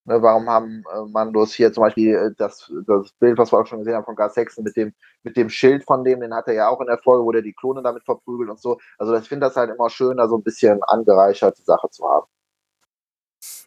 ne, 0.05 0.21
warum 0.21 0.49
haben 0.49 0.83
äh, 0.93 1.01
Mandos 1.09 1.53
hier 1.53 1.71
zum 1.73 1.83
Beispiel 1.83 2.15
äh, 2.15 2.31
das, 2.37 2.71
das 2.87 3.11
Bild, 3.19 3.37
was 3.37 3.51
wir 3.51 3.59
auch 3.59 3.67
schon 3.67 3.79
gesehen 3.79 3.95
haben 3.95 4.05
von 4.05 4.15
Gas 4.15 4.33
Sexton 4.33 4.63
mit 4.63 4.75
dem, 4.75 4.93
mit 5.23 5.37
dem 5.37 5.49
Schild 5.49 5.83
von 5.85 6.03
dem, 6.03 6.19
den 6.21 6.33
hat 6.33 6.47
er 6.47 6.53
ja 6.53 6.69
auch 6.69 6.81
in 6.81 6.87
der 6.87 6.97
Folge, 6.99 7.23
wo 7.25 7.31
der 7.31 7.41
die 7.41 7.53
Klone 7.53 7.81
damit 7.83 8.03
verprügelt 8.03 8.49
und 8.49 8.59
so. 8.59 8.79
Also 8.97 9.15
ich 9.15 9.27
finde 9.27 9.47
das 9.47 9.55
halt 9.55 9.71
immer 9.73 9.89
schön, 9.89 10.17
da 10.17 10.27
so 10.27 10.37
ein 10.37 10.43
bisschen 10.43 10.81
angereichert 10.83 11.57
die 11.57 11.63
Sache 11.63 11.89
zu 11.89 12.07
haben. 12.07 12.27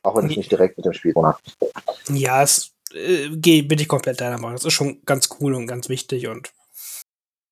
Auch 0.03 0.16
wenn 0.16 0.24
es 0.26 0.30
Nee. 0.30 0.37
nicht 0.39 0.51
direkt 0.53 0.76
mit 0.76 0.87
dem 0.87 0.93
Spiel 0.93 1.14
hat. 1.22 1.41
ja, 2.09 2.43
es 2.43 2.72
äh, 2.95 3.28
bin 3.62 3.78
ich 3.78 3.89
komplett 3.89 4.20
deiner 4.20 4.37
Meinung. 4.39 4.57
Das 4.57 4.64
ist 4.64 4.72
schon 4.72 5.03
ganz 5.05 5.28
cool 5.41 5.55
und 5.55 5.66
ganz 5.66 5.89
wichtig 5.89 6.28
und 6.28 6.53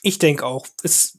ich 0.03 0.18
denke 0.18 0.45
auch, 0.47 0.66
ist 0.82 1.18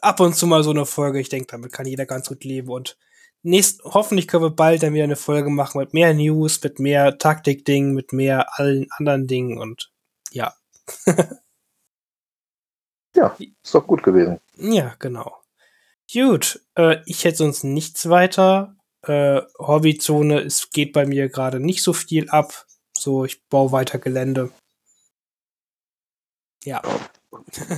ab 0.00 0.20
und 0.20 0.34
zu 0.34 0.46
mal 0.46 0.62
so 0.62 0.70
eine 0.70 0.86
Folge, 0.86 1.20
ich 1.20 1.28
denke, 1.28 1.48
damit 1.48 1.72
kann 1.72 1.86
jeder 1.86 2.06
ganz 2.06 2.28
gut 2.28 2.44
leben 2.44 2.68
und 2.70 2.96
nächst, 3.42 3.82
hoffentlich 3.84 4.28
können 4.28 4.44
wir 4.44 4.50
bald 4.50 4.82
dann 4.82 4.94
wieder 4.94 5.04
eine 5.04 5.16
Folge 5.16 5.50
machen 5.50 5.78
mit 5.78 5.94
mehr 5.94 6.14
News, 6.14 6.62
mit 6.62 6.78
mehr 6.78 7.18
Taktik-Dingen, 7.18 7.94
mit 7.94 8.12
mehr 8.12 8.58
allen 8.58 8.86
anderen 8.90 9.26
Dingen 9.26 9.58
und 9.58 9.90
ja. 13.14 13.36
Ist 13.38 13.74
doch 13.74 13.86
gut 13.86 14.02
gewesen. 14.02 14.40
Ja, 14.56 14.94
genau. 14.98 15.42
Gut, 16.12 16.60
äh, 16.76 16.98
ich 17.06 17.24
hätte 17.24 17.38
sonst 17.38 17.64
nichts 17.64 18.08
weiter. 18.08 18.76
Äh, 19.02 19.42
Hobbyzone, 19.58 20.40
es 20.40 20.70
geht 20.70 20.92
bei 20.92 21.06
mir 21.06 21.28
gerade 21.28 21.60
nicht 21.60 21.82
so 21.82 21.92
viel 21.92 22.28
ab. 22.30 22.66
So, 22.96 23.24
ich 23.24 23.44
baue 23.48 23.72
weiter 23.72 23.98
Gelände. 23.98 24.50
Ja. 26.64 26.82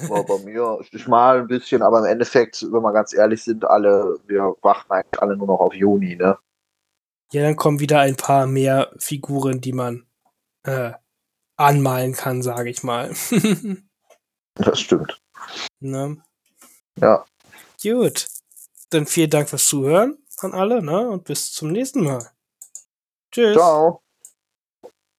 War 0.09 0.25
bei 0.25 0.39
mir 0.39 0.79
ich 0.81 1.07
mal 1.09 1.41
ein 1.41 1.47
bisschen, 1.47 1.83
aber 1.83 1.99
im 1.99 2.07
Endeffekt, 2.07 2.62
wenn 2.62 2.83
wir 2.83 2.93
ganz 2.93 3.12
ehrlich 3.12 3.43
sind, 3.43 3.64
alle, 3.64 4.19
wir 4.27 4.57
warten 4.62 4.91
eigentlich 4.91 5.21
alle 5.21 5.37
nur 5.37 5.47
noch 5.47 5.61
auf 5.61 5.75
Juni, 5.75 6.16
ne? 6.16 6.39
Ja, 7.33 7.43
dann 7.43 7.57
kommen 7.57 7.81
wieder 7.81 8.01
ein 8.01 8.16
paar 8.16 8.47
mehr 8.47 8.91
Figuren, 8.99 9.61
die 9.61 9.75
man 9.75 10.07
äh, 10.62 10.93
anmalen 11.57 12.14
kann, 12.14 12.43
sage 12.43 12.71
ich 12.71 12.83
mal. 12.83 13.12
Das 14.61 14.81
stimmt. 14.81 15.21
ne? 15.79 16.21
Ja. 16.97 17.25
Gut. 17.81 18.27
Dann 18.91 19.07
vielen 19.07 19.31
Dank 19.31 19.49
fürs 19.49 19.69
Zuhören 19.69 20.19
an 20.39 20.53
alle, 20.53 20.83
ne? 20.83 21.09
Und 21.11 21.23
bis 21.25 21.53
zum 21.53 21.71
nächsten 21.71 22.03
Mal. 22.03 22.29
Tschüss. 23.31 23.55
Ciao. 23.55 24.03